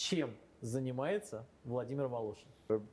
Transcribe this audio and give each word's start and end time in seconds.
чем 0.00 0.34
занимается 0.62 1.46
Владимир 1.64 2.06
Волошин. 2.06 2.48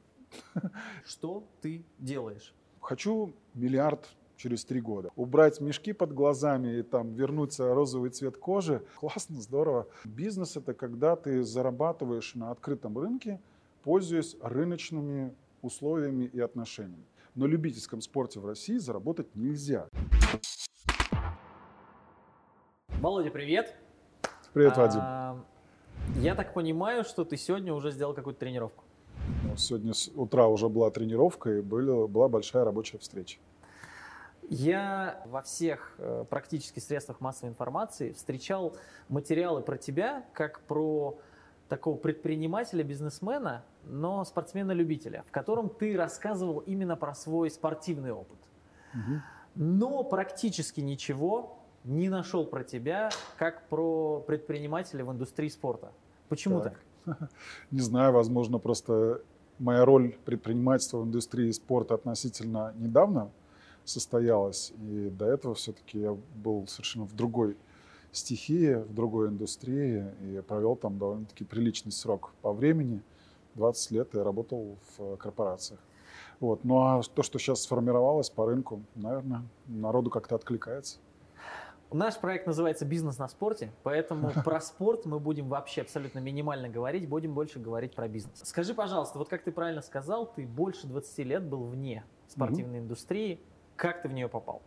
Что 1.05 1.47
ты 1.61 1.85
делаешь? 1.97 2.53
Хочу 2.81 3.33
миллиард 3.53 4.09
через 4.35 4.65
три 4.65 4.81
года. 4.81 5.09
Убрать 5.15 5.61
мешки 5.61 5.93
под 5.93 6.13
глазами 6.13 6.79
и 6.79 6.83
там 6.83 7.13
вернуться 7.13 7.73
розовый 7.73 8.09
цвет 8.09 8.35
кожи. 8.37 8.85
Классно, 8.97 9.39
здорово. 9.39 9.87
Бизнес 10.03 10.57
это 10.57 10.73
когда 10.73 11.15
ты 11.15 11.43
зарабатываешь 11.43 12.35
на 12.35 12.51
открытом 12.51 12.97
рынке, 12.97 13.39
пользуясь 13.83 14.35
рыночными 14.41 15.33
условиями 15.61 16.25
и 16.25 16.41
отношениями. 16.41 17.05
Но 17.35 17.45
в 17.45 17.47
любительском 17.47 18.01
спорте 18.01 18.41
в 18.41 18.45
России 18.45 18.77
заработать 18.77 19.33
нельзя. 19.33 19.87
Володя, 22.99 23.31
привет. 23.31 23.77
Привет, 24.53 24.75
Вадим. 24.75 24.99
А, 25.01 25.45
я 26.15 26.35
так 26.35 26.53
понимаю, 26.53 27.03
что 27.03 27.25
ты 27.25 27.37
сегодня 27.37 27.73
уже 27.73 27.91
сделал 27.91 28.13
какую-то 28.13 28.39
тренировку. 28.39 28.83
Ну, 29.43 29.57
сегодня 29.57 29.93
с 29.93 30.09
утра 30.15 30.47
уже 30.47 30.69
была 30.69 30.89
тренировка 30.89 31.51
и 31.51 31.61
была, 31.61 32.07
была 32.07 32.27
большая 32.27 32.63
рабочая 32.63 32.97
встреча. 32.97 33.39
Я 34.49 35.21
во 35.25 35.41
всех 35.41 35.95
э, 35.97 36.25
практически 36.29 36.79
средствах 36.79 37.19
массовой 37.19 37.49
информации 37.49 38.13
встречал 38.13 38.77
материалы 39.09 39.61
про 39.61 39.77
тебя 39.77 40.25
как 40.33 40.61
про 40.61 41.19
такого 41.67 41.97
предпринимателя, 41.97 42.83
бизнесмена, 42.83 43.65
но 43.83 44.23
спортсмена-любителя, 44.23 45.23
в 45.27 45.31
котором 45.31 45.69
ты 45.69 45.97
рассказывал 45.97 46.59
именно 46.59 46.95
про 46.95 47.13
свой 47.13 47.51
спортивный 47.51 48.11
опыт. 48.11 48.39
Угу. 48.93 49.21
Но 49.55 50.03
практически 50.03 50.79
ничего 50.79 51.56
не 51.87 52.09
нашел 52.09 52.45
про 52.45 52.63
тебя, 52.63 53.09
как 53.37 53.67
про 53.69 54.19
предпринимателя 54.19 55.05
в 55.05 55.11
индустрии 55.11 55.47
спорта. 55.47 55.91
Почему 56.27 56.61
так? 56.61 56.79
так? 57.05 57.17
Не 57.71 57.79
знаю, 57.79 58.11
возможно, 58.11 58.59
просто 58.59 59.21
моя 59.57 59.85
роль 59.85 60.15
предпринимательства 60.25 60.97
в 60.99 61.05
индустрии 61.05 61.49
спорта 61.51 61.95
относительно 61.95 62.73
недавно 62.77 63.31
состоялась. 63.85 64.73
И 64.81 65.09
до 65.09 65.25
этого 65.25 65.55
все-таки 65.55 65.99
я 65.99 66.17
был 66.35 66.67
совершенно 66.67 67.05
в 67.05 67.15
другой 67.15 67.55
стихии, 68.11 68.73
в 68.73 68.93
другой 68.93 69.29
индустрии 69.29 70.05
и 70.21 70.41
провел 70.41 70.75
там 70.75 70.97
довольно-таки 70.97 71.45
приличный 71.45 71.93
срок 71.93 72.33
по 72.41 72.51
времени. 72.51 73.01
20 73.55 73.91
лет 73.91 74.09
я 74.13 74.23
работал 74.23 74.77
в 74.97 75.15
корпорациях. 75.15 75.79
Вот. 76.41 76.65
Ну 76.65 76.79
а 76.79 77.01
то, 77.01 77.23
что 77.23 77.39
сейчас 77.39 77.61
сформировалось 77.61 78.29
по 78.29 78.45
рынку, 78.45 78.81
наверное, 78.95 79.43
народу 79.67 80.09
как-то 80.09 80.35
откликается. 80.35 80.97
Наш 81.91 82.17
проект 82.17 82.45
называется 82.45 82.83
«Бизнес 82.83 83.17
на 83.17 83.29
спорте», 83.29 83.71
поэтому 83.83 84.31
про 84.43 84.59
спорт 84.59 85.05
мы 85.05 85.19
будем 85.19 85.47
вообще 85.47 85.81
абсолютно 85.81 86.19
минимально 86.19 86.67
говорить, 86.67 87.07
будем 87.07 87.33
больше 87.33 87.59
говорить 87.59 87.95
про 87.95 88.09
бизнес. 88.09 88.41
Скажи, 88.43 88.73
пожалуйста, 88.73 89.17
вот 89.17 89.29
как 89.29 89.43
ты 89.43 89.53
правильно 89.53 89.81
сказал, 89.81 90.25
ты 90.25 90.45
больше 90.45 90.85
20 90.85 91.19
лет 91.19 91.43
был 91.43 91.63
вне 91.63 92.03
спортивной 92.27 92.79
индустрии. 92.79 93.39
Как 93.77 94.01
ты 94.01 94.09
в 94.09 94.13
нее 94.13 94.27
попал? 94.27 94.61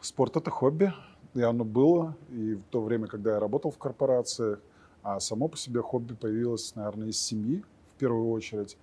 Спорт– 0.00 0.36
это 0.38 0.50
хобби, 0.50 0.92
и 1.34 1.42
оно 1.42 1.64
было, 1.64 2.16
и 2.30 2.54
в 2.54 2.64
то 2.70 2.82
время, 2.82 3.06
когда 3.06 3.34
я 3.34 3.38
работал 3.40 3.70
в 3.70 3.78
корпорации, 3.78 4.58
а 5.02 5.20
само 5.20 5.46
по 5.46 5.56
себе 5.56 5.82
хобби 5.82 6.14
появилось, 6.14 6.74
наверное, 6.74 7.08
из 7.08 7.22
семьи 7.22 7.62
в 7.94 7.98
первую 7.98 8.30
очередь. 8.30 8.76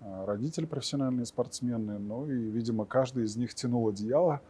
А, 0.00 0.24
родители 0.24 0.64
профессиональные 0.64 1.26
спортсмены, 1.26 1.98
ну 1.98 2.26
и, 2.26 2.32
видимо, 2.32 2.86
каждый 2.86 3.24
из 3.24 3.36
них 3.36 3.52
тянул 3.54 3.88
одеяло, 3.88 4.40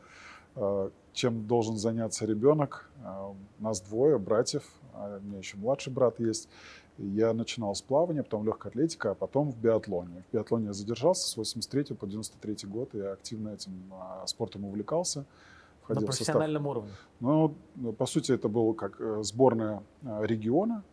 а, 0.55 0.91
чем 1.13 1.47
должен 1.47 1.77
заняться 1.77 2.27
ребенок. 2.27 2.91
А, 3.05 3.35
нас 3.59 3.81
двое, 3.81 4.19
братьев, 4.19 4.65
а 4.95 5.19
у 5.19 5.27
меня 5.27 5.39
еще 5.39 5.57
младший 5.57 5.93
брат 5.93 6.21
есть. 6.21 6.49
Я 6.99 7.33
начинал 7.33 7.75
с 7.75 7.81
плавания, 7.81 8.23
потом 8.23 8.45
легкая 8.45 8.71
атлетика, 8.71 9.13
а 9.13 9.15
потом 9.15 9.51
в 9.51 9.57
биатлоне. 9.57 10.23
В 10.29 10.35
биатлоне 10.35 10.67
я 10.67 10.73
задержался 10.73 11.27
с 11.29 11.37
83 11.37 11.95
по 11.97 12.07
93 12.07 12.69
год. 12.69 12.91
Я 12.93 13.13
активно 13.13 13.51
этим 13.51 13.91
спортом 14.27 14.67
увлекался. 14.67 15.25
На 15.89 16.01
профессиональном 16.01 16.67
уровне? 16.67 16.93
Ну, 17.21 17.55
по 17.99 18.07
сути, 18.07 18.33
это 18.33 18.49
было 18.49 18.75
как 18.75 19.01
э, 19.01 19.23
сборная 19.23 19.83
региона. 20.03 20.85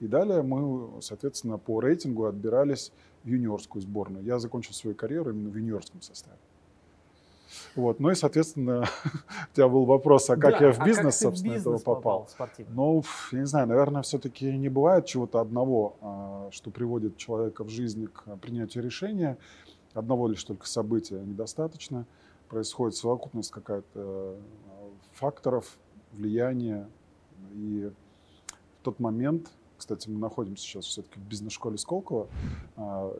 И 0.00 0.06
далее 0.06 0.42
мы, 0.42 1.02
соответственно, 1.02 1.58
по 1.58 1.80
рейтингу 1.80 2.26
отбирались 2.26 2.92
в 3.24 3.28
юниорскую 3.28 3.82
сборную. 3.82 4.24
Я 4.24 4.38
закончил 4.38 4.72
свою 4.72 4.94
карьеру 4.94 5.30
именно 5.30 5.50
в 5.50 5.56
юниорском 5.56 6.00
составе. 6.00 6.38
Вот. 7.74 8.00
Ну 8.00 8.10
и, 8.10 8.14
соответственно, 8.14 8.88
у 9.52 9.54
тебя 9.54 9.68
был 9.68 9.84
вопрос, 9.84 10.28
а 10.30 10.36
как 10.36 10.58
да, 10.58 10.66
я 10.66 10.72
в 10.72 10.84
бизнес, 10.84 11.16
а 11.16 11.24
собственно, 11.24 11.52
в 11.52 11.56
бизнес 11.56 11.80
этого 11.80 11.94
попал? 11.94 12.28
попал 12.38 12.48
ну, 12.68 13.02
я 13.32 13.40
не 13.40 13.46
знаю, 13.46 13.66
наверное, 13.66 14.02
все-таки 14.02 14.56
не 14.56 14.68
бывает 14.68 15.06
чего-то 15.06 15.40
одного, 15.40 15.96
а, 16.00 16.48
что 16.52 16.70
приводит 16.70 17.16
человека 17.16 17.64
в 17.64 17.68
жизни 17.68 18.06
к 18.06 18.36
принятию 18.36 18.84
решения. 18.84 19.38
Одного 19.94 20.28
лишь 20.28 20.44
только 20.44 20.66
события 20.66 21.20
недостаточно. 21.20 22.06
Происходит 22.48 22.96
совокупность 22.96 23.50
какая-то 23.50 23.86
а, 23.96 24.36
факторов, 25.14 25.78
влияния. 26.12 26.88
И 27.52 27.90
в 28.80 28.84
тот 28.84 29.00
момент, 29.00 29.50
кстати, 29.76 30.08
мы 30.08 30.18
находимся 30.18 30.62
сейчас 30.64 30.84
все-таки 30.86 31.18
в 31.20 31.22
бизнес-школе 31.22 31.78
Сколково, 31.78 32.28
а, 32.76 33.16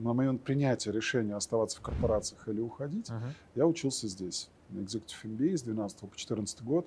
на 0.00 0.12
момент 0.14 0.42
принятия 0.42 0.92
решения 0.92 1.34
оставаться 1.34 1.78
в 1.78 1.80
корпорациях 1.80 2.48
или 2.48 2.60
уходить, 2.60 3.10
uh-huh. 3.10 3.32
я 3.54 3.66
учился 3.66 4.08
здесь, 4.08 4.48
на 4.70 4.80
Executive 4.80 5.24
MBA 5.24 5.56
с 5.56 5.62
12 5.62 5.98
по 5.98 6.16
14 6.16 6.62
год. 6.62 6.86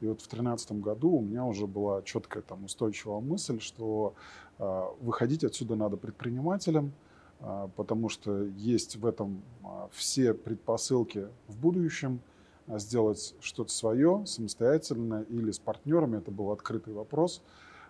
И 0.00 0.06
вот 0.06 0.20
в 0.20 0.28
2013 0.28 0.72
году 0.80 1.10
у 1.10 1.20
меня 1.20 1.44
уже 1.44 1.66
была 1.66 2.02
четкая 2.02 2.42
там 2.42 2.64
устойчивая 2.64 3.20
мысль, 3.20 3.60
что 3.60 4.14
э, 4.58 4.82
выходить 5.00 5.44
отсюда 5.44 5.76
надо 5.76 5.96
предпринимателем, 5.96 6.92
э, 7.38 7.68
потому 7.76 8.08
что 8.08 8.42
есть 8.42 8.96
в 8.96 9.06
этом 9.06 9.42
э, 9.62 9.66
все 9.92 10.34
предпосылки 10.34 11.28
в 11.46 11.56
будущем 11.56 12.20
э, 12.66 12.80
сделать 12.80 13.36
что-то 13.40 13.72
свое 13.72 14.24
самостоятельно 14.26 15.24
или 15.28 15.52
с 15.52 15.60
партнерами. 15.60 16.18
Это 16.18 16.32
был 16.32 16.50
открытый 16.50 16.94
вопрос, 16.94 17.40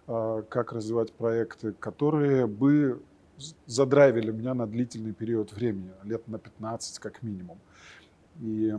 э, 0.06 0.42
как 0.50 0.74
развивать 0.74 1.14
проекты, 1.14 1.72
которые 1.72 2.46
бы 2.46 3.00
задрайвили 3.66 4.30
меня 4.30 4.54
на 4.54 4.66
длительный 4.66 5.12
период 5.12 5.52
времени, 5.52 5.92
лет 6.04 6.26
на 6.28 6.38
15 6.38 6.98
как 6.98 7.22
минимум. 7.22 7.58
И 8.40 8.74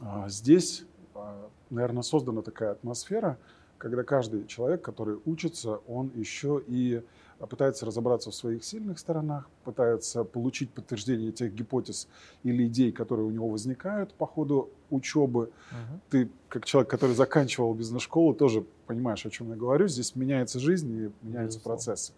а, 0.00 0.28
здесь, 0.28 0.84
а, 1.14 1.48
наверное, 1.70 2.02
создана 2.02 2.42
такая 2.42 2.72
атмосфера, 2.72 3.38
когда 3.78 4.02
каждый 4.02 4.46
человек, 4.46 4.82
который 4.82 5.18
учится, 5.24 5.80
он 5.86 6.10
еще 6.14 6.62
и 6.66 7.02
пытается 7.38 7.84
разобраться 7.84 8.30
в 8.30 8.34
своих 8.34 8.64
сильных 8.64 8.98
сторонах, 8.98 9.48
пытается 9.64 10.24
получить 10.24 10.70
подтверждение 10.70 11.32
тех 11.32 11.52
гипотез 11.54 12.08
или 12.42 12.66
идей, 12.66 12.92
которые 12.92 13.26
у 13.26 13.30
него 13.30 13.48
возникают 13.48 14.14
по 14.14 14.26
ходу 14.26 14.70
учебы. 14.88 15.50
Uh-huh. 15.70 16.00
Ты, 16.08 16.30
как 16.48 16.64
человек, 16.64 16.90
который 16.90 17.14
заканчивал 17.14 17.74
бизнес-школу, 17.74 18.32
тоже 18.34 18.64
понимаешь, 18.86 19.26
о 19.26 19.30
чем 19.30 19.50
я 19.50 19.56
говорю. 19.56 19.86
Здесь 19.88 20.16
меняется 20.16 20.58
жизнь 20.58 20.90
и 20.90 21.26
меняются 21.26 21.58
Безусловно. 21.58 21.76
процессы. 21.76 22.12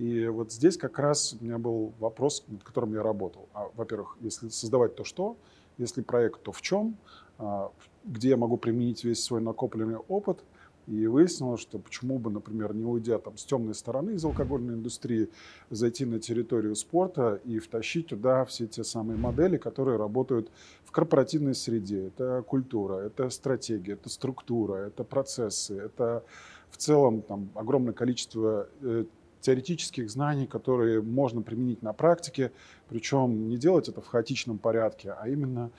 И 0.00 0.28
вот 0.28 0.50
здесь 0.50 0.78
как 0.78 0.98
раз 0.98 1.36
у 1.38 1.44
меня 1.44 1.58
был 1.58 1.92
вопрос, 1.98 2.42
над 2.48 2.64
которым 2.64 2.94
я 2.94 3.02
работал. 3.02 3.50
А, 3.52 3.68
во-первых, 3.76 4.16
если 4.22 4.48
создавать, 4.48 4.96
то 4.96 5.04
что? 5.04 5.36
Если 5.76 6.00
проект, 6.00 6.42
то 6.42 6.52
в 6.52 6.62
чем? 6.62 6.96
А, 7.36 7.70
где 8.04 8.30
я 8.30 8.38
могу 8.38 8.56
применить 8.56 9.04
весь 9.04 9.22
свой 9.22 9.42
накопленный 9.42 9.98
опыт? 10.08 10.42
И 10.86 11.06
выяснилось, 11.06 11.60
что 11.60 11.78
почему 11.78 12.18
бы, 12.18 12.30
например, 12.30 12.74
не 12.74 12.86
уйдя 12.86 13.18
там 13.18 13.36
с 13.36 13.44
темной 13.44 13.74
стороны 13.74 14.12
из 14.12 14.24
алкогольной 14.24 14.72
индустрии, 14.72 15.28
зайти 15.68 16.06
на 16.06 16.18
территорию 16.18 16.76
спорта 16.76 17.38
и 17.44 17.58
втащить 17.58 18.06
туда 18.06 18.46
все 18.46 18.66
те 18.66 18.84
самые 18.84 19.18
модели, 19.18 19.58
которые 19.58 19.98
работают 19.98 20.50
в 20.86 20.92
корпоративной 20.92 21.54
среде. 21.54 22.06
Это 22.06 22.42
культура, 22.48 22.94
это 22.94 23.28
стратегия, 23.28 23.92
это 23.92 24.08
структура, 24.08 24.76
это 24.76 25.04
процессы, 25.04 25.76
это 25.76 26.24
в 26.70 26.78
целом 26.78 27.20
там 27.20 27.50
огромное 27.54 27.92
количество 27.92 28.66
э, 28.80 29.04
теоретических 29.40 30.10
знаний, 30.10 30.46
которые 30.46 31.02
можно 31.02 31.42
применить 31.42 31.82
на 31.82 31.92
практике, 31.92 32.52
причем 32.88 33.48
не 33.48 33.56
делать 33.56 33.88
это 33.88 34.00
в 34.00 34.06
хаотичном 34.06 34.58
порядке, 34.58 35.12
а 35.12 35.28
именно 35.28 35.70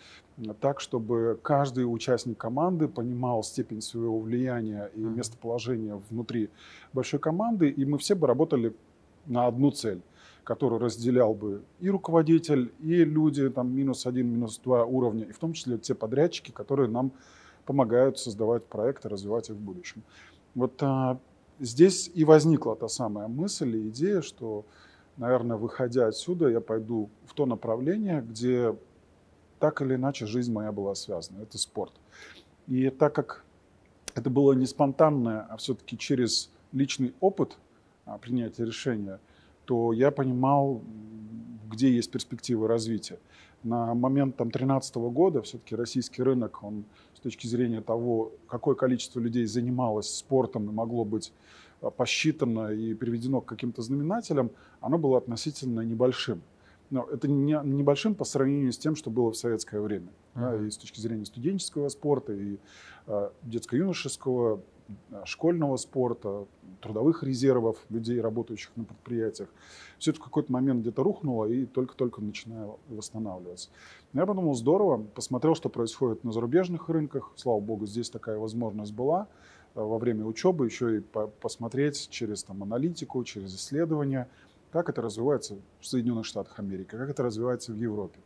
так, 0.60 0.80
чтобы 0.80 1.40
каждый 1.42 1.82
участник 1.82 2.38
команды 2.38 2.88
понимал 2.88 3.44
степень 3.44 3.82
своего 3.82 4.20
влияния 4.20 4.90
и 4.96 5.00
местоположения 5.00 6.02
внутри 6.10 6.50
большой 6.94 7.20
команды, 7.20 7.70
и 7.70 7.86
мы 7.86 7.98
все 7.98 8.16
бы 8.16 8.28
работали 8.28 8.76
на 9.26 9.48
одну 9.48 9.72
цель 9.72 10.02
которую 10.44 10.82
разделял 10.82 11.34
бы 11.34 11.64
и 11.80 11.90
руководитель, 11.90 12.72
и 12.80 13.04
люди 13.04 13.48
там 13.50 13.76
минус 13.76 14.06
один, 14.06 14.28
минус 14.28 14.60
два 14.64 14.86
уровня, 14.86 15.26
и 15.26 15.32
в 15.32 15.38
том 15.38 15.54
числе 15.54 15.78
те 15.78 15.94
подрядчики, 15.94 16.52
которые 16.52 16.90
нам 16.90 17.12
помогают 17.66 18.18
создавать 18.18 18.66
проекты, 18.66 19.08
развивать 19.10 19.50
их 19.50 19.56
в 19.56 19.60
будущем. 19.60 20.04
Вот 20.56 20.74
а, 20.82 21.20
здесь 21.62 22.12
и 22.14 22.26
возникла 22.26 22.76
та 22.76 22.88
самая 22.88 23.28
мысль 23.28 23.76
и 23.78 23.90
идея, 23.90 24.22
что, 24.22 24.66
наверное, 25.18 25.58
выходя 25.58 26.08
отсюда, 26.08 26.50
я 26.50 26.60
пойду 26.60 27.10
в 27.26 27.34
то 27.34 27.46
направление, 27.46 28.22
где 28.28 28.76
так 29.60 29.82
или 29.82 29.96
иначе 29.96 30.26
жизнь 30.26 30.52
моя 30.52 30.72
была 30.72 30.96
связана. 30.96 31.42
Это 31.44 31.58
спорт. 31.58 31.94
И 32.68 32.90
так 32.90 33.14
как 33.14 33.46
это 34.16 34.30
было 34.30 34.54
не 34.54 34.66
спонтанное, 34.66 35.42
а 35.50 35.58
все-таки 35.58 35.98
через 35.98 36.50
личный 36.72 37.14
опыт 37.20 37.58
а, 38.06 38.18
принятия 38.18 38.66
решения, 38.66 39.20
то 39.66 39.94
я 39.94 40.12
понимал, 40.12 40.82
где 41.70 41.94
есть 41.94 42.12
перспективы 42.12 42.68
развития. 42.68 43.20
На 43.64 43.94
момент 43.94 44.38
2013 44.38 44.96
года 44.96 45.42
все-таки 45.44 45.76
российский 45.76 46.24
рынок, 46.24 46.64
он 46.64 46.84
с 47.22 47.24
точки 47.24 47.46
зрения 47.46 47.82
того, 47.82 48.32
какое 48.48 48.74
количество 48.74 49.20
людей 49.20 49.46
занималось 49.46 50.10
спортом 50.10 50.68
и 50.68 50.74
могло 50.74 51.06
быть 51.06 51.32
а, 51.80 51.92
посчитано 51.92 52.70
и 52.70 52.96
приведено 52.96 53.42
к 53.42 53.46
каким-то 53.46 53.84
знаменателям, 53.84 54.50
оно 54.80 54.98
было 54.98 55.20
относительно 55.20 55.82
небольшим. 55.82 56.42
Но 56.90 57.04
это 57.04 57.28
не, 57.28 57.60
небольшим 57.64 58.16
по 58.16 58.26
сравнению 58.26 58.74
с 58.74 58.78
тем, 58.80 58.96
что 58.96 59.12
было 59.12 59.32
в 59.32 59.38
советское 59.38 59.80
время. 59.82 60.08
Uh-huh. 60.34 60.58
Да, 60.58 60.66
и 60.66 60.72
с 60.72 60.78
точки 60.78 61.00
зрения 61.00 61.26
студенческого 61.26 61.90
спорта, 61.90 62.34
и 62.34 62.58
э, 63.06 63.30
детско-юношеского, 63.44 64.58
э, 64.58 64.62
школьного 65.26 65.78
спорта, 65.78 66.46
трудовых 66.82 67.24
резервов 67.24 67.78
людей, 67.90 68.20
работающих 68.20 68.72
на 68.76 68.84
предприятиях. 68.84 69.50
Все 70.00 70.12
это 70.12 70.20
в 70.20 70.24
какой-то 70.24 70.52
момент 70.52 70.82
где-то 70.82 71.04
рухнуло 71.04 71.46
и 71.46 71.66
только-только 71.66 72.22
начинало 72.22 72.80
восстанавливаться. 72.90 73.70
Я 74.14 74.26
подумал, 74.26 74.56
здорово, 74.56 74.98
посмотрел, 74.98 75.56
что 75.56 75.70
происходит 75.70 76.24
на 76.24 76.32
зарубежных 76.32 76.90
рынках. 76.90 77.32
Слава 77.36 77.60
богу, 77.60 77.86
здесь 77.86 78.10
такая 78.10 78.38
возможность 78.38 78.94
была 78.94 79.28
э, 79.76 79.82
во 79.82 79.98
время 80.00 80.26
учебы 80.26 80.66
еще 80.66 80.98
и 80.98 81.00
по 81.02 81.28
посмотреть 81.28 82.10
через 82.10 82.44
там, 82.44 82.64
аналитику, 82.64 83.24
через 83.24 83.56
исследования– 83.56 84.28
как 84.72 84.90
это 84.90 85.02
развивается 85.02 85.58
в 85.80 85.86
Соединенных 85.86 86.26
Штатах 86.26 86.58
Америки, 86.60 86.90
как 86.92 87.10
это 87.10 87.24
развивается 87.24 87.74
в 87.74 87.76
Европе. 87.76 88.20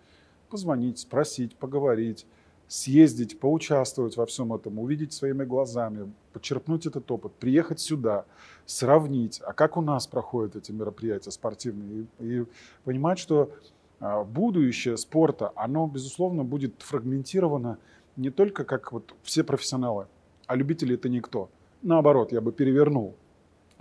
Позвонить, 0.50 1.00
спросить, 1.00 1.56
поговорить, 1.56 2.26
съездить, 2.68 3.40
поучаствовать 3.40 4.18
во 4.18 4.26
всем 4.26 4.54
этом, 4.54 4.80
увидеть 4.80 5.14
своими 5.14 5.44
глазами, 5.44 6.12
подчерпнуть 6.34 6.86
этот 6.86 7.10
опыт, 7.12 7.34
приехать 7.34 7.80
сюда, 7.80 8.26
сравнить, 8.66 9.42
а 9.46 9.54
как 9.54 9.78
у 9.78 9.82
нас 9.82 10.08
проходят 10.08 10.56
эти 10.56 10.72
мероприятия 10.72 11.32
спортивные, 11.32 12.08
и, 12.20 12.26
и 12.40 12.46
понимать, 12.84 13.20
что 13.20 13.52
а, 14.00 14.24
будущее 14.24 14.98
спорта, 14.98 15.52
оно, 15.56 15.88
безусловно, 15.88 16.44
будет 16.44 16.82
фрагментировано 16.82 17.78
не 18.16 18.30
только 18.30 18.64
как 18.64 18.92
вот 18.92 19.14
все 19.24 19.44
профессионалы, 19.44 20.08
а 20.48 20.56
любители 20.56 20.96
это 20.96 21.10
никто. 21.10 21.50
Наоборот, 21.82 22.32
я 22.32 22.42
бы 22.42 22.52
перевернул. 22.52 23.16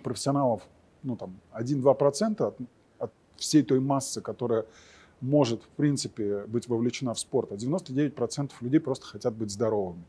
Профессионалов 0.02 0.62
ну, 1.02 1.16
там, 1.16 1.38
1-2% 1.52 2.42
от, 2.42 2.56
от 2.98 3.12
всей 3.36 3.62
той 3.62 3.81
массы, 3.81 4.20
которая 4.20 4.66
может, 5.20 5.62
в 5.62 5.69
принципе, 5.69 6.44
быть 6.46 6.69
вовлечена 6.69 7.14
в 7.14 7.19
спорт, 7.19 7.52
а 7.52 7.55
99% 7.55 8.52
людей 8.61 8.81
просто 8.81 9.06
хотят 9.06 9.34
быть 9.34 9.50
здоровыми. 9.50 10.05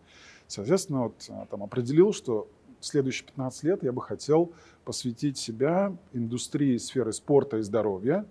Соответственно, 0.47 1.03
вот, 1.03 1.25
а, 1.29 1.45
там, 1.49 1.63
определил, 1.63 2.13
что 2.13 2.47
следующие 2.79 3.25
15 3.27 3.63
лет 3.63 3.83
я 3.83 3.91
бы 3.91 4.01
хотел 4.01 4.51
посвятить 4.83 5.37
себя 5.37 5.95
индустрии 6.13 6.77
сферы 6.77 7.13
спорта 7.13 7.57
и 7.57 7.61
здоровья. 7.61 8.25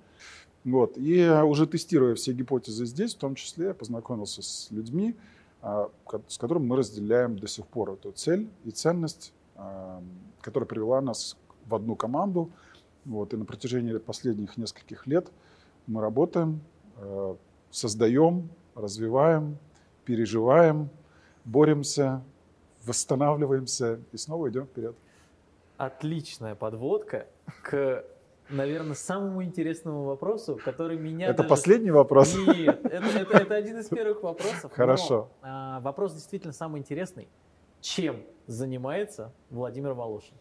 Вот. 0.65 0.97
И 0.97 1.29
уже 1.29 1.67
тестируя 1.67 2.15
все 2.15 2.33
гипотезы 2.33 2.87
здесь, 2.87 3.15
в 3.15 3.19
том 3.19 3.35
числе 3.35 3.69
я 3.69 3.75
познакомился 3.75 4.43
с 4.43 4.69
людьми, 4.71 5.15
а, 5.61 5.91
с 6.29 6.39
которыми 6.39 6.67
мы 6.67 6.77
разделяем 6.77 7.39
до 7.39 7.49
сих 7.49 7.67
пор 7.67 7.93
эту 7.93 8.13
цель 8.13 8.49
и 8.65 8.71
ценность, 8.71 9.33
а, 9.57 10.03
которая 10.41 10.69
привела 10.69 11.01
нас 11.01 11.37
в 11.67 11.75
одну 11.75 11.97
команду. 11.97 12.51
Вот, 13.05 13.35
и 13.35 13.37
на 13.37 13.45
протяжении 13.45 13.97
последних 13.99 14.57
нескольких 14.57 15.07
лет 15.07 15.31
мы 15.87 16.01
работаем, 16.01 16.61
э, 16.97 17.35
создаем, 17.71 18.49
развиваем, 18.75 19.59
переживаем, 20.05 20.89
боремся, 21.45 22.23
восстанавливаемся 22.85 24.01
и 24.13 24.17
снова 24.17 24.51
идем 24.51 24.67
вперед. 24.67 24.97
Отличная 25.77 26.55
подводка 26.55 27.27
к, 27.63 28.05
наверное, 28.49 28.95
самому 28.95 29.43
интересному 29.43 30.05
вопросу, 30.05 30.59
который 30.65 30.97
меня... 30.97 31.29
Это 31.29 31.39
даже... 31.39 31.49
последний 31.49 31.91
вопрос? 31.91 32.35
Нет, 32.35 32.85
это, 32.85 33.07
это, 33.07 33.37
это 33.39 33.55
один 33.55 33.79
из 33.79 33.89
первых 33.89 34.23
вопросов. 34.23 34.73
Хорошо. 34.73 35.31
Но, 35.43 35.49
а, 35.49 35.81
вопрос 35.81 36.15
действительно 36.15 36.53
самый 36.53 36.81
интересный. 36.81 37.29
Чем 37.81 38.23
занимается 38.47 39.33
Владимир 39.51 39.93
Волошин? 39.93 40.35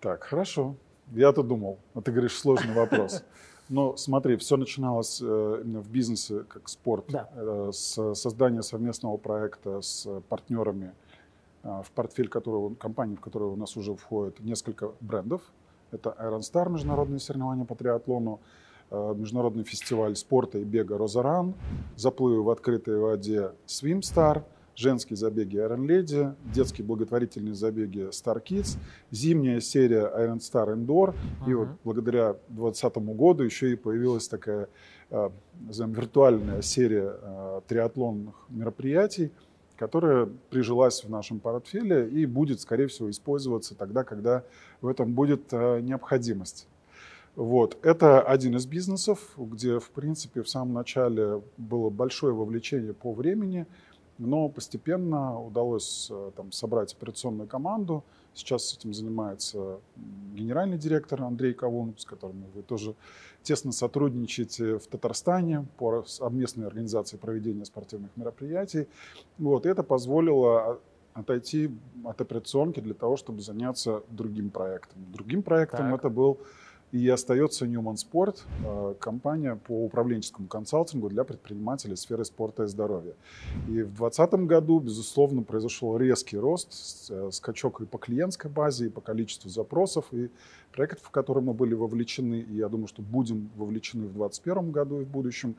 Так, 0.00 0.24
хорошо. 0.24 0.74
Я-то 1.12 1.42
думал, 1.42 1.78
а 1.94 2.00
ты 2.00 2.10
говоришь 2.10 2.36
сложный 2.36 2.74
вопрос. 2.74 3.22
Но 3.68 3.96
смотри, 3.96 4.36
все 4.36 4.56
начиналось 4.56 5.20
э, 5.20 5.60
именно 5.64 5.80
в 5.80 5.90
бизнесе 5.90 6.44
как 6.44 6.68
спорт, 6.68 7.06
да. 7.08 7.28
Э, 7.34 7.70
с 7.72 8.14
создания 8.14 8.62
совместного 8.62 9.16
проекта 9.16 9.80
с 9.80 10.08
партнерами, 10.28 10.92
э, 11.64 11.82
в 11.84 11.90
портфель 11.90 12.28
которого, 12.28 12.74
компании, 12.74 13.16
в 13.16 13.20
которую 13.20 13.52
у 13.52 13.56
нас 13.56 13.76
уже 13.76 13.94
входит 13.94 14.38
несколько 14.40 14.92
брендов. 15.00 15.42
Это 15.90 16.14
Iron 16.20 16.40
Star, 16.40 16.70
международные 16.70 17.18
соревнования 17.18 17.64
по 17.64 17.74
триатлону, 17.74 18.40
международный 18.90 19.64
фестиваль 19.64 20.14
спорта 20.14 20.58
и 20.58 20.64
бега 20.64 20.96
«Розаран», 20.96 21.54
заплывы 21.96 22.42
в 22.42 22.50
открытой 22.50 22.98
воде 22.98 23.52
«Swimstar», 23.66 24.44
женские 24.76 25.16
забеги 25.16 25.56
Iron 25.56 25.86
Lady, 25.86 26.34
детские 26.54 26.86
благотворительные 26.86 27.54
забеги 27.54 28.10
Star 28.10 28.42
Kids, 28.42 28.76
зимняя 29.10 29.60
серия 29.60 30.10
Iron 30.18 30.38
Star 30.38 30.74
Indoor. 30.74 31.14
Uh-huh. 31.14 31.50
И 31.50 31.54
вот 31.54 31.68
благодаря 31.82 32.36
2020 32.48 32.96
году 33.16 33.42
еще 33.42 33.72
и 33.72 33.76
появилась 33.76 34.28
такая 34.28 34.68
э, 35.10 35.30
назовем, 35.60 35.92
виртуальная 35.92 36.62
серия 36.62 37.16
э, 37.20 37.60
триатлонных 37.66 38.34
мероприятий, 38.50 39.32
которая 39.76 40.28
прижилась 40.50 41.02
в 41.02 41.10
нашем 41.10 41.40
портфеле 41.40 42.08
и 42.08 42.26
будет, 42.26 42.60
скорее 42.60 42.86
всего, 42.86 43.10
использоваться 43.10 43.74
тогда, 43.74 44.04
когда 44.04 44.44
в 44.82 44.88
этом 44.88 45.14
будет 45.14 45.52
э, 45.52 45.80
необходимость. 45.80 46.68
Вот. 47.34 47.78
Это 47.82 48.22
один 48.22 48.56
из 48.56 48.66
бизнесов, 48.66 49.20
где, 49.36 49.78
в 49.78 49.90
принципе, 49.90 50.42
в 50.42 50.48
самом 50.48 50.74
начале 50.74 51.42
было 51.56 51.90
большое 51.90 52.34
вовлечение 52.34 52.92
по 52.92 53.14
времени– 53.14 53.66
но 54.18 54.48
постепенно 54.48 55.40
удалось 55.40 56.08
э, 56.10 56.30
там, 56.36 56.52
собрать 56.52 56.94
операционную 56.94 57.48
команду. 57.48 58.04
Сейчас 58.34 58.74
этим 58.74 58.92
занимается 58.92 59.80
генеральный 60.34 60.78
директор 60.78 61.22
Андрей 61.22 61.54
Кавун, 61.54 61.94
с 61.98 62.04
которым 62.04 62.44
вы 62.54 62.62
тоже 62.62 62.94
тесно 63.42 63.72
сотрудничаете 63.72 64.78
в 64.78 64.86
Татарстане 64.86 65.66
по 65.78 66.04
совместной 66.04 66.66
организации 66.66 67.16
проведения 67.16 67.64
спортивных 67.64 68.10
мероприятий. 68.16 68.88
Вот, 69.38 69.66
и 69.66 69.68
это 69.68 69.82
позволило 69.82 70.80
отойти 71.14 71.70
от 72.04 72.20
операционки 72.20 72.80
для 72.80 72.94
того, 72.94 73.16
чтобы 73.16 73.40
заняться 73.40 74.02
другим 74.10 74.50
проектом. 74.50 74.98
Другим 75.12 75.42
проектом 75.42 75.90
так. 75.90 76.00
это 76.00 76.10
был 76.10 76.38
и 76.96 77.08
остается 77.08 77.66
Newman 77.66 77.96
Sport, 77.96 78.38
э, 78.64 78.94
компания 78.98 79.56
по 79.56 79.84
управленческому 79.84 80.48
консалтингу 80.48 81.08
для 81.08 81.24
предпринимателей 81.24 81.96
сферы 81.96 82.24
спорта 82.24 82.64
и 82.64 82.66
здоровья. 82.66 83.14
И 83.68 83.82
в 83.82 83.94
2020 83.96 84.46
году, 84.46 84.80
безусловно, 84.80 85.42
произошел 85.42 85.96
резкий 85.98 86.38
рост, 86.38 87.10
э, 87.10 87.30
скачок 87.32 87.82
и 87.82 87.84
по 87.84 87.98
клиентской 87.98 88.50
базе, 88.50 88.86
и 88.86 88.88
по 88.88 89.00
количеству 89.00 89.50
запросов, 89.50 90.06
и 90.12 90.30
проектов, 90.72 91.06
в 91.06 91.10
которые 91.10 91.44
мы 91.44 91.52
были 91.52 91.74
вовлечены, 91.74 92.40
и 92.40 92.56
я 92.56 92.68
думаю, 92.68 92.86
что 92.86 93.02
будем 93.02 93.50
вовлечены 93.56 94.06
в 94.06 94.14
2021 94.14 94.70
году 94.70 95.00
и 95.00 95.04
в 95.04 95.08
будущем. 95.08 95.56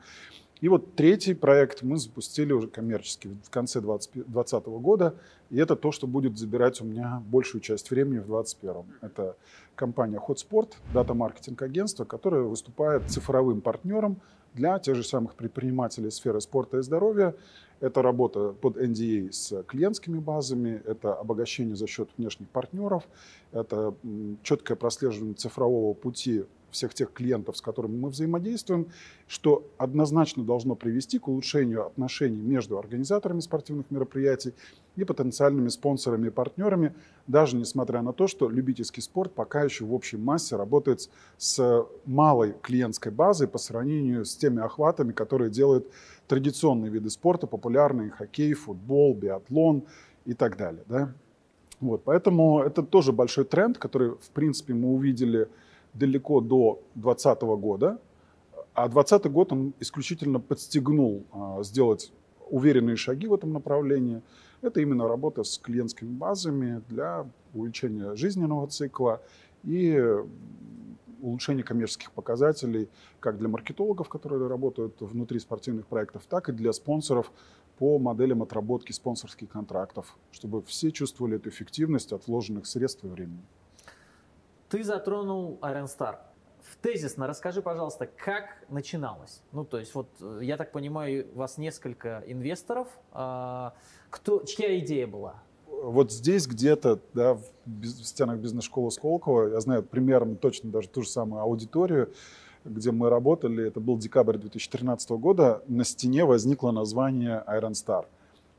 И 0.60 0.68
вот 0.68 0.96
третий 0.96 1.34
проект 1.34 1.82
мы 1.82 1.98
запустили 1.98 2.52
уже 2.52 2.66
коммерчески 2.66 3.28
в 3.44 3.50
конце 3.50 3.80
2020 3.80 4.66
года. 4.66 5.14
И 5.50 5.58
это 5.58 5.76
то, 5.76 5.92
что 5.92 6.06
будет 6.06 6.36
забирать 6.36 6.80
у 6.80 6.84
меня 6.84 7.22
большую 7.26 7.60
часть 7.60 7.90
времени 7.90 8.18
в 8.18 8.26
2021. 8.26 8.84
Это 9.00 9.36
компания 9.76 10.18
Hotsport, 10.18 10.72
дата-маркетинг 10.92 11.62
агентство, 11.62 12.04
которое 12.04 12.42
выступает 12.42 13.08
цифровым 13.08 13.60
партнером 13.60 14.20
для 14.54 14.78
тех 14.80 14.96
же 14.96 15.04
самых 15.04 15.34
предпринимателей 15.36 16.10
сферы 16.10 16.40
спорта 16.40 16.78
и 16.78 16.82
здоровья. 16.82 17.34
Это 17.80 18.02
работа 18.02 18.50
под 18.60 18.76
NDA 18.76 19.30
с 19.30 19.62
клиентскими 19.62 20.18
базами, 20.18 20.82
это 20.84 21.14
обогащение 21.14 21.76
за 21.76 21.86
счет 21.86 22.08
внешних 22.18 22.48
партнеров, 22.48 23.04
это 23.52 23.94
четкое 24.42 24.76
прослеживание 24.76 25.34
цифрового 25.34 25.94
пути 25.94 26.44
всех 26.70 26.94
тех 26.94 27.12
клиентов, 27.12 27.56
с 27.56 27.60
которыми 27.60 27.96
мы 27.96 28.10
взаимодействуем, 28.10 28.88
что 29.26 29.66
однозначно 29.78 30.44
должно 30.44 30.74
привести 30.74 31.18
к 31.18 31.28
улучшению 31.28 31.86
отношений 31.86 32.40
между 32.40 32.78
организаторами 32.78 33.40
спортивных 33.40 33.90
мероприятий 33.90 34.54
и 34.96 35.04
потенциальными 35.04 35.68
спонсорами 35.68 36.28
и 36.28 36.30
партнерами, 36.30 36.94
даже 37.26 37.56
несмотря 37.56 38.02
на 38.02 38.12
то, 38.12 38.26
что 38.26 38.48
любительский 38.48 39.00
спорт 39.00 39.32
пока 39.32 39.62
еще 39.62 39.84
в 39.84 39.94
общей 39.94 40.16
массе 40.16 40.56
работает 40.56 41.08
с 41.36 41.86
малой 42.04 42.54
клиентской 42.62 43.12
базой 43.12 43.48
по 43.48 43.58
сравнению 43.58 44.24
с 44.24 44.36
теми 44.36 44.62
охватами, 44.62 45.12
которые 45.12 45.50
делают 45.50 45.86
традиционные 46.26 46.90
виды 46.90 47.10
спорта, 47.10 47.46
популярные 47.46 48.10
хоккей, 48.10 48.54
футбол, 48.54 49.14
биатлон 49.14 49.84
и 50.24 50.34
так 50.34 50.56
далее. 50.56 50.82
Да? 50.86 51.12
Вот, 51.80 52.02
поэтому 52.04 52.60
это 52.60 52.82
тоже 52.82 53.12
большой 53.12 53.44
тренд, 53.44 53.78
который, 53.78 54.10
в 54.10 54.30
принципе, 54.34 54.74
мы 54.74 54.88
увидели 54.88 55.48
далеко 55.94 56.40
до 56.40 56.82
2020 56.94 57.42
года, 57.60 57.98
а 58.74 58.88
2020 58.88 59.32
год 59.32 59.52
он 59.52 59.74
исключительно 59.80 60.40
подстегнул 60.40 61.24
а, 61.32 61.62
сделать 61.62 62.12
уверенные 62.50 62.96
шаги 62.96 63.26
в 63.26 63.34
этом 63.34 63.52
направлении. 63.52 64.22
Это 64.62 64.80
именно 64.80 65.08
работа 65.08 65.44
с 65.44 65.58
клиентскими 65.58 66.10
базами 66.10 66.82
для 66.88 67.26
увеличения 67.54 68.14
жизненного 68.14 68.66
цикла 68.68 69.20
и 69.64 70.00
улучшение 71.20 71.64
коммерческих 71.64 72.12
показателей 72.12 72.88
как 73.20 73.38
для 73.38 73.48
маркетологов, 73.48 74.08
которые 74.08 74.46
работают 74.46 75.00
внутри 75.00 75.38
спортивных 75.40 75.86
проектов, 75.86 76.22
так 76.28 76.48
и 76.48 76.52
для 76.52 76.72
спонсоров 76.72 77.32
по 77.78 77.98
моделям 77.98 78.42
отработки 78.42 78.92
спонсорских 78.92 79.48
контрактов, 79.48 80.16
чтобы 80.32 80.62
все 80.62 80.90
чувствовали 80.90 81.36
эту 81.36 81.48
эффективность 81.48 82.12
от 82.12 82.26
вложенных 82.26 82.66
средств 82.66 83.04
и 83.04 83.08
времени. 83.08 83.42
Ты 84.68 84.84
затронул 84.84 85.58
Iron 85.62 85.86
Star. 85.86 86.16
В 86.60 86.76
тезисно 86.76 87.26
расскажи, 87.26 87.62
пожалуйста, 87.62 88.06
как 88.06 88.66
начиналось? 88.68 89.40
Ну, 89.52 89.64
то 89.64 89.78
есть, 89.78 89.94
вот 89.94 90.08
э, 90.20 90.40
я 90.42 90.58
так 90.58 90.72
понимаю, 90.72 91.26
у 91.34 91.38
вас 91.38 91.56
несколько 91.56 92.22
инвесторов. 92.26 92.88
А, 93.12 93.72
кто, 94.10 94.42
чья 94.42 94.78
идея 94.80 95.06
была? 95.06 95.36
Вот 95.66 96.12
здесь 96.12 96.46
где-то, 96.46 97.00
да, 97.14 97.34
в, 97.64 97.84
стенах 98.04 98.38
бизнес-школы 98.38 98.90
Сколково, 98.90 99.48
я 99.48 99.60
знаю 99.60 99.82
примерно 99.82 100.36
точно 100.36 100.70
даже 100.70 100.88
ту 100.88 101.02
же 101.02 101.08
самую 101.08 101.40
аудиторию, 101.40 102.12
где 102.64 102.90
мы 102.90 103.08
работали, 103.08 103.66
это 103.66 103.80
был 103.80 103.96
декабрь 103.96 104.36
2013 104.36 105.10
года, 105.12 105.62
на 105.66 105.84
стене 105.84 106.26
возникло 106.26 106.72
название 106.72 107.42
Iron 107.46 107.72
Star. 107.72 108.04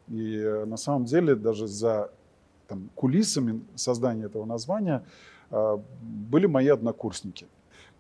И 0.08 0.38
э, 0.38 0.66
на 0.66 0.78
самом 0.78 1.06
деле 1.06 1.36
даже 1.36 1.68
за 1.68 2.10
там, 2.68 2.90
кулисами 2.96 3.64
создания 3.76 4.26
этого 4.26 4.46
названия 4.46 5.04
были 5.52 6.46
мои 6.46 6.68
однокурсники. 6.68 7.48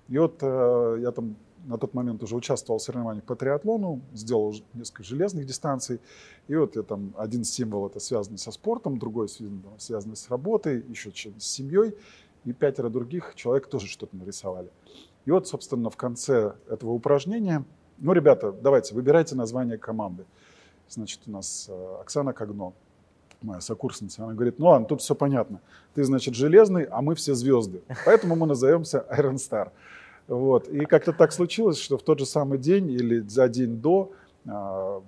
И 0.07 0.17
вот 0.17 0.39
э, 0.41 0.97
я 1.01 1.11
там 1.11 1.35
на 1.65 1.77
тот 1.77 1.93
момент 1.93 2.23
уже 2.23 2.35
участвовал 2.35 2.79
в 2.79 2.81
соревнованиях 2.81 3.23
по 3.25 3.35
триатлону, 3.35 4.01
сделал 4.13 4.55
несколько 4.73 5.03
железных 5.03 5.45
дистанций. 5.45 5.99
И 6.47 6.55
вот 6.55 6.75
я 6.75 6.83
там 6.83 7.13
один 7.17 7.43
символ 7.43 7.87
это 7.87 7.99
связанный 7.99 8.37
со 8.37 8.51
спортом, 8.51 8.97
другой 8.97 9.29
связанный 9.77 10.15
с 10.15 10.29
работой, 10.29 10.83
еще 10.89 11.11
с 11.11 11.43
семьей. 11.43 11.95
И 12.45 12.53
пятеро 12.53 12.89
других 12.89 13.35
человек 13.35 13.67
тоже 13.67 13.87
что-то 13.87 14.15
нарисовали. 14.15 14.69
И 15.25 15.31
вот, 15.31 15.47
собственно, 15.47 15.89
в 15.89 15.97
конце 15.97 16.53
этого 16.69 16.91
упражнения, 16.91 17.65
ну, 17.97 18.13
ребята, 18.13 18.51
давайте, 18.51 18.95
выбирайте 18.95 19.35
название 19.35 19.77
команды. 19.77 20.25
Значит, 20.87 21.21
у 21.27 21.31
нас 21.31 21.67
э, 21.69 21.97
Оксана 22.01 22.33
Когно, 22.33 22.73
моя 23.41 23.61
сокурсница, 23.61 24.23
она 24.23 24.33
говорит, 24.33 24.59
ну 24.59 24.67
ладно, 24.67 24.87
тут 24.87 25.01
все 25.01 25.15
понятно. 25.15 25.61
Ты, 25.93 26.03
значит, 26.03 26.35
железный, 26.35 26.83
а 26.83 27.01
мы 27.01 27.15
все 27.15 27.33
звезды. 27.33 27.81
Поэтому 28.05 28.35
мы 28.35 28.47
назовемся 28.47 29.05
Iron 29.11 29.35
Star. 29.35 29.71
Вот. 30.27 30.67
И 30.67 30.85
как-то 30.85 31.13
так 31.13 31.31
случилось, 31.31 31.77
что 31.79 31.97
в 31.97 32.03
тот 32.03 32.19
же 32.19 32.25
самый 32.25 32.59
день 32.59 32.91
или 32.91 33.19
за 33.21 33.49
день 33.49 33.81
до 33.81 34.11
а, 34.47 35.01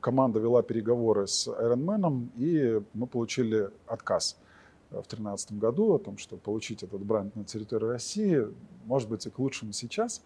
команда 0.00 0.40
вела 0.40 0.62
переговоры 0.62 1.26
с 1.26 1.48
Ironman, 1.48 2.28
и 2.36 2.82
мы 2.94 3.06
получили 3.06 3.70
отказ 3.86 4.36
в 4.90 4.94
2013 4.94 5.52
году 5.58 5.94
о 5.94 5.98
том, 5.98 6.16
что 6.16 6.36
получить 6.36 6.82
этот 6.82 7.04
бренд 7.04 7.34
на 7.34 7.44
территории 7.44 7.86
России, 7.86 8.46
может 8.84 9.08
быть, 9.08 9.26
и 9.26 9.30
к 9.30 9.38
лучшему 9.38 9.72
сейчас. 9.72 10.22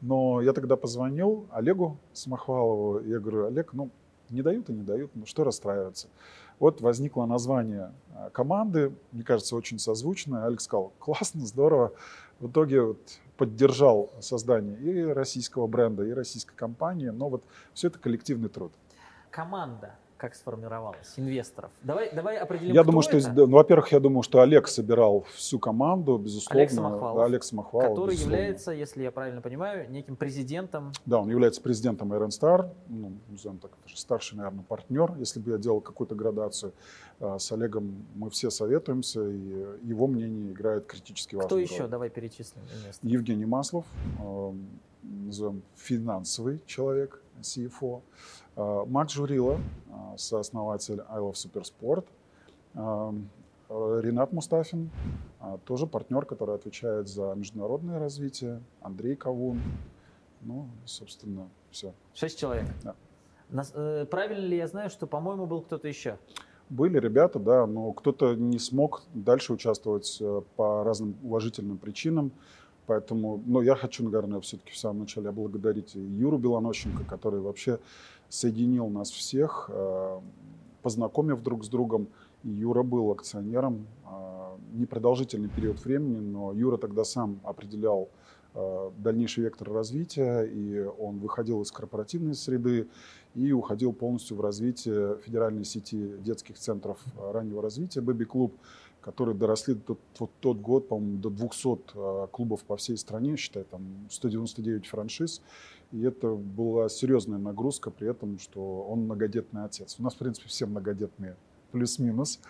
Но 0.00 0.40
я 0.42 0.52
тогда 0.52 0.76
позвонил 0.76 1.46
Олегу 1.50 1.96
Самохвалову, 2.12 2.98
и 2.98 3.10
я 3.10 3.20
говорю, 3.20 3.46
Олег, 3.46 3.72
ну, 3.72 3.90
не 4.28 4.42
дают 4.42 4.68
и 4.70 4.72
не 4.72 4.82
дают, 4.82 5.10
ну 5.14 5.26
что 5.26 5.44
расстраиваться. 5.44 6.08
Вот 6.58 6.80
возникло 6.80 7.26
название 7.26 7.92
а, 8.14 8.30
команды, 8.30 8.92
мне 9.12 9.24
кажется, 9.24 9.56
очень 9.56 9.78
созвучное. 9.78 10.44
Алекс 10.44 10.64
сказал, 10.64 10.92
классно, 10.98 11.46
здорово. 11.46 11.92
В 12.40 12.48
итоге 12.48 12.82
вот 12.82 12.98
поддержал 13.36 14.10
создание 14.20 14.78
и 14.78 15.02
российского 15.04 15.66
бренда, 15.66 16.04
и 16.04 16.12
российской 16.12 16.54
компании, 16.54 17.08
но 17.08 17.28
вот 17.28 17.42
все 17.74 17.88
это 17.88 17.98
коллективный 17.98 18.48
труд. 18.48 18.72
Команда 19.30 19.94
как 20.22 20.36
сформировалась, 20.36 21.14
инвесторов? 21.16 21.72
Давай, 21.82 22.14
давай 22.14 22.36
определим, 22.36 22.72
Я 22.72 22.84
думаю, 22.84 23.02
что, 23.02 23.18
ну, 23.34 23.56
во-первых, 23.56 23.90
я 23.90 23.98
думаю, 23.98 24.22
что 24.22 24.40
Олег 24.40 24.68
собирал 24.68 25.26
всю 25.34 25.58
команду, 25.58 26.16
безусловно. 26.16 26.60
Олег 26.60 26.70
Самохвалов, 26.70 27.16
да, 27.16 27.24
Олег 27.24 27.42
Самохвалов 27.42 27.88
который 27.88 28.10
безусловно. 28.12 28.36
является, 28.36 28.70
если 28.70 29.02
я 29.02 29.10
правильно 29.10 29.40
понимаю, 29.40 29.90
неким 29.90 30.14
президентом. 30.14 30.92
Да, 31.06 31.18
он 31.18 31.28
является 31.28 31.60
президентом 31.60 32.12
Iron 32.12 32.28
Star, 32.28 32.72
ну, 32.86 33.14
назовем 33.28 33.58
так, 33.58 33.72
старший, 33.92 34.38
наверное, 34.38 34.62
партнер. 34.62 35.12
Если 35.18 35.40
бы 35.40 35.50
я 35.50 35.58
делал 35.58 35.80
какую-то 35.80 36.14
градацию 36.14 36.72
а, 37.18 37.40
с 37.40 37.50
Олегом, 37.50 38.06
мы 38.14 38.30
все 38.30 38.50
советуемся, 38.50 39.28
и 39.28 39.66
его 39.82 40.06
мнение 40.06 40.52
играет 40.52 40.86
критически 40.86 41.34
важную 41.34 41.48
Кто 41.48 41.58
еще? 41.58 41.82
Роль. 41.82 41.90
Давай 41.90 42.10
перечислим. 42.10 42.62
Инвестор. 42.80 43.10
Евгений 43.10 43.46
Маслов, 43.46 43.86
назовем 45.02 45.62
финансовый 45.74 46.60
человек, 46.66 47.20
CFO. 47.40 48.02
А, 48.56 48.84
Макс 48.86 49.12
Журила, 49.12 49.58
а, 49.90 50.16
сооснователь 50.16 51.02
I 51.08 51.20
Love 51.20 51.34
Supersport. 51.34 52.06
А, 52.74 53.14
Ренат 53.68 54.32
Мустафин, 54.32 54.90
тоже 55.64 55.86
партнер, 55.86 56.26
который 56.26 56.54
отвечает 56.56 57.08
за 57.08 57.32
международное 57.34 57.98
развитие. 57.98 58.60
Андрей 58.82 59.16
Кавун. 59.16 59.62
Ну, 60.42 60.68
собственно, 60.84 61.48
все. 61.70 61.94
Шесть 62.12 62.38
человек. 62.38 62.66
Да. 62.82 62.94
Э, 63.74 64.06
правильно 64.10 64.46
ли 64.46 64.56
я 64.56 64.66
знаю, 64.66 64.90
что, 64.90 65.06
по-моему, 65.06 65.46
был 65.46 65.62
кто-то 65.62 65.88
еще? 65.88 66.18
Были 66.68 66.98
ребята, 66.98 67.38
да, 67.38 67.66
но 67.66 67.92
кто-то 67.92 68.34
не 68.34 68.58
смог 68.58 69.02
дальше 69.14 69.52
участвовать 69.52 70.18
э, 70.20 70.42
по 70.56 70.84
разным 70.84 71.16
уважительным 71.22 71.78
причинам. 71.78 72.32
Поэтому, 72.86 73.42
ну, 73.46 73.60
я 73.60 73.76
хочу, 73.76 74.04
наверное, 74.04 74.40
все-таки 74.40 74.72
в 74.72 74.76
самом 74.76 75.00
начале 75.00 75.28
поблагодарить 75.28 75.94
Юру 75.94 76.38
Белонощенко, 76.38 77.04
который 77.04 77.40
вообще 77.40 77.78
соединил 78.32 78.88
нас 78.88 79.10
всех, 79.10 79.68
э, 79.70 80.20
познакомив 80.80 81.42
друг 81.42 81.64
с 81.64 81.68
другом. 81.68 82.08
Юра 82.42 82.82
был 82.82 83.10
акционером 83.12 83.86
э, 84.06 84.56
непродолжительный 84.72 85.50
период 85.50 85.84
времени, 85.84 86.18
но 86.18 86.54
Юра 86.54 86.78
тогда 86.78 87.04
сам 87.04 87.40
определял 87.44 88.08
э, 88.54 88.90
дальнейший 88.96 89.44
вектор 89.44 89.70
развития, 89.70 90.44
и 90.44 90.80
он 90.98 91.18
выходил 91.18 91.60
из 91.60 91.70
корпоративной 91.70 92.34
среды 92.34 92.88
и 93.34 93.52
уходил 93.52 93.92
полностью 93.92 94.38
в 94.38 94.40
развитие 94.40 95.18
федеральной 95.18 95.66
сети 95.66 96.16
детских 96.24 96.58
центров 96.58 96.98
раннего 97.20 97.60
развития 97.60 98.00
«Бэби 98.00 98.24
Клуб», 98.24 98.54
которые 99.02 99.36
доросли 99.36 99.74
тот, 99.74 99.98
вот 100.18 100.30
тот 100.40 100.58
год, 100.58 100.88
по-моему, 100.88 101.18
до 101.18 101.30
200 101.30 102.28
клубов 102.30 102.62
по 102.64 102.76
всей 102.76 102.96
стране, 102.96 103.36
считай, 103.36 103.64
там 103.64 104.08
199 104.10 104.86
франшиз. 104.86 105.42
И 105.90 106.02
это 106.02 106.28
была 106.28 106.88
серьезная 106.88 107.38
нагрузка 107.38 107.90
при 107.90 108.08
этом, 108.08 108.38
что 108.38 108.82
он 108.82 109.00
многодетный 109.00 109.64
отец. 109.64 109.96
У 109.98 110.02
нас, 110.02 110.14
в 110.14 110.18
принципе, 110.18 110.48
все 110.48 110.66
многодетные, 110.66 111.36
плюс-минус, 111.72 112.40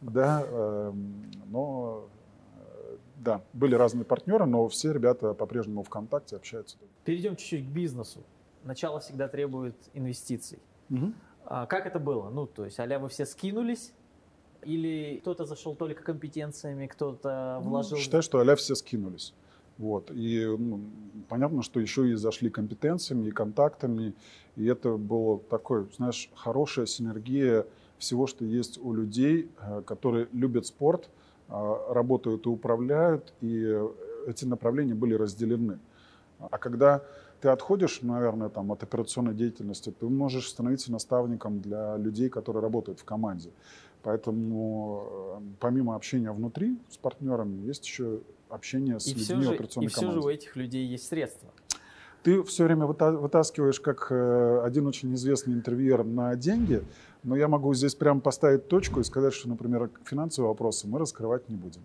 да, 0.00 0.44
эм, 0.44 1.22
но 1.46 2.08
э, 2.56 2.96
да, 3.18 3.42
были 3.52 3.74
разные 3.74 4.04
партнеры, 4.04 4.46
но 4.46 4.66
все 4.68 4.92
ребята 4.92 5.34
по-прежнему 5.34 5.82
ВКонтакте 5.82 6.36
общаются. 6.36 6.78
Перейдем 7.04 7.36
чуть-чуть 7.36 7.66
к 7.66 7.68
бизнесу. 7.68 8.20
Начало 8.64 9.00
всегда 9.00 9.28
требует 9.28 9.76
инвестиций. 9.94 10.58
Угу. 10.90 11.12
А 11.44 11.66
как 11.66 11.86
это 11.86 11.98
было? 11.98 12.30
Ну, 12.30 12.46
то 12.46 12.64
есть, 12.64 12.78
а 12.80 12.98
вы 12.98 13.08
все 13.08 13.26
скинулись, 13.26 13.92
или 14.64 15.18
кто-то 15.20 15.44
зашел 15.44 15.74
только 15.74 16.02
компетенциями, 16.02 16.86
кто-то 16.86 17.60
ну, 17.62 17.70
вложил... 17.70 17.96
Ну, 17.96 18.02
считаю, 18.02 18.22
что 18.22 18.40
а 18.40 18.56
все 18.56 18.74
скинулись. 18.74 19.34
Вот. 19.78 20.10
И 20.10 20.44
ну, 20.58 20.80
понятно, 21.28 21.62
что 21.62 21.80
еще 21.80 22.10
и 22.10 22.14
зашли 22.14 22.50
компетенциями 22.50 23.28
и 23.28 23.30
контактами. 23.30 24.14
И 24.56 24.66
это 24.66 24.96
было 24.96 25.38
такой, 25.38 25.86
знаешь, 25.96 26.30
хорошая 26.34 26.86
синергия 26.86 27.64
всего, 27.98 28.26
что 28.26 28.44
есть 28.44 28.78
у 28.78 28.92
людей, 28.92 29.50
э, 29.60 29.82
которые 29.86 30.28
любят 30.32 30.66
спорт, 30.66 31.08
э, 31.48 31.76
работают 31.90 32.46
и 32.46 32.48
управляют, 32.48 33.32
и 33.40 33.80
эти 34.26 34.44
направления 34.44 34.94
были 34.94 35.14
разделены. 35.14 35.78
А 36.38 36.58
когда 36.58 37.02
ты 37.40 37.48
отходишь, 37.48 38.02
наверное, 38.02 38.48
там, 38.48 38.72
от 38.72 38.82
операционной 38.82 39.34
деятельности, 39.34 39.90
ты 39.90 40.06
можешь 40.06 40.48
становиться 40.48 40.90
наставником 40.90 41.60
для 41.60 41.96
людей, 41.96 42.28
которые 42.28 42.62
работают 42.62 43.00
в 43.00 43.04
команде. 43.04 43.50
Поэтому 44.02 45.38
э, 45.40 45.40
помимо 45.60 45.94
общения 45.94 46.30
внутри 46.32 46.78
с 46.88 46.96
партнерами, 46.96 47.66
есть 47.66 47.86
еще 47.86 48.20
общение 48.48 49.00
с 49.00 49.06
и 49.06 49.14
людьми 49.14 49.42
же, 49.42 49.54
операционной 49.54 49.86
И 49.86 49.88
все 49.88 50.10
же 50.10 50.20
у 50.20 50.28
этих 50.28 50.56
людей 50.56 50.86
есть 50.86 51.06
средства. 51.08 51.48
Ты 52.22 52.42
все 52.42 52.64
время 52.64 52.86
вытаскиваешь 52.86 53.80
как 53.80 54.08
э, 54.10 54.62
один 54.64 54.86
очень 54.86 55.14
известный 55.14 55.54
интервьюер 55.54 56.04
на 56.04 56.34
деньги, 56.36 56.82
но 57.22 57.36
я 57.36 57.48
могу 57.48 57.72
здесь 57.74 57.94
прямо 57.94 58.20
поставить 58.20 58.68
точку 58.68 59.00
и 59.00 59.04
сказать, 59.04 59.32
что, 59.32 59.48
например, 59.48 59.90
финансовые 60.04 60.48
вопросы 60.48 60.88
мы 60.88 60.98
раскрывать 60.98 61.48
не 61.48 61.56
будем. 61.56 61.82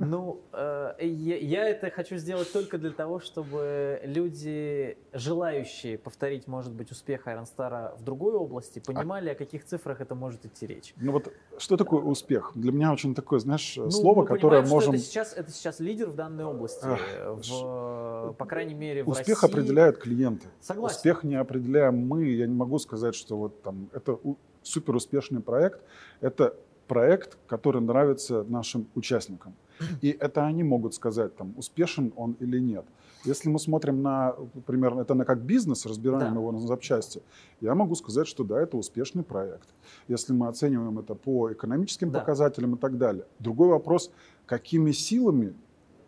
Ну, 0.00 0.40
э, 0.52 0.94
я, 1.00 1.36
я 1.36 1.68
это 1.68 1.90
хочу 1.90 2.16
сделать 2.16 2.52
только 2.52 2.78
для 2.78 2.90
того, 2.90 3.20
чтобы 3.20 4.00
люди, 4.04 4.96
желающие 5.12 5.98
повторить, 5.98 6.46
может 6.46 6.72
быть, 6.72 6.90
успех 6.90 7.26
Айронстара 7.26 7.94
в 7.98 8.04
другой 8.04 8.34
области, 8.34 8.80
понимали, 8.84 9.30
а... 9.30 9.32
о 9.32 9.34
каких 9.34 9.64
цифрах 9.64 10.00
это 10.00 10.14
может 10.14 10.44
идти 10.46 10.66
речь. 10.66 10.94
Ну 10.96 11.12
вот, 11.12 11.32
что 11.58 11.76
такое 11.76 12.02
успех? 12.02 12.52
Для 12.54 12.72
меня 12.72 12.92
очень 12.92 13.14
такое, 13.14 13.38
знаешь, 13.40 13.74
ну, 13.76 13.90
слово, 13.90 14.24
которое 14.24 14.62
можем... 14.62 14.94
это 14.94 15.02
сейчас, 15.02 15.32
это 15.34 15.50
сейчас 15.50 15.80
лидер 15.80 16.08
в 16.08 16.14
данной 16.14 16.44
области, 16.44 16.84
Ах, 16.84 17.00
в, 17.36 18.34
по 18.38 18.46
крайней 18.46 18.74
мере, 18.74 19.02
в 19.02 19.08
Успех 19.08 19.42
России. 19.42 19.54
определяют 19.54 19.98
клиенты. 19.98 20.46
Согласен. 20.60 20.96
Успех 20.96 21.24
не 21.24 21.34
определяем 21.34 22.06
мы. 22.06 22.24
Я 22.24 22.46
не 22.46 22.54
могу 22.54 22.78
сказать, 22.78 23.14
что 23.14 23.36
вот 23.36 23.62
там 23.62 23.88
это 23.92 24.18
супер 24.62 24.96
успешный 24.96 25.40
проект. 25.40 25.80
Это 26.20 26.56
проект, 26.88 27.38
который 27.46 27.80
нравится 27.80 28.44
нашим 28.48 28.88
участникам. 28.94 29.54
И 30.00 30.08
это 30.08 30.44
они 30.44 30.64
могут 30.64 30.94
сказать, 30.94 31.36
там, 31.36 31.54
успешен 31.56 32.12
он 32.16 32.32
или 32.40 32.58
нет. 32.58 32.84
Если 33.24 33.48
мы 33.48 33.58
смотрим 33.58 34.02
на, 34.02 34.34
например, 34.54 34.98
это 34.98 35.14
на 35.14 35.24
как 35.24 35.40
бизнес, 35.42 35.86
разбираем 35.86 36.34
да. 36.34 36.40
его 36.40 36.52
на 36.52 36.60
запчасти, 36.60 37.22
я 37.60 37.74
могу 37.74 37.94
сказать, 37.94 38.26
что 38.26 38.44
да, 38.44 38.60
это 38.60 38.76
успешный 38.76 39.22
проект. 39.22 39.68
Если 40.08 40.32
мы 40.32 40.48
оцениваем 40.48 40.98
это 40.98 41.14
по 41.14 41.52
экономическим 41.52 42.10
да. 42.10 42.20
показателям 42.20 42.74
и 42.74 42.78
так 42.78 42.96
далее. 42.96 43.24
Другой 43.38 43.68
вопрос, 43.68 44.10
какими 44.46 44.92
силами, 44.92 45.54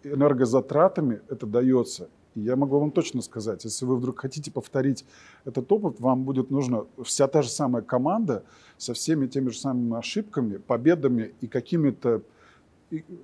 энергозатратами 0.04 1.20
это 1.28 1.46
дается. 1.46 2.08
Я 2.34 2.56
могу 2.56 2.78
вам 2.78 2.92
точно 2.92 3.22
сказать, 3.22 3.64
если 3.64 3.84
вы 3.84 3.96
вдруг 3.96 4.20
хотите 4.20 4.52
повторить 4.52 5.04
этот 5.44 5.70
опыт, 5.72 5.98
вам 5.98 6.24
будет 6.24 6.50
нужна 6.50 6.84
вся 7.04 7.26
та 7.26 7.42
же 7.42 7.48
самая 7.48 7.82
команда 7.82 8.44
со 8.78 8.94
всеми 8.94 9.26
теми 9.26 9.50
же 9.50 9.58
самыми 9.58 9.98
ошибками, 9.98 10.58
победами 10.58 11.34
и 11.40 11.48
какими-то 11.48 12.22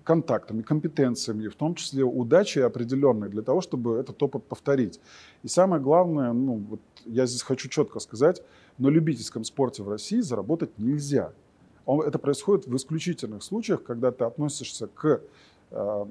контактами, 0.04 0.62
компетенциями, 0.62 1.48
в 1.48 1.56
том 1.56 1.74
числе 1.74 2.04
удачей 2.04 2.64
определенной 2.64 3.28
для 3.28 3.42
того, 3.42 3.60
чтобы 3.60 3.96
этот 3.96 4.22
опыт 4.22 4.44
повторить. 4.44 5.00
И 5.42 5.48
самое 5.48 5.82
главное, 5.82 6.32
ну, 6.32 6.64
вот 6.68 6.80
я 7.04 7.26
здесь 7.26 7.42
хочу 7.42 7.68
четко 7.68 7.98
сказать, 8.00 8.42
на 8.78 8.88
любительском 8.88 9.44
спорте 9.44 9.82
в 9.82 9.88
России 9.88 10.20
заработать 10.20 10.78
нельзя. 10.78 11.32
Это 11.86 12.18
происходит 12.18 12.66
в 12.66 12.76
исключительных 12.76 13.42
случаях, 13.42 13.82
когда 13.82 14.10
ты 14.10 14.24
относишься 14.24 14.88
к 14.88 15.20
э, 15.70 16.06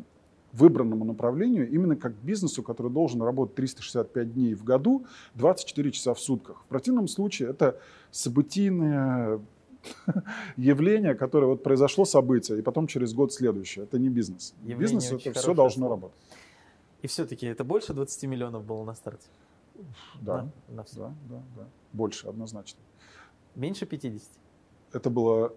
выбранному 0.56 1.06
направлению 1.06 1.70
именно 1.70 1.96
как 1.96 2.14
бизнесу, 2.14 2.64
который 2.64 2.92
должен 2.92 3.22
работать 3.22 3.56
365 3.56 4.34
дней 4.34 4.54
в 4.54 4.64
году, 4.64 5.06
24 5.36 5.92
часа 5.92 6.14
в 6.14 6.20
сутках. 6.20 6.64
В 6.64 6.68
противном 6.68 7.08
случае 7.08 7.50
это 7.50 7.80
событийное 8.12 9.40
явление, 10.58 11.16
которое 11.16 11.48
вот 11.48 11.64
произошло 11.64 12.06
событие, 12.06 12.60
и 12.60 12.62
потом 12.62 12.88
через 12.88 13.14
год 13.14 13.34
следующее. 13.34 13.84
Это 13.84 14.00
не 14.00 14.10
бизнес. 14.10 14.54
Явление 14.64 14.98
бизнес 15.00 15.26
это 15.26 15.40
все 15.40 15.54
должно 15.54 15.88
слово. 15.88 15.96
работать. 15.96 16.18
И 17.02 17.08
все-таки 17.08 17.46
это 17.46 17.64
больше 17.64 17.94
20 17.94 18.24
миллионов 18.24 18.66
было 18.66 18.84
на 18.84 18.96
старте? 18.96 19.28
Да, 20.22 20.50
на, 20.70 20.76
на 20.76 20.86
да, 20.96 21.14
да, 21.30 21.44
да. 21.58 21.68
Больше, 21.94 22.28
однозначно. 22.28 22.80
Меньше 23.56 23.86
50? 23.86 24.28
Это 24.94 25.10
было 25.10 25.54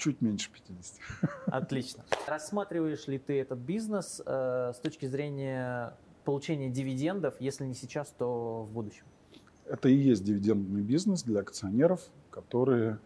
чуть 0.00 0.20
меньше 0.20 0.50
50. 0.52 0.98
Отлично. 1.46 2.04
Рассматриваешь 2.26 3.06
ли 3.06 3.18
ты 3.18 3.40
этот 3.40 3.58
бизнес 3.58 4.20
э, 4.24 4.72
с 4.74 4.78
точки 4.80 5.06
зрения 5.06 5.94
получения 6.24 6.68
дивидендов, 6.68 7.34
если 7.40 7.66
не 7.66 7.74
сейчас, 7.74 8.12
то 8.18 8.66
в 8.68 8.72
будущем? 8.72 9.04
Это 9.66 9.88
и 9.88 9.94
есть 9.94 10.24
дивидендный 10.24 10.82
бизнес 10.82 11.22
для 11.22 11.40
акционеров, 11.40 12.00
которые 12.30 12.98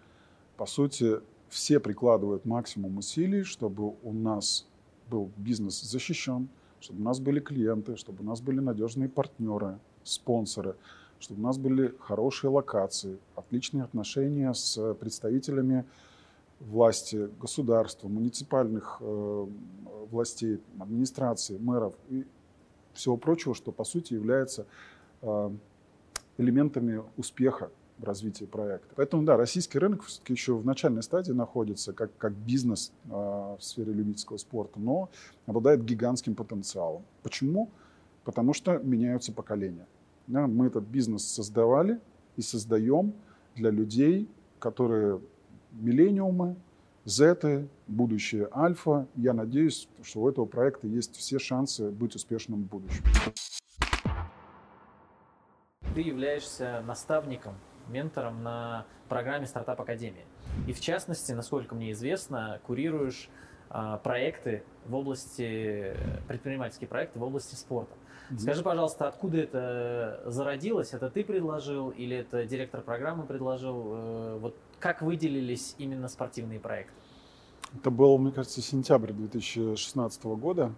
по 0.57 0.67
сути, 0.67 1.21
все 1.49 1.81
прикладывают 1.81 2.45
максимум 2.45 2.99
усилий, 2.99 3.43
чтобы 3.43 3.95
у 4.03 4.13
нас 4.13 4.67
был 5.11 5.31
бизнес 5.37 5.83
защищен, 5.83 6.49
чтобы 6.81 7.01
у 7.01 7.05
нас 7.05 7.21
были 7.21 7.41
клиенты, 7.41 7.97
чтобы 7.97 8.23
у 8.23 8.27
нас 8.27 8.41
были 8.41 8.61
надежные 8.61 9.09
партнеры, 9.09 9.79
спонсоры, 10.05 10.77
чтобы 11.19 11.41
у 11.41 11.45
нас 11.45 11.59
были 11.59 11.95
хорошие 12.01 12.51
локации, 12.51 13.19
отличные 13.35 13.85
отношения 13.85 14.53
с 14.53 14.95
представителями 14.95 15.85
власти, 16.67 17.31
государства, 17.41 18.09
муниципальных 18.09 18.99
э, 19.01 19.47
властей, 20.11 20.61
администрации, 20.79 21.59
мэров 21.59 21.95
и 22.09 22.27
всего 22.93 23.17
прочего, 23.17 23.55
что 23.55 23.73
по 23.73 23.85
сути 23.85 24.15
является 24.15 24.67
э, 25.23 25.51
элементами 26.39 27.03
успеха 27.17 27.71
в 27.99 28.05
развитии 28.05 28.45
проекта. 28.45 28.93
Поэтому, 28.97 29.23
да, 29.25 29.37
российский 29.37 29.79
рынок 29.79 30.05
все-таки 30.05 30.33
еще 30.33 30.55
в 30.55 30.65
начальной 30.65 31.03
стадии 31.03 31.33
находится 31.33 31.93
как, 31.93 32.17
как 32.17 32.33
бизнес 32.33 32.93
э, 33.05 33.09
в 33.11 33.59
сфере 33.61 33.93
любительского 33.93 34.37
спорта, 34.37 34.81
но 34.81 35.11
обладает 35.47 35.85
гигантским 35.85 36.35
потенциалом. 36.35 37.05
Почему? 37.23 37.71
Потому 38.25 38.53
что 38.53 38.79
меняются 38.79 39.33
поколения. 39.33 39.87
Да, 40.27 40.47
мы 40.47 40.67
этот 40.67 40.85
бизнес 40.85 41.25
создавали 41.25 42.01
и 42.37 42.43
создаем 42.43 43.13
для 43.55 43.71
людей, 43.71 44.29
которые 44.59 45.21
миллениумы, 45.75 46.57
зеты, 47.05 47.69
будущее 47.87 48.49
альфа. 48.55 49.07
Я 49.15 49.33
надеюсь, 49.33 49.89
что 50.03 50.21
у 50.21 50.29
этого 50.29 50.47
проекта 50.47 50.87
есть 50.87 51.17
все 51.17 51.39
шансы 51.39 51.91
быть 51.91 52.15
успешным 52.15 52.63
в 52.63 52.67
будущем. 52.67 53.05
Ты 55.95 56.01
являешься 56.01 56.83
наставником 56.87 57.55
ментором 57.89 58.43
на 58.43 58.87
программе 59.09 59.47
Стартап 59.47 59.81
Академия. 59.81 60.25
И 60.67 60.73
в 60.73 60.81
частности, 60.81 61.33
насколько 61.33 61.75
мне 61.75 61.93
известно, 61.93 62.61
курируешь 62.67 63.29
а, 63.71 63.99
проекты 63.99 64.63
в 64.87 64.95
области, 64.95 65.97
предпринимательские 66.29 66.89
проекты 66.89 67.19
в 67.19 67.23
области 67.23 67.55
спорта. 67.55 67.95
Mm-hmm. 68.31 68.39
Скажи, 68.39 68.63
пожалуйста, 68.63 69.09
откуда 69.09 69.39
это 69.39 70.23
зародилось? 70.27 70.95
Это 70.95 71.11
ты 71.11 71.25
предложил 71.25 71.91
или 71.91 72.17
это 72.17 72.45
директор 72.45 72.81
программы 72.81 73.27
предложил? 73.27 73.93
Э, 73.95 74.39
вот 74.41 74.57
как 74.85 75.01
выделились 75.01 75.75
именно 75.79 76.09
спортивные 76.09 76.61
проекты? 76.61 76.93
Это 77.75 77.91
был, 77.91 78.19
мне 78.19 78.33
кажется, 78.33 78.61
сентябрь 78.61 79.15
2016 79.15 80.25
года, 80.25 80.75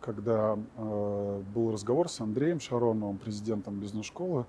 когда 0.00 0.58
э, 0.76 1.42
был 1.54 1.70
разговор 1.70 2.08
с 2.08 2.20
Андреем 2.20 2.58
Шароновым, 2.58 3.16
президентом 3.16 3.78
бизнес-школы, 3.78 4.46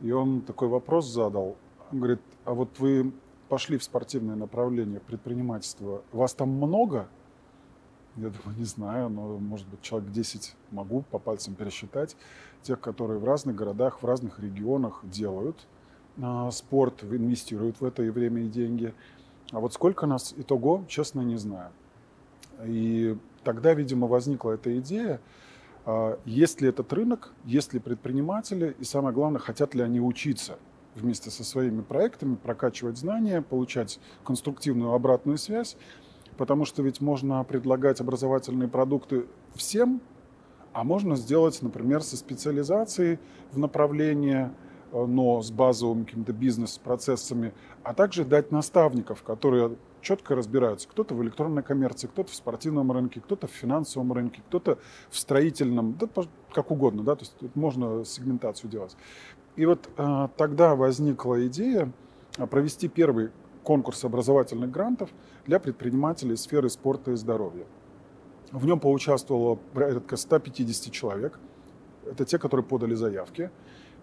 и 0.00 0.10
он 0.10 0.40
такой 0.40 0.66
вопрос 0.66 1.06
задал. 1.06 1.58
Он 1.92 1.98
говорит, 1.98 2.20
а 2.44 2.54
вот 2.54 2.76
вы 2.80 3.12
пошли 3.48 3.78
в 3.78 3.84
спортивное 3.84 4.34
направление 4.34 4.98
предпринимательства, 4.98 6.02
вас 6.10 6.34
там 6.34 6.48
много? 6.48 7.08
Я 8.16 8.30
думаю, 8.30 8.58
не 8.58 8.64
знаю, 8.64 9.10
но, 9.10 9.38
может 9.38 9.68
быть, 9.68 9.80
человек 9.82 10.10
10 10.10 10.56
могу 10.72 11.02
по 11.02 11.20
пальцам 11.20 11.54
пересчитать. 11.54 12.16
Тех, 12.62 12.80
которые 12.80 13.20
в 13.20 13.24
разных 13.24 13.54
городах, 13.54 14.02
в 14.02 14.06
разных 14.06 14.40
регионах 14.40 15.02
делают 15.04 15.68
спорт, 16.50 17.02
инвестируют 17.04 17.80
в 17.80 17.84
это 17.84 18.02
и 18.02 18.10
время, 18.10 18.42
и 18.42 18.48
деньги. 18.48 18.94
А 19.52 19.60
вот 19.60 19.72
сколько 19.72 20.06
нас 20.06 20.34
итого, 20.36 20.84
честно, 20.88 21.22
не 21.22 21.36
знаю. 21.36 21.70
И 22.64 23.16
тогда, 23.42 23.74
видимо, 23.74 24.06
возникла 24.06 24.52
эта 24.52 24.78
идея, 24.78 25.20
а, 25.84 26.18
есть 26.24 26.60
ли 26.60 26.68
этот 26.68 26.92
рынок, 26.92 27.32
есть 27.44 27.72
ли 27.72 27.80
предприниматели, 27.80 28.76
и 28.78 28.84
самое 28.84 29.14
главное, 29.14 29.40
хотят 29.40 29.74
ли 29.74 29.82
они 29.82 30.00
учиться 30.00 30.58
вместе 30.94 31.30
со 31.30 31.44
своими 31.44 31.82
проектами, 31.82 32.36
прокачивать 32.36 32.98
знания, 32.98 33.42
получать 33.42 33.98
конструктивную 34.24 34.92
обратную 34.92 35.38
связь, 35.38 35.76
потому 36.36 36.64
что 36.64 36.82
ведь 36.82 37.00
можно 37.00 37.42
предлагать 37.44 38.00
образовательные 38.00 38.68
продукты 38.68 39.26
всем, 39.54 40.00
а 40.72 40.84
можно 40.84 41.16
сделать, 41.16 41.60
например, 41.62 42.02
со 42.02 42.16
специализацией 42.16 43.18
в 43.50 43.58
направлении, 43.58 44.50
но 44.92 45.42
с 45.42 45.50
базовыми 45.50 46.04
какими-то 46.04 46.32
бизнес-процессами, 46.32 47.52
а 47.82 47.94
также 47.94 48.24
дать 48.24 48.50
наставников, 48.50 49.22
которые 49.22 49.76
четко 50.00 50.34
разбираются. 50.34 50.88
Кто-то 50.88 51.14
в 51.14 51.22
электронной 51.22 51.62
коммерции, 51.62 52.06
кто-то 52.06 52.30
в 52.30 52.34
спортивном 52.34 52.90
рынке, 52.92 53.20
кто-то 53.20 53.46
в 53.46 53.50
финансовом 53.50 54.12
рынке, 54.12 54.42
кто-то 54.48 54.78
в 55.10 55.18
строительном, 55.18 55.96
да, 55.98 56.08
как 56.52 56.70
угодно, 56.70 57.02
да, 57.02 57.16
то 57.16 57.22
есть 57.22 57.36
тут 57.38 57.54
можно 57.56 58.04
сегментацию 58.04 58.70
делать. 58.70 58.96
И 59.56 59.66
вот 59.66 59.88
а, 59.96 60.28
тогда 60.36 60.74
возникла 60.74 61.46
идея 61.46 61.92
а, 62.38 62.46
провести 62.46 62.88
первый 62.88 63.30
конкурс 63.62 64.04
образовательных 64.04 64.70
грантов 64.70 65.10
для 65.46 65.60
предпринимателей 65.60 66.36
сферы 66.36 66.70
спорта 66.70 67.12
и 67.12 67.16
здоровья. 67.16 67.66
В 68.52 68.66
нем 68.66 68.80
поучаствовало 68.80 69.56
порядка 69.74 70.16
150 70.16 70.92
человек. 70.92 71.38
Это 72.04 72.24
те, 72.24 72.38
которые 72.38 72.64
подали 72.64 72.94
заявки. 72.94 73.50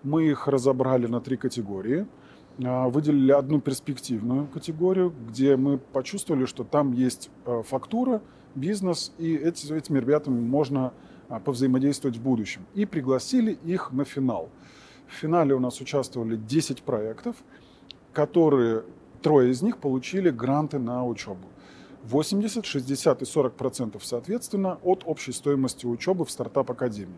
Мы 0.03 0.27
их 0.27 0.47
разобрали 0.47 1.07
на 1.07 1.21
три 1.21 1.38
категории– 1.38 2.05
а, 2.63 2.89
выделили 2.89 3.31
одну 3.31 3.62
перспективную 3.62 4.47
категорию, 4.47 5.13
где 5.29 5.55
мы 5.55 5.77
почувствовали, 5.77 6.45
что 6.45 6.63
там 6.63 6.91
есть 6.91 7.29
а, 7.45 7.62
фактура, 7.62 8.21
бизнес, 8.55 9.13
и 9.19 9.36
эти, 9.36 9.71
этими 9.71 9.99
ребятами 9.99 10.39
можно 10.39 10.93
а, 11.29 11.39
повзаимодействовать 11.39 12.17
в 12.17 12.21
будущем. 12.21 12.65
И 12.73 12.86
пригласили 12.86 13.51
их 13.51 13.91
на 13.91 14.05
финал. 14.05 14.49
В 15.07 15.13
финале 15.13 15.53
у 15.53 15.60
нас 15.60 15.79
участвовали 15.81 16.36
10 16.36 16.81
проектов, 16.81 17.36
которые, 18.12 18.83
трое 19.21 19.51
из 19.51 19.62
них 19.62 19.77
получили 19.77 20.31
гранты 20.31 20.79
на 20.79 21.05
учебу. 21.05 21.47
80, 22.05 22.65
60 22.65 23.21
и 23.21 23.25
40 23.25 23.53
процентов, 23.53 24.05
соответственно, 24.05 24.79
от 24.81 25.03
общей 25.05 25.31
стоимости 25.31 25.86
учебы 25.86 26.25
в 26.25 26.31
стартап-академии. 26.31 27.17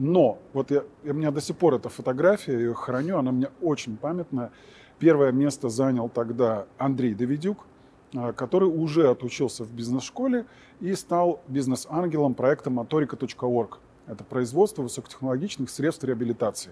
Но 0.00 0.38
вот 0.54 0.70
я, 0.70 0.84
у 1.04 1.12
меня 1.12 1.30
до 1.30 1.42
сих 1.42 1.58
пор 1.58 1.74
эта 1.74 1.90
фотография, 1.90 2.52
я 2.52 2.58
ее 2.58 2.74
храню, 2.74 3.18
она 3.18 3.32
мне 3.32 3.48
очень 3.60 3.98
памятная. 3.98 4.50
Первое 4.98 5.30
место 5.30 5.68
занял 5.68 6.08
тогда 6.08 6.64
Андрей 6.78 7.14
Давидюк, 7.14 7.66
а, 8.16 8.32
который 8.32 8.70
уже 8.70 9.10
отучился 9.10 9.62
в 9.62 9.70
бизнес-школе 9.74 10.46
и 10.80 10.94
стал 10.94 11.42
бизнес-ангелом 11.48 12.32
проекта 12.32 12.70
motorica.org. 12.70 13.78
Это 14.06 14.24
производство 14.24 14.80
высокотехнологичных 14.80 15.68
средств 15.68 16.02
реабилитации. 16.02 16.70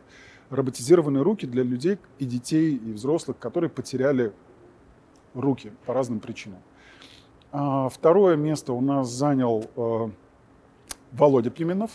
Роботизированные 0.48 1.22
руки 1.22 1.44
для 1.44 1.64
людей 1.64 1.98
и 2.18 2.24
детей, 2.24 2.76
и 2.76 2.92
взрослых, 2.92 3.38
которые 3.38 3.68
потеряли 3.68 4.32
руки 5.34 5.70
по 5.84 5.92
разным 5.92 6.20
причинам. 6.20 6.60
А, 7.52 7.90
второе 7.90 8.36
место 8.36 8.72
у 8.72 8.80
нас 8.80 9.10
занял 9.10 9.66
э, 9.76 10.08
Володя 11.12 11.50
Пименов, 11.50 11.90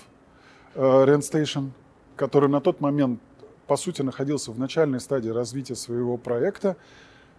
Ренстейшн, 0.75 1.67
который 2.15 2.49
на 2.49 2.61
тот 2.61 2.81
момент, 2.81 3.19
по 3.67 3.77
сути, 3.77 4.01
находился 4.01 4.51
в 4.51 4.59
начальной 4.59 4.99
стадии 4.99 5.29
развития 5.29 5.75
своего 5.75 6.17
проекта, 6.17 6.75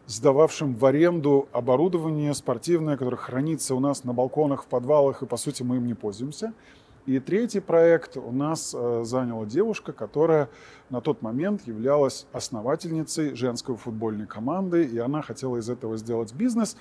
сдававшим 0.06 0.74
в 0.74 0.84
аренду 0.84 1.48
оборудование 1.52 2.34
спортивное, 2.34 2.96
которое 2.96 3.16
хранится 3.16 3.74
у 3.74 3.80
нас 3.80 4.04
на 4.04 4.12
балконах, 4.12 4.64
в 4.64 4.66
подвалах, 4.66 5.22
и, 5.22 5.26
по 5.26 5.36
сути, 5.36 5.62
мы 5.62 5.76
им 5.76 5.86
не 5.86 5.94
пользуемся. 5.94 6.52
И 7.06 7.18
третий 7.18 7.60
проект 7.60 8.16
у 8.16 8.32
нас 8.32 8.74
э, 8.74 9.02
заняла 9.04 9.44
девушка, 9.44 9.92
которая 9.92 10.48
на 10.88 11.02
тот 11.02 11.20
момент 11.20 11.66
являлась 11.66 12.26
основательницей 12.32 13.34
женской 13.34 13.76
футбольной 13.76 14.26
команды, 14.26 14.84
и 14.84 14.96
она 14.98 15.20
хотела 15.20 15.58
из 15.58 15.68
этого 15.68 15.98
сделать 15.98 16.32
бизнес. 16.32 16.76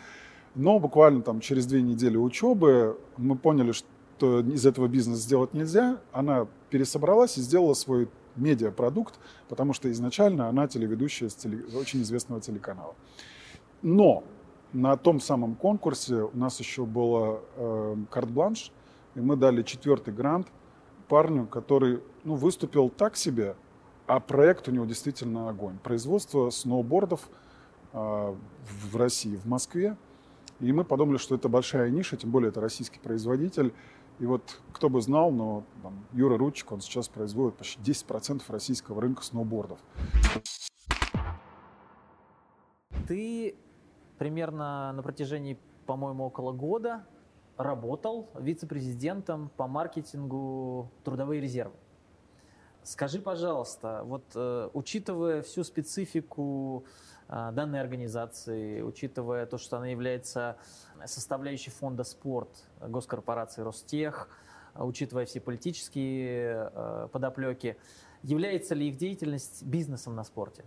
Но 0.55 0.79
буквально 0.79 1.23
там 1.23 1.41
через 1.41 1.65
две 1.65 1.81
недели 1.81 2.15
учебы 2.15 2.97
мы 3.17 3.35
поняли, 3.35 3.73
что 3.73 3.87
из 4.23 4.65
этого 4.65 4.87
бизнес 4.87 5.19
сделать 5.19 5.53
нельзя. 5.53 5.99
Она 6.11 6.47
пересобралась 6.69 7.37
и 7.37 7.41
сделала 7.41 7.73
свой 7.73 8.09
медиапродукт, 8.35 9.19
потому 9.47 9.73
что 9.73 9.91
изначально 9.91 10.47
она 10.49 10.67
телеведущая 10.67 11.29
с 11.29 11.35
теле... 11.35 11.63
очень 11.75 12.01
известного 12.01 12.41
телеканала. 12.41 12.95
Но 13.81 14.23
на 14.71 14.97
том 14.97 15.19
самом 15.19 15.55
конкурсе 15.55 16.23
у 16.23 16.37
нас 16.37 16.59
еще 16.59 16.85
было 16.85 17.41
э, 17.55 17.95
карт-бланш, 18.09 18.71
и 19.15 19.19
мы 19.19 19.35
дали 19.35 19.61
четвертый 19.61 20.13
грант 20.13 20.47
парню, 21.07 21.45
который 21.45 22.01
ну, 22.23 22.35
выступил 22.35 22.89
так 22.89 23.15
себе, 23.15 23.55
а 24.07 24.19
проект 24.19 24.67
у 24.67 24.71
него 24.71 24.85
действительно 24.85 25.49
огонь. 25.49 25.77
Производство 25.83 26.49
сноубордов 26.49 27.29
э, 27.93 27.97
в 27.97 28.95
России, 28.95 29.35
в 29.35 29.45
Москве. 29.45 29.95
И 30.59 30.71
мы 30.71 30.83
подумали, 30.83 31.17
что 31.17 31.35
это 31.35 31.49
большая 31.49 31.89
ниша, 31.89 32.17
тем 32.17 32.31
более 32.31 32.49
это 32.49 32.61
российский 32.61 32.99
производитель. 32.99 33.73
И 34.19 34.25
вот 34.25 34.61
кто 34.71 34.89
бы 34.89 35.01
знал, 35.01 35.31
но 35.31 35.63
там, 35.81 36.05
Юра 36.13 36.37
Ручик, 36.37 36.71
он 36.71 36.81
сейчас 36.81 37.07
производит 37.09 37.57
почти 37.57 37.81
10% 37.81 38.43
российского 38.47 39.01
рынка 39.01 39.23
сноубордов. 39.23 39.79
Ты 43.07 43.55
примерно 44.17 44.93
на 44.93 45.03
протяжении, 45.03 45.59
по-моему, 45.85 46.25
около 46.25 46.53
года 46.53 47.05
работал 47.57 48.29
вице-президентом 48.39 49.51
по 49.57 49.67
маркетингу 49.67 50.91
трудовые 51.03 51.41
резервы. 51.41 51.75
Скажи, 52.83 53.19
пожалуйста, 53.19 54.01
вот 54.03 54.23
э, 54.35 54.69
учитывая 54.73 55.41
всю 55.41 55.63
специфику 55.63 56.85
данной 57.27 57.81
организации, 57.81 58.81
учитывая 58.81 59.45
то, 59.45 59.57
что 59.57 59.77
она 59.77 59.87
является 59.87 60.57
составляющей 61.05 61.71
фонда 61.71 62.03
спорт 62.03 62.49
госкорпорации 62.81 63.61
Ростех, 63.61 64.29
учитывая 64.75 65.25
все 65.25 65.39
политические 65.39 66.71
э, 66.73 67.07
подоплеки, 67.11 67.77
является 68.23 68.75
ли 68.75 68.89
их 68.89 68.97
деятельность 68.97 69.63
бизнесом 69.63 70.15
на 70.15 70.23
спорте? 70.23 70.63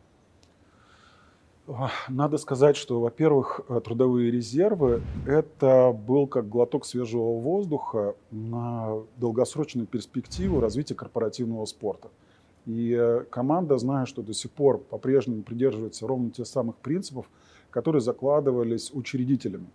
Надо 2.08 2.38
сказать, 2.38 2.76
что, 2.76 3.00
во-первых, 3.00 3.60
трудовые 3.84 4.30
резервы– 4.30 5.02
это 5.26 5.92
был 5.92 6.28
как 6.28 6.48
глоток 6.48 6.86
свежего 6.86 7.40
воздуха 7.40 8.14
на 8.30 9.02
долгосрочную 9.16 9.88
перспективу 9.88 10.60
развития 10.60 10.94
корпоративного 10.94 11.64
спорта. 11.64 12.08
И 12.66 12.92
э, 12.92 13.24
команда, 13.30 13.78
зная, 13.78 14.06
что 14.06 14.22
до 14.22 14.34
сих 14.34 14.50
пор 14.50 14.78
по-прежнему 14.78 15.42
придерживается 15.42 16.06
ровно 16.06 16.30
тех 16.30 16.46
самых 16.46 16.76
принципов, 16.76 17.30
которые 17.70 18.02
закладывались 18.02 18.90
учредителями. 18.92 19.68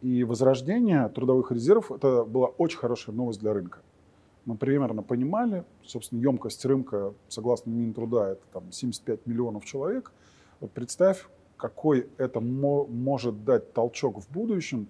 И 0.00 0.24
возрождение 0.24 1.08
трудовых 1.08 1.52
резервов– 1.52 1.92
это 1.92 2.24
была 2.24 2.48
очень 2.48 2.78
хорошая 2.78 3.14
новость 3.14 3.40
для 3.40 3.52
рынка. 3.52 3.80
Мы 4.46 4.56
примерно 4.56 5.02
понимали, 5.02 5.64
собственно, 5.84 6.20
емкость 6.20 6.64
рынка, 6.64 7.12
согласно 7.28 7.70
Минтруда, 7.70 8.30
это 8.32 8.42
там 8.52 8.72
75 8.72 9.26
миллионов 9.26 9.64
человек– 9.64 10.12
вот 10.60 10.72
представь, 10.72 11.26
какой 11.56 12.08
это 12.18 12.40
мо- 12.40 12.86
может 12.86 13.44
дать 13.44 13.72
толчок 13.72 14.20
в 14.20 14.30
будущем 14.30 14.88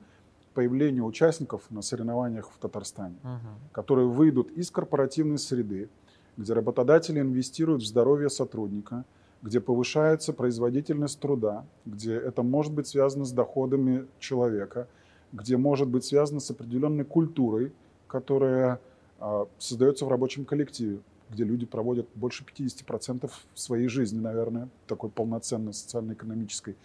появлению 0.53 1.05
участников 1.05 1.63
на 1.71 1.81
соревнованиях 1.81 2.51
в 2.51 2.59
Татарстане, 2.59 3.17
uh-huh. 3.23 3.73
которые 3.73 4.09
выйдут 4.09 4.51
из 4.51 4.71
корпоративной 4.71 5.39
среды, 5.39 5.89
где 6.37 6.53
работодатели 6.53 7.21
инвестируют 7.21 7.83
в 7.83 7.87
здоровье 7.87 8.31
сотрудника, 8.31 9.05
где 9.43 9.61
повышается 9.61 10.33
производительность 10.33 11.19
труда, 11.19 11.65
где 11.87 12.15
это 12.15 12.43
может 12.43 12.73
быть 12.73 12.87
связано 12.87 13.25
с 13.25 13.33
доходами 13.33 14.07
человека, 14.19 14.87
где 15.33 15.57
может 15.57 15.89
быть 15.89 16.05
связано 16.05 16.41
с 16.41 16.51
определенной 16.51 17.05
культурой, 17.05 17.73
которая 18.07 18.81
а, 19.19 19.47
создается 19.59 20.05
в 20.05 20.09
рабочем 20.09 20.45
коллективе 20.45 21.01
где 21.31 21.45
люди 21.45 21.65
проводят 21.65 22.07
больше 22.15 22.45
50% 22.45 23.31
своей 23.55 23.89
жизни, 23.89 24.19
наверное, 24.19 24.69
такой 24.87 25.11
полноценной 25.11 25.73
социально-экономической. 25.73 26.77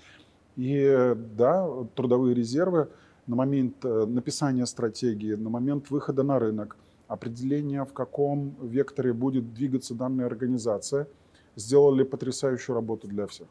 И 0.55 1.15
да, 1.35 1.67
трудовые 1.95 2.33
резервы 2.35 2.87
на 3.27 3.35
момент 3.35 3.83
э, 3.83 4.05
написания 4.05 4.65
стратегии, 4.65 5.33
на 5.33 5.49
момент 5.49 5.89
выхода 5.89 6.23
на 6.23 6.39
рынок, 6.39 6.77
определения, 7.07 7.83
в 7.83 7.93
каком 7.93 8.55
векторе 8.61 9.13
будет 9.13 9.53
двигаться 9.53 9.93
данная 9.93 10.25
организация, 10.25 11.07
сделали 11.55 12.03
потрясающую 12.03 12.75
работу 12.75 13.07
для 13.07 13.27
всех. 13.27 13.47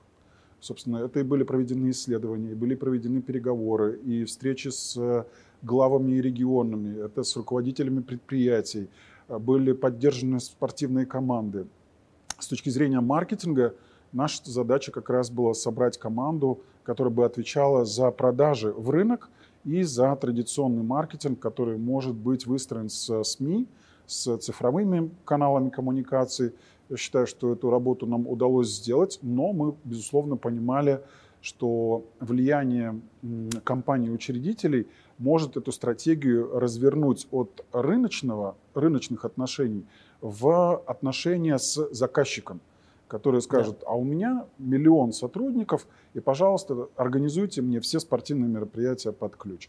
Собственно, 0.61 0.99
это 0.99 1.21
и 1.21 1.23
были 1.23 1.43
проведены 1.43 1.91
исследования, 1.91 2.53
и 2.53 2.55
были 2.55 2.75
проведены 2.75 3.21
переговоры, 3.21 3.99
и 3.99 4.25
встречи 4.25 4.69
с 4.69 4.97
э, 4.97 5.25
главами 5.63 6.13
и 6.13 6.23
регионами, 6.23 7.05
это 7.05 7.23
с 7.23 7.37
руководителями 7.37 8.01
предприятий, 8.01 8.89
Э, 9.29 9.39
были 9.39 9.73
поддержаны 9.73 10.41
спортивные 10.41 11.07
команды. 11.07 11.67
С 12.39 12.47
точки 12.47 12.69
зрения 12.69 13.01
маркетинга, 13.01 13.75
наша 14.13 14.43
задача 14.45 14.93
как 14.93 15.11
раз 15.11 15.31
была 15.31 15.55
собрать 15.55 15.99
команду, 15.99 16.61
которая 16.83 17.13
бы 17.13 17.25
отвечала 17.25 17.85
за 17.85 18.11
продажи 18.11 18.73
в 18.73 18.91
рынок 18.91 19.31
и 19.65 19.83
за 19.83 20.15
традиционный 20.17 20.83
маркетинг, 20.83 21.39
который 21.39 21.79
может 21.79 22.15
быть 22.15 22.47
выстроен 22.47 22.89
с 22.89 23.23
СМИ, 23.25 23.67
с 24.07 24.37
цифровыми 24.39 25.11
каналами 25.25 25.71
коммуникации. 25.71 26.53
Я 26.91 26.97
считаю, 26.97 27.27
что 27.27 27.53
эту 27.53 27.71
работу 27.71 28.07
нам 28.07 28.27
удалось 28.29 28.69
сделать, 28.69 29.19
но 29.23 29.53
мы, 29.53 29.75
безусловно, 29.85 30.37
понимали, 30.37 31.01
что 31.41 32.05
влияние 32.21 33.01
компаний-учредителей 33.65 34.87
может 35.19 35.57
эту 35.57 35.73
стратегию 35.73 36.59
развернуть 36.59 37.27
от 37.31 37.65
рыночного, 37.73 38.57
рыночных 38.75 39.25
отношений 39.25 39.87
в 40.21 40.77
отношения 40.87 41.59
с 41.59 41.89
заказчиком, 41.93 42.61
который 43.15 43.41
скажет, 43.43 43.77
да. 43.81 43.87
а 43.91 43.95
у 43.95 44.03
меня 44.03 44.45
миллион 44.59 45.13
сотрудников, 45.13 45.87
и, 46.15 46.21
пожалуйста, 46.21 46.89
организуйте 46.97 47.63
мне 47.63 47.79
все 47.79 48.01
спортивные 48.01 48.49
мероприятия 48.49 49.13
под 49.13 49.37
ключ. 49.37 49.69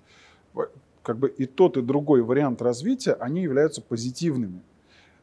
Как 1.03 1.19
бы 1.19 1.29
и 1.29 1.45
тот, 1.45 1.77
и 1.77 1.83
другой 1.83 2.23
вариант 2.23 2.63
развития, 2.63 3.13
они 3.13 3.43
являются 3.43 3.83
позитивными. 3.83 4.61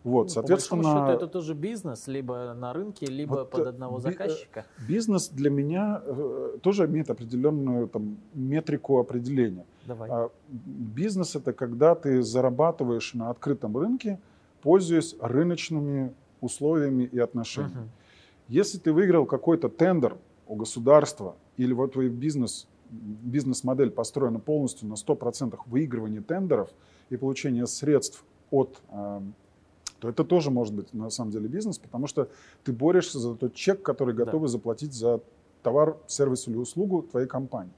Вот, 0.04 0.24
ну, 0.24 0.28
соответственно, 0.28 0.82
по 0.82 0.88
счету, 0.88 1.10
это 1.16 1.26
тоже 1.26 1.54
бизнес, 1.54 2.06
либо 2.06 2.54
на 2.54 2.72
рынке, 2.72 3.06
либо 3.06 3.34
вот, 3.34 3.50
под 3.50 3.66
одного 3.66 3.96
би- 3.96 4.02
заказчика. 4.02 4.66
Бизнес 4.88 5.28
для 5.28 5.50
меня 5.50 6.00
э, 6.04 6.58
тоже 6.62 6.86
имеет 6.86 7.10
определенную 7.10 7.88
там, 7.88 8.18
метрику 8.34 9.00
определения. 9.00 9.64
Давай. 9.86 10.08
А, 10.10 10.30
бизнес 10.48 11.34
это 11.34 11.52
когда 11.52 11.96
ты 11.96 12.22
зарабатываешь 12.22 13.14
на 13.14 13.30
открытом 13.30 13.76
рынке, 13.76 14.20
пользуясь 14.62 15.16
рыночными 15.20 16.12
условиями 16.40 17.04
и 17.04 17.18
отношениями. 17.18 17.80
Угу. 17.80 18.01
Если 18.52 18.76
ты 18.76 18.92
выиграл 18.92 19.24
какой-то 19.24 19.70
тендер 19.70 20.18
у 20.46 20.56
государства 20.56 21.36
или 21.56 21.72
вот 21.72 21.94
твой 21.94 22.10
бизнес, 22.10 22.68
бизнес-модель 22.90 23.90
построена 23.90 24.40
полностью 24.40 24.88
на 24.88 24.92
100% 24.92 25.58
выигрывания 25.64 26.20
тендеров 26.20 26.68
и 27.08 27.16
получения 27.16 27.66
средств 27.66 28.26
от 28.50 28.82
то 28.90 30.08
это 30.08 30.24
тоже 30.24 30.50
может 30.50 30.74
быть 30.74 30.92
на 30.92 31.08
самом 31.08 31.30
деле 31.30 31.48
бизнес, 31.48 31.78
потому 31.78 32.06
что 32.08 32.28
ты 32.64 32.72
борешься 32.72 33.20
за 33.20 33.36
тот 33.36 33.54
чек, 33.54 33.82
который 33.82 34.12
готовы 34.12 34.48
да. 34.48 34.52
заплатить 34.52 34.92
за 34.92 35.20
товар, 35.62 35.96
сервис 36.06 36.46
или 36.48 36.56
услугу 36.56 37.04
твоей 37.04 37.28
компании. 37.28 37.72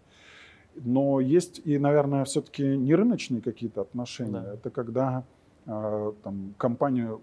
Но 0.75 1.21
есть 1.21 1.61
и, 1.65 1.79
наверное, 1.79 2.25
все-таки 2.25 2.65
не 2.79 2.95
рыночные 2.97 3.43
какие-то 3.43 3.83
отношения. 3.83 4.41
Да. 4.41 4.55
Это 4.55 4.71
когда 4.71 5.25
э, 5.67 6.13
там, 6.25 6.55
компания 6.57 7.17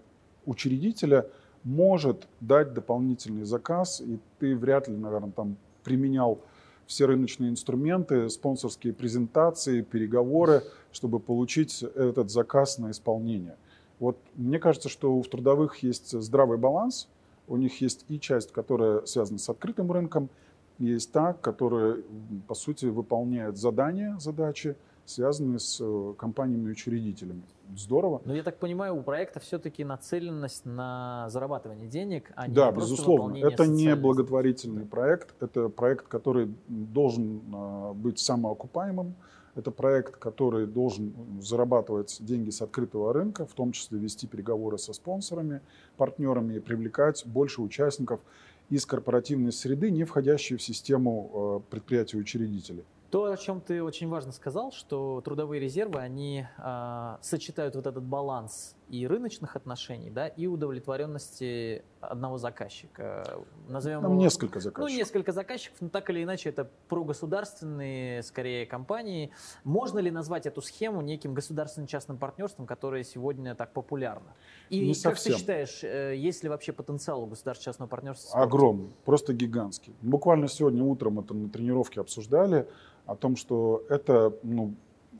учредителя 0.46 1.26
может 1.64 2.26
дать 2.40 2.74
дополнительный 2.74 3.44
заказ, 3.44 4.00
и 4.00 4.18
ты 4.38 4.56
вряд 4.56 4.88
ли, 4.88 4.96
наверное, 4.96 5.30
там 5.30 5.56
применял 5.84 6.38
все 6.86 7.06
рыночные 7.06 7.50
инструменты, 7.50 8.28
спонсорские 8.28 8.92
презентации, 8.92 9.82
переговоры, 9.82 10.62
чтобы 10.92 11.20
получить 11.20 11.82
этот 11.82 12.30
заказ 12.30 12.78
на 12.78 12.90
исполнение. 12.90 13.56
Вот 13.98 14.18
мне 14.34 14.58
кажется, 14.58 14.88
что 14.88 15.14
у 15.14 15.22
трудовых 15.22 15.82
есть 15.82 16.10
здравый 16.20 16.58
баланс, 16.58 17.08
у 17.48 17.56
них 17.56 17.80
есть 17.80 18.04
и 18.08 18.18
часть, 18.18 18.52
которая 18.52 19.04
связана 19.06 19.38
с 19.38 19.48
открытым 19.48 19.90
рынком, 19.92 20.28
есть 20.78 21.12
та, 21.12 21.34
которая, 21.34 21.98
по 22.48 22.54
сути, 22.54 22.86
выполняет 22.86 23.56
задания, 23.56 24.16
задачи, 24.18 24.74
связанные 25.12 25.58
с 25.58 25.78
э, 25.80 26.14
компаниями-учредителями. 26.18 27.42
Здорово. 27.76 28.20
Но 28.24 28.34
я 28.34 28.42
так 28.42 28.58
понимаю, 28.58 28.96
у 28.96 29.02
проекта 29.02 29.40
все-таки 29.40 29.84
нацеленность 29.84 30.66
на 30.66 31.28
зарабатывание 31.30 31.88
денег, 31.88 32.32
а 32.34 32.46
не 32.46 32.54
да, 32.54 32.70
безусловно. 32.70 33.36
Это 33.36 33.66
не 33.66 33.94
благотворительный 33.96 34.84
проект. 34.84 35.34
Это 35.40 35.68
проект, 35.68 36.08
который 36.08 36.54
должен 36.68 37.40
э, 37.52 37.92
быть 37.94 38.18
самоокупаемым. 38.18 39.14
Это 39.54 39.70
проект, 39.70 40.16
который 40.16 40.66
должен 40.66 41.12
зарабатывать 41.42 42.18
деньги 42.20 42.48
с 42.48 42.62
открытого 42.62 43.12
рынка, 43.12 43.44
в 43.44 43.52
том 43.52 43.72
числе 43.72 43.98
вести 43.98 44.26
переговоры 44.26 44.78
со 44.78 44.94
спонсорами, 44.94 45.60
партнерами 45.98 46.54
и 46.54 46.60
привлекать 46.60 47.22
больше 47.26 47.60
участников 47.60 48.20
из 48.70 48.86
корпоративной 48.86 49.52
среды, 49.52 49.90
не 49.90 50.04
входящие 50.04 50.56
в 50.56 50.62
систему 50.62 51.62
э, 51.66 51.70
предприятий-учредителей. 51.70 52.84
То, 53.12 53.30
о 53.30 53.36
чем 53.36 53.60
ты 53.60 53.82
очень 53.82 54.08
важно 54.08 54.32
сказал, 54.32 54.72
что 54.72 55.20
трудовые 55.20 55.60
резервы, 55.60 56.00
они 56.00 56.46
а, 56.56 57.18
сочетают 57.20 57.76
вот 57.76 57.86
этот 57.86 58.02
баланс 58.02 58.74
и 58.88 59.06
рыночных 59.06 59.56
отношений, 59.56 60.10
да, 60.10 60.26
и 60.28 60.46
удовлетворенности 60.46 61.82
одного 62.00 62.36
заказчика. 62.36 63.38
Назовем 63.68 64.02
Там 64.02 64.12
его- 64.12 64.20
несколько 64.20 64.56
Ну, 64.56 64.60
заказчиков. 64.60 64.96
несколько 64.98 65.32
заказчиков, 65.32 65.80
но 65.80 65.88
так 65.88 66.10
или 66.10 66.22
иначе 66.22 66.50
это 66.50 66.68
прогосударственные, 66.88 68.22
скорее, 68.22 68.66
компании. 68.66 69.30
Можно 69.64 70.00
ли 70.00 70.10
назвать 70.10 70.46
эту 70.46 70.60
схему 70.60 71.00
неким 71.00 71.32
государственно-частным 71.32 72.18
партнерством, 72.18 72.66
которое 72.66 73.04
сегодня 73.04 73.54
так 73.54 73.72
популярно? 73.72 74.34
И 74.68 74.80
Не 74.80 74.94
как 74.94 75.16
совсем. 75.16 75.32
ты 75.34 75.38
считаешь, 75.38 75.80
э, 75.84 76.14
есть 76.16 76.42
ли 76.42 76.48
вообще 76.50 76.72
потенциал 76.72 77.22
у 77.22 77.26
государственно-частного 77.26 77.88
партнерства? 77.88 78.40
Огромный, 78.42 78.90
просто 79.04 79.32
гигантский. 79.32 79.94
Буквально 80.02 80.48
сегодня 80.48 80.82
утром 80.82 81.18
это 81.20 81.32
на 81.34 81.48
тренировке 81.48 82.00
обсуждали 82.00 82.66
о 83.06 83.14
том, 83.16 83.36
что 83.36 83.84
это 83.88 84.34
ну, 84.42 84.74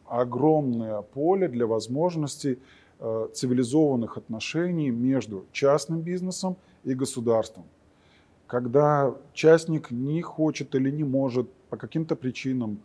огромное 0.07 1.03
поле 1.03 1.49
для 1.49 1.67
возможностей 1.67 2.59
цивилизованных 3.33 4.17
отношений 4.17 4.91
между 4.91 5.45
частным 5.53 6.01
бизнесом 6.01 6.57
и 6.85 6.95
государством. 6.95 7.65
Когда 8.47 9.15
частник 9.33 9.91
не 9.91 10.23
хочет 10.23 10.75
или 10.75 10.91
не 10.91 11.05
может 11.05 11.51
по 11.71 11.77
каким-то 11.77 12.17
причинам 12.17 12.79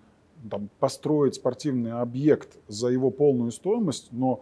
там, 0.49 0.69
построить 0.79 1.35
спортивный 1.35 1.91
объект 1.91 2.57
за 2.67 2.87
его 2.87 3.11
полную 3.11 3.51
стоимость, 3.51 4.09
но 4.11 4.41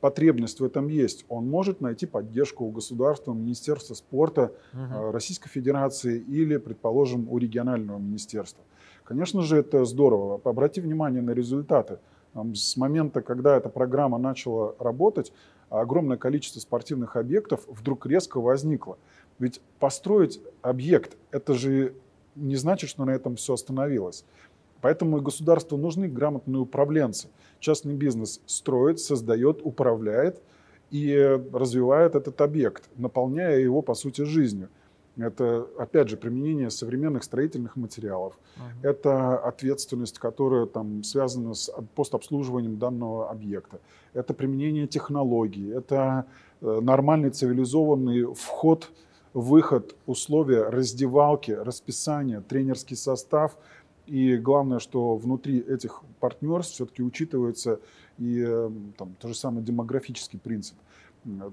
потребность 0.00 0.60
в 0.60 0.64
этом 0.64 0.88
есть, 0.88 1.24
он 1.28 1.48
может 1.48 1.80
найти 1.80 2.06
поддержку 2.06 2.64
у 2.64 2.70
государства, 2.70 3.32
Министерства 3.32 3.94
спорта, 3.94 4.52
э, 4.72 5.10
Российской 5.10 5.48
Федерации 5.48 6.18
или, 6.18 6.56
предположим, 6.56 7.26
у 7.30 7.38
регионального 7.38 7.98
министерства. 7.98 8.64
Конечно 9.04 9.42
же, 9.42 9.58
это 9.58 9.84
здорово. 9.84 10.40
Обрати 10.44 10.80
внимание 10.80 11.22
на 11.22 11.30
результаты. 11.30 11.98
С 12.54 12.76
момента, 12.76 13.22
когда 13.22 13.56
эта 13.56 13.68
программа 13.68 14.18
начала 14.18 14.74
работать, 14.78 15.32
огромное 15.70 16.16
количество 16.16 16.60
спортивных 16.60 17.16
объектов 17.16 17.64
вдруг 17.68 18.06
резко 18.06 18.40
возникло. 18.40 18.98
Ведь 19.38 19.60
построить 19.78 20.40
объект, 20.62 21.16
это 21.30 21.54
же 21.54 21.94
не 22.34 22.56
значит, 22.56 22.90
что 22.90 23.04
на 23.04 23.10
этом 23.10 23.36
все 23.36 23.54
остановилось. 23.54 24.24
Поэтому 24.80 25.18
и 25.18 25.22
государству 25.22 25.78
нужны 25.78 26.08
грамотные 26.08 26.60
управленцы. 26.60 27.28
Частный 27.58 27.94
бизнес 27.94 28.40
строит, 28.46 29.00
создает, 29.00 29.60
управляет 29.62 30.42
и 30.90 31.40
развивает 31.52 32.14
этот 32.14 32.40
объект, 32.40 32.90
наполняя 32.96 33.58
его, 33.58 33.80
по 33.80 33.94
сути, 33.94 34.22
жизнью. 34.22 34.68
Это, 35.16 35.68
опять 35.78 36.08
же, 36.08 36.16
применение 36.16 36.70
современных 36.70 37.22
строительных 37.22 37.76
материалов. 37.76 38.38
Мгм. 38.56 38.66
Это 38.82 39.38
ответственность, 39.38 40.18
которая 40.18 40.66
там 40.66 41.04
связана 41.04 41.54
с 41.54 41.70
постобслуживанием 41.94 42.78
данного 42.78 43.30
объекта. 43.30 43.78
Это 44.12 44.34
применение 44.34 44.86
технологий. 44.88 45.70
Это 45.70 46.26
э, 46.60 46.80
нормальный 46.82 47.30
цивилизованный 47.30 48.34
вход, 48.34 48.90
выход, 49.34 49.94
условия 50.06 50.64
раздевалки, 50.68 51.52
расписание, 51.52 52.40
тренерский 52.40 52.96
состав. 52.96 53.56
И 54.06 54.36
главное, 54.36 54.80
что 54.80 55.16
внутри 55.16 55.60
этих 55.60 56.02
партнерств 56.18 56.74
все-таки 56.74 57.02
учитывается 57.02 57.78
и 58.18 58.44
э, 58.46 58.70
там, 58.98 59.14
тот 59.20 59.30
же 59.30 59.36
самый 59.36 59.62
демографический 59.62 60.38
принцип. 60.38 60.76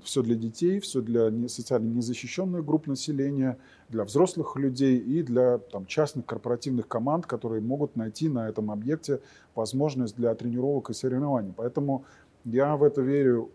Все 0.03 0.21
для 0.21 0.35
детей, 0.35 0.79
все 0.79 1.01
для 1.01 1.47
социально 1.47 1.87
незащищенных 1.93 2.65
групп 2.65 2.87
населения, 2.87 3.57
для 3.89 4.03
взрослых 4.03 4.55
людей 4.57 4.97
и 4.99 5.23
для 5.23 5.59
там, 5.59 5.85
частных 5.85 6.25
корпоративных 6.25 6.87
команд, 6.87 7.25
которые 7.25 7.61
могут 7.61 7.95
найти 7.95 8.27
на 8.29 8.49
этом 8.49 8.69
объекте 8.69 9.19
возможность 9.55 10.15
для 10.17 10.35
тренировок 10.35 10.89
и 10.89 10.93
соревнований. 10.93 11.53
Поэтому 11.55 12.03
я 12.43 12.75
в 12.75 12.83
это 12.83 13.01
верю, 13.01 13.49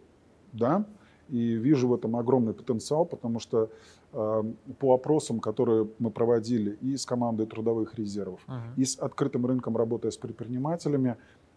да, 0.52 0.86
и 1.28 1.54
вижу 1.54 1.88
в 1.88 1.94
этом 1.94 2.16
огромный 2.16 2.54
потенциал, 2.54 3.04
потому 3.04 3.40
что 3.40 3.68
э, 4.12 4.42
по 4.78 4.94
опросам, 4.94 5.40
которые 5.40 5.88
мы 5.98 6.10
проводили 6.10 6.78
и 6.80 6.96
с 6.96 7.04
командой 7.04 7.46
трудовых 7.46 7.98
резервов, 7.98 8.40
Мгм. 8.46 8.74
и 8.76 8.84
с 8.84 8.96
открытым 8.98 9.44
рынком, 9.44 9.76
работая 9.76 10.10
с 10.10 10.16
предпринимателями, 10.16 11.16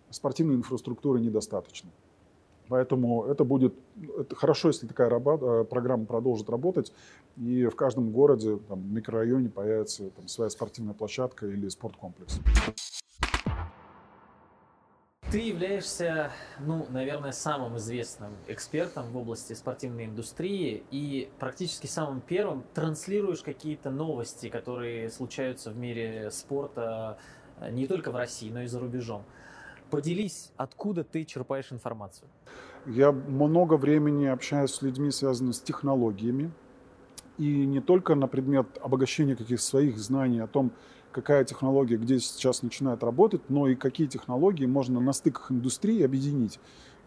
спортивной 0.10 0.56
инфраструктуры 0.56 1.19
недостаточно. 1.22 1.89
Поэтому 2.69 3.25
это 3.25 3.43
будет 3.43 3.73
это 4.17 4.36
хорошо, 4.36 4.69
если 4.69 4.88
такая 4.88 5.10
раба- 5.10 5.62
э, 5.62 5.65
программа 5.65 6.05
продолжит 6.05 6.49
работать, 6.49 6.93
и 7.36 7.65
в 7.65 7.75
каждом 7.75 8.12
городе, 8.12 8.58
там, 8.67 8.93
микрорайоне 8.93 9.49
появится 9.49 10.10
там, 10.12 10.27
своя 10.27 10.49
спортивная 10.49 10.93
площадка 10.93 11.47
или 11.47 11.67
спорткомплекс. 11.67 12.39
Ты 15.32 15.41
являешься, 15.41 16.32
ну, 16.60 16.88
наверное, 16.89 17.34
самым 17.34 17.77
известным 17.77 18.32
экспертом 18.47 19.12
в 19.12 19.17
области 19.17 19.53
спортивной 19.53 20.05
индустрии 20.05 20.84
и 20.89 21.29
практически 21.38 21.86
самым 21.86 22.21
первым 22.21 22.63
транслируешь 22.73 23.43
какие-то 23.43 23.91
новости, 23.91 24.49
которые 24.49 25.10
случаются 25.12 25.69
в 25.69 25.77
мире 25.77 26.32
спорта 26.32 27.19
э, 27.60 27.69
не 27.69 27.86
только 27.86 28.12
в 28.12 28.15
России, 28.15 28.49
но 28.49 28.63
и 28.63 28.65
за 28.65 28.79
рубежом. 28.79 29.23
Поделись, 29.89 30.52
откуда 30.58 31.04
ты 31.04 31.25
черпаешь 31.25 31.71
информацию? 31.71 32.28
Я 32.86 33.12
много 33.12 33.75
времени 33.75 34.25
общаюсь 34.25 34.71
с 34.71 34.82
людьми, 34.82 35.12
связанными 35.12 35.54
с 35.54 35.62
технологиями, 35.62 36.52
и 37.38 37.65
не 37.65 37.82
только 37.82 38.15
на 38.15 38.28
предмет 38.28 38.67
обогащения 38.82 39.36
каких-то 39.36 39.63
своих 39.63 39.97
знаний 39.97 40.39
о 40.39 40.47
том, 40.47 40.71
какая 41.12 41.43
технология 41.43 41.97
где 41.97 42.19
сейчас 42.19 42.62
начинает 42.62 43.04
работать, 43.04 43.49
но 43.49 43.67
и 43.67 43.75
какие 43.75 44.08
технологии 44.08 44.65
можно 44.65 44.99
на 44.99 45.13
стыках 45.13 45.52
индустрии 45.52 46.04
объединить. 46.04 46.60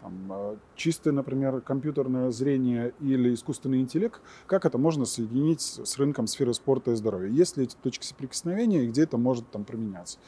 Там, 0.03 0.27
э, 0.29 0.55
чистое, 0.75 1.13
например, 1.13 1.61
компьютерное 1.61 2.29
зрение 2.31 2.93
или 2.99 3.33
искусственный 3.33 3.79
интеллект, 3.79 4.19
как 4.47 4.65
это 4.65 4.77
можно 4.77 5.05
соединить 5.05 5.61
с 5.61 5.97
рынком 5.97 6.27
сферы 6.27 6.53
спорта 6.53 6.91
и 6.91 6.95
здоровья? 6.95 7.29
Есть 7.29 7.55
ли 7.55 7.63
эти 7.63 7.75
точки 7.81 8.05
соприкосновения 8.05 8.83
и 8.83 8.87
где 8.87 9.03
это 9.03 9.17
может 9.17 9.49
там 9.49 9.63
применяться? 9.63 10.19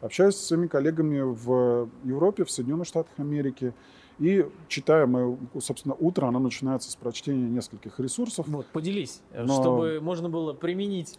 Общаюсь 0.00 0.36
с 0.36 0.46
своими 0.46 0.68
коллегами 0.68 1.20
в 1.20 1.88
Европе, 2.04 2.44
в 2.44 2.50
Соединенных 2.50 2.86
Штатах 2.86 3.12
Америки, 3.18 3.74
и 4.20 4.46
читаю, 4.68 5.08
мы, 5.08 5.36
собственно, 5.60 5.96
утро, 5.98 6.26
оно 6.28 6.38
начинается 6.38 6.88
с 6.88 6.94
прочтения 6.94 7.48
нескольких 7.48 7.98
ресурсов. 7.98 8.46
Вот, 8.46 8.66
поделись, 8.66 9.20
э, 9.32 9.42
Но- 9.42 9.60
чтобы 9.60 9.98
можно 10.00 10.28
было 10.28 10.52
применить. 10.52 11.18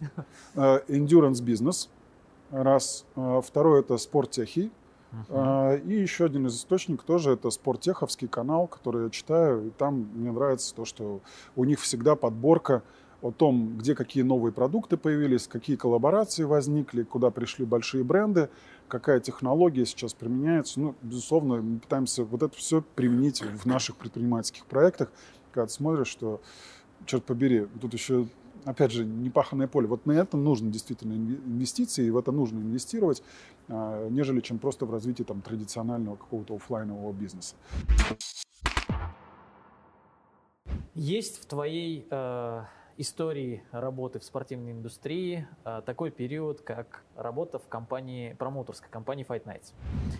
Э, 0.54 0.80
Endurance 0.88 1.44
Business, 1.44 1.90
раз. 2.50 3.04
Э, 3.16 3.42
Второй– 3.44 3.80
это 3.82 3.98
спорттехи. 3.98 4.70
Э, 5.28 5.78
И 5.86 5.94
еще 5.94 6.26
один 6.26 6.46
из 6.46 6.56
источников 6.56 7.04
тоже 7.04 7.32
это 7.32 7.50
спорттеховский 7.50 8.28
канал, 8.28 8.66
который 8.66 9.04
я 9.04 9.10
читаю. 9.10 9.68
И 9.68 9.70
там 9.70 10.08
мне 10.14 10.32
нравится 10.32 10.74
то, 10.74 10.84
что 10.84 11.20
у 11.54 11.64
них 11.64 11.80
всегда 11.80 12.16
подборка 12.16 12.82
о 13.22 13.30
том, 13.30 13.78
где 13.78 13.94
какие 13.94 14.22
новые 14.22 14.52
продукты 14.52 14.96
появились, 14.96 15.48
какие 15.48 15.76
коллаборации 15.76 16.44
возникли, 16.44 17.02
куда 17.02 17.30
пришли 17.30 17.64
большие 17.64 18.04
бренды, 18.04 18.50
какая 18.88 19.20
технология 19.20 19.86
сейчас 19.86 20.12
применяется. 20.12 20.80
Ну, 20.80 20.94
безусловно, 21.02 21.62
мы 21.62 21.78
пытаемся 21.78 22.24
вот 22.24 22.42
это 22.42 22.54
все 22.56 22.82
применить 22.94 23.42
в 23.42 23.66
наших 23.66 23.96
предпринимательских 23.96 24.66
проектах, 24.66 25.10
когда 25.50 25.66
ты 25.66 25.72
смотришь, 25.72 26.08
что, 26.08 26.40
черт 27.06 27.24
побери, 27.24 27.66
тут 27.80 27.94
еще 27.94 28.26
опять 28.66 28.90
же, 28.90 29.04
непаханное 29.04 29.68
поле. 29.68 29.86
Вот 29.86 30.06
на 30.06 30.12
это 30.12 30.36
нужно 30.36 30.70
действительно 30.70 31.12
инве- 31.12 31.40
инвестиции, 31.46 32.06
и 32.06 32.10
в 32.10 32.18
это 32.18 32.32
нужно 32.32 32.58
инвестировать, 32.58 33.22
а, 33.22 33.55
нежели 33.68 34.40
чем 34.40 34.58
просто 34.58 34.86
в 34.86 34.90
развитие 34.90 35.24
там, 35.24 35.42
традиционального 35.42 36.16
какого-то 36.16 36.54
оффлайнового 36.56 37.12
бизнеса. 37.12 37.56
Есть 40.94 41.42
в 41.42 41.46
твоей 41.46 42.06
э, 42.10 42.64
истории 42.96 43.62
работы 43.70 44.18
в 44.18 44.24
спортивной 44.24 44.72
индустрии 44.72 45.46
э, 45.64 45.82
такой 45.84 46.10
период, 46.10 46.62
как 46.62 47.04
работа 47.14 47.58
в 47.58 47.68
компании, 47.68 48.32
промоутерской 48.34 48.88
компании 48.90 49.26
Fight 49.26 49.44
Nights. 49.44 49.72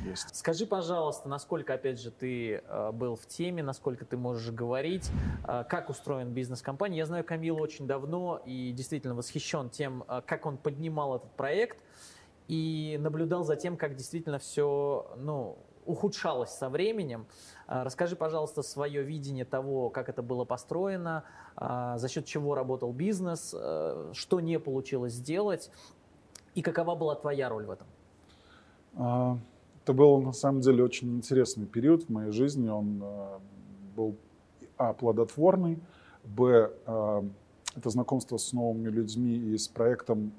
Есть. 0.05 0.37
Скажи, 0.37 0.67
пожалуйста, 0.67 1.29
насколько, 1.29 1.75
опять 1.75 2.01
же, 2.01 2.11
ты 2.11 2.57
э, 2.57 2.93
был 2.93 3.17
в 3.17 3.27
теме, 3.27 3.63
насколько 3.63 4.05
ты 4.05 4.17
можешь 4.17 4.53
говорить, 4.53 5.11
э, 5.47 5.65
как 5.69 5.89
устроен 5.89 6.31
бизнес 6.31 6.63
компании. 6.63 6.99
Я 6.99 7.07
знаю 7.07 7.25
Камилу 7.25 7.61
очень 7.61 7.87
давно 7.87 8.43
и 8.45 8.73
действительно 8.73 9.15
восхищен 9.15 9.71
тем, 9.71 10.05
как 10.27 10.47
он 10.47 10.59
поднимал 10.59 11.17
этот 11.17 11.31
проект 11.33 11.83
и 12.49 12.99
наблюдал 13.01 13.45
за 13.45 13.57
тем, 13.57 13.77
как 13.77 13.97
действительно 13.97 14.39
все, 14.39 15.11
ну, 15.17 15.59
ухудшалось 15.87 16.51
со 16.51 16.69
временем. 16.69 17.27
А, 17.67 17.85
расскажи, 17.85 18.17
пожалуйста, 18.17 18.63
свое 18.63 19.03
видение 19.03 19.45
того, 19.45 19.89
как 19.89 20.09
это 20.09 20.23
было 20.23 20.45
построено, 20.45 21.25
а, 21.57 21.97
за 21.99 22.09
счет 22.09 22.27
чего 22.27 22.55
работал 22.55 22.93
бизнес, 22.93 23.55
а, 23.57 24.11
что 24.13 24.41
не 24.41 24.59
получилось 24.59 25.15
сделать 25.15 25.71
и 26.55 26.63
какова 26.63 26.95
была 26.95 27.15
твоя 27.15 27.49
роль 27.49 27.67
в 27.67 27.71
этом? 27.71 27.87
Это 29.83 29.93
был 29.93 30.21
на 30.23 30.33
самом 30.33 30.63
деле 30.63 30.83
очень 30.83 31.17
интересный 31.17 31.67
период 31.67 32.05
в 32.05 32.09
моей 32.09 32.33
жизни. 32.33 32.69
Он 32.69 33.05
был 33.95 34.17
а 34.79 34.95
плодотворный, 34.95 35.79
б 36.25 36.73
это 37.77 37.91
знакомство 37.91 38.39
с 38.39 38.55
новыми 38.55 38.89
людьми 38.89 39.37
и 39.37 39.59
с 39.59 39.69
проектом 39.69 40.33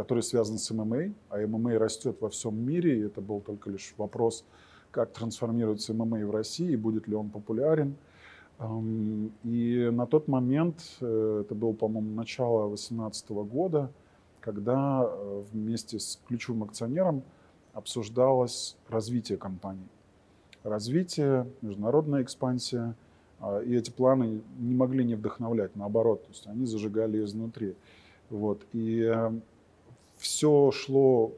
который 0.00 0.22
связан 0.22 0.56
с 0.56 0.70
ММА, 0.70 1.12
а 1.28 1.46
ММА 1.46 1.78
растет 1.78 2.16
во 2.22 2.30
всем 2.30 2.56
мире, 2.56 3.00
и 3.00 3.02
это 3.02 3.20
был 3.20 3.42
только 3.42 3.68
лишь 3.68 3.92
вопрос, 3.98 4.46
как 4.90 5.12
трансформируется 5.12 5.92
ММА 5.92 6.26
в 6.26 6.30
России, 6.30 6.72
и 6.72 6.76
будет 6.76 7.06
ли 7.06 7.14
он 7.14 7.28
популярен. 7.28 7.96
И 9.44 9.90
на 9.92 10.06
тот 10.06 10.26
момент, 10.26 10.80
э, 11.02 11.42
это 11.44 11.54
было, 11.54 11.74
по-моему, 11.74 12.14
начало 12.14 12.68
2018 12.68 13.30
года, 13.30 13.92
когда 14.40 15.02
э, 15.04 15.42
вместе 15.52 15.98
с 15.98 16.18
ключевым 16.26 16.62
акционером 16.62 17.22
обсуждалось 17.74 18.78
развитие 18.88 19.36
компании. 19.36 19.88
Развитие, 20.62 21.46
международная 21.60 22.22
экспансия, 22.22 22.94
а, 23.38 23.60
и 23.60 23.76
эти 23.76 23.90
планы 23.90 24.40
не 24.58 24.74
могли 24.74 25.04
не 25.04 25.14
вдохновлять, 25.14 25.76
наоборот, 25.76 26.22
то 26.22 26.28
есть 26.30 26.46
они 26.46 26.64
зажигали 26.64 27.22
изнутри. 27.22 27.74
Вот. 28.30 28.62
И 28.72 29.02
э, 29.02 29.30
все 30.20 30.70
шло 30.70 31.32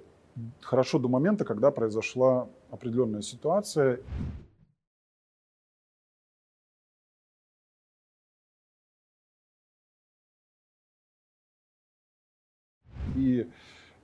хорошо 0.60 0.98
до 0.98 1.08
момента, 1.08 1.44
когда 1.44 1.70
произошла 1.70 2.48
определенная 2.70 3.22
ситуация. 3.22 4.00
И 13.14 13.48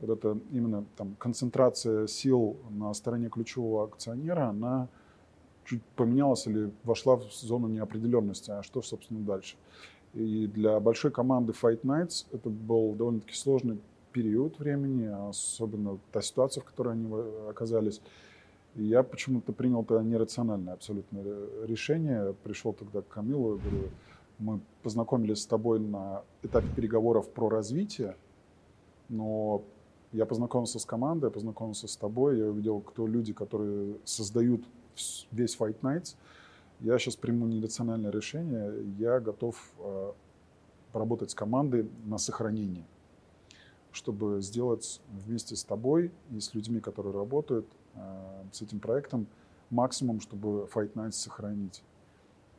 вот 0.01 0.11
эта 0.11 0.39
именно 0.53 0.85
там 0.97 1.17
концентрация 1.17 2.07
сил 2.07 2.57
на 2.71 2.93
стороне 2.95 3.29
ключевого 3.31 3.85
акционера, 3.85 4.49
она 4.49 4.89
чуть 5.65 5.83
поменялась 5.97 6.47
или 6.47 6.73
вошла 6.85 7.17
в 7.17 7.33
зону 7.33 7.69
неопределенности, 7.69 8.51
а 8.51 8.63
что, 8.63 8.81
собственно, 8.81 9.21
дальше. 9.21 9.57
И 10.15 10.47
для 10.47 10.79
большой 10.79 11.11
команды 11.11 11.53
Fight 11.53 11.83
Nights 11.83 12.27
это 12.33 12.49
был 12.49 12.95
довольно-таки 12.95 13.35
сложный 13.35 13.81
период 14.13 14.59
времени, 14.59 15.07
особенно 15.29 15.99
та 16.13 16.23
ситуация, 16.23 16.63
в 16.63 16.65
которой 16.65 16.95
они 16.95 17.13
оказались. 17.49 18.01
Я 18.75 19.03
почему-то 19.03 19.53
принял 19.53 19.83
это 19.83 20.01
нерациональное 20.03 20.75
абсолютно 20.75 21.23
решение. 21.65 22.35
Пришел 22.45 22.73
тогда 22.73 23.03
к 23.03 23.09
Камилу 23.09 23.57
и 23.57 23.59
говорю, 23.59 23.89
мы 24.39 24.61
познакомились 24.83 25.43
с 25.43 25.47
тобой 25.47 25.81
на 25.81 26.23
этапе 26.43 26.69
переговоров 26.77 27.29
про 27.31 27.49
развитие, 27.49 28.15
но 29.09 29.63
я 30.13 30.27
познакомился 30.27 30.79
с 30.79 30.85
командой, 30.85 31.27
я 31.27 31.31
познакомился 31.31 31.89
с 31.89 31.97
тобой, 31.97 32.39
я 32.39 32.47
увидел, 32.47 32.81
кто 32.81 33.07
люди, 33.07 33.33
которые 33.33 33.97
создают 34.05 34.63
весь 35.33 35.57
Fight 35.59 35.81
Nights. 35.83 36.17
Я 36.81 36.99
сейчас 36.99 37.17
приму 37.17 37.47
нерациональное 37.47 38.13
решение, 38.13 38.73
я 38.99 39.19
готов 39.19 39.73
поработать 40.93 41.31
с 41.31 41.35
командой 41.35 41.91
на 42.05 42.19
сохранение 42.19 42.85
чтобы 43.99 44.41
сделать 44.41 45.01
вместе 45.11 45.57
с 45.57 45.65
тобой 45.65 46.13
и 46.31 46.39
с 46.39 46.55
людьми, 46.55 46.79
которые 46.79 47.13
работают 47.13 47.67
э, 47.95 47.99
с 48.53 48.63
этим 48.63 48.79
проектом, 48.79 49.27
максимум, 49.71 50.21
чтобы 50.21 50.69
Fight 50.73 50.93
Nights 50.93 51.13
сохранить. 51.13 51.83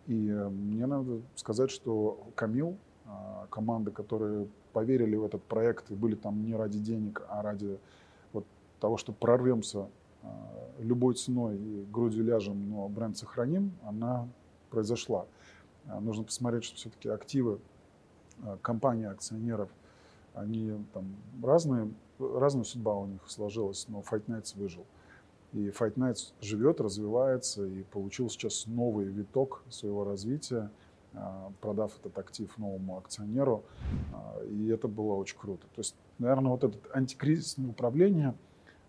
И 0.07 0.27
э, 0.27 0.49
мне 0.49 0.85
надо 0.85 1.21
сказать, 1.35 1.71
что 1.71 2.19
Камил, 2.35 2.75
э, 3.05 3.09
команды, 3.49 3.91
которые 3.91 4.47
поверили 4.73 5.15
в 5.15 5.23
этот 5.23 5.41
проект 5.43 5.89
и 5.91 5.95
были 5.95 6.15
там 6.15 6.43
не 6.43 6.55
ради 6.55 6.77
денег, 6.77 7.23
а 7.29 7.41
ради 7.41 7.79
вот 8.33 8.45
того, 8.81 8.97
что 8.97 9.13
прорвемся 9.13 9.87
любой 10.79 11.13
ценой 11.13 11.55
и 11.57 11.85
грудью 11.85 12.25
ляжем, 12.25 12.69
но 12.69 12.89
бренд 12.89 13.17
сохраним, 13.17 13.71
она 13.83 14.27
произошла. 14.69 15.25
Нужно 16.01 16.25
посмотреть, 16.25 16.65
что 16.65 16.75
все-таки 16.75 17.07
активы 17.07 17.59
компании, 18.61 19.05
акционеров 19.05 19.69
они 20.39 20.73
там 20.93 21.15
разные, 21.43 21.91
разная 22.19 22.63
судьба 22.63 22.95
у 22.95 23.05
них 23.05 23.21
сложилась, 23.27 23.87
но 23.87 24.01
Fight 24.01 24.25
Nights 24.27 24.57
выжил. 24.57 24.85
И 25.53 25.69
Fight 25.69 25.95
Nights 25.95 26.33
живет, 26.41 26.79
развивается 26.79 27.65
и 27.65 27.83
получил 27.83 28.29
сейчас 28.29 28.67
новый 28.67 29.05
виток 29.05 29.63
своего 29.69 30.03
развития, 30.03 30.69
а, 31.13 31.51
продав 31.59 31.97
этот 31.99 32.17
актив 32.17 32.55
новому 32.57 32.97
акционеру. 32.97 33.63
А, 34.13 34.43
и 34.43 34.67
это 34.67 34.87
было 34.87 35.13
очень 35.13 35.37
круто. 35.37 35.63
То 35.75 35.79
есть, 35.79 35.95
наверное, 36.19 36.51
вот 36.51 36.63
это 36.63 36.77
антикризисное 36.93 37.69
управление, 37.69 38.35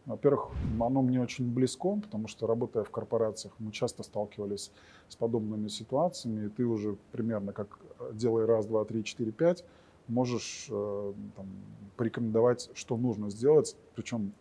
во-первых, 0.06 0.48
оно 0.80 1.02
мне 1.02 1.20
очень 1.20 1.52
близко, 1.52 1.96
потому 1.96 2.26
что 2.26 2.46
работая 2.46 2.84
в 2.84 2.90
корпорациях, 2.90 3.54
мы 3.58 3.70
часто 3.70 4.02
сталкивались 4.02 4.70
с 5.08 5.16
подобными 5.16 5.68
ситуациями, 5.68 6.46
и 6.46 6.48
ты 6.48 6.64
уже 6.64 6.96
примерно 7.12 7.52
как 7.52 7.78
делай 8.12 8.44
раз, 8.44 8.66
два, 8.66 8.84
три, 8.84 9.04
четыре, 9.04 9.30
пять, 9.30 9.64
можешь 10.10 10.66
э, 10.70 11.12
там, 11.36 11.46
порекомендовать, 11.96 12.70
что 12.74 12.96
нужно 12.96 13.30
сделать, 13.30 13.76
причем 13.94 14.32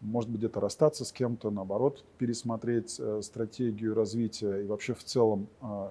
может 0.00 0.28
быть 0.30 0.40
где-то 0.40 0.60
расстаться 0.60 1.04
с 1.04 1.12
кем-то, 1.12 1.50
наоборот, 1.50 2.04
пересмотреть 2.18 2.96
э, 2.98 3.22
стратегию 3.22 3.94
развития 3.94 4.62
и 4.62 4.66
вообще 4.66 4.94
в 4.94 5.04
целом, 5.04 5.46
э, 5.62 5.90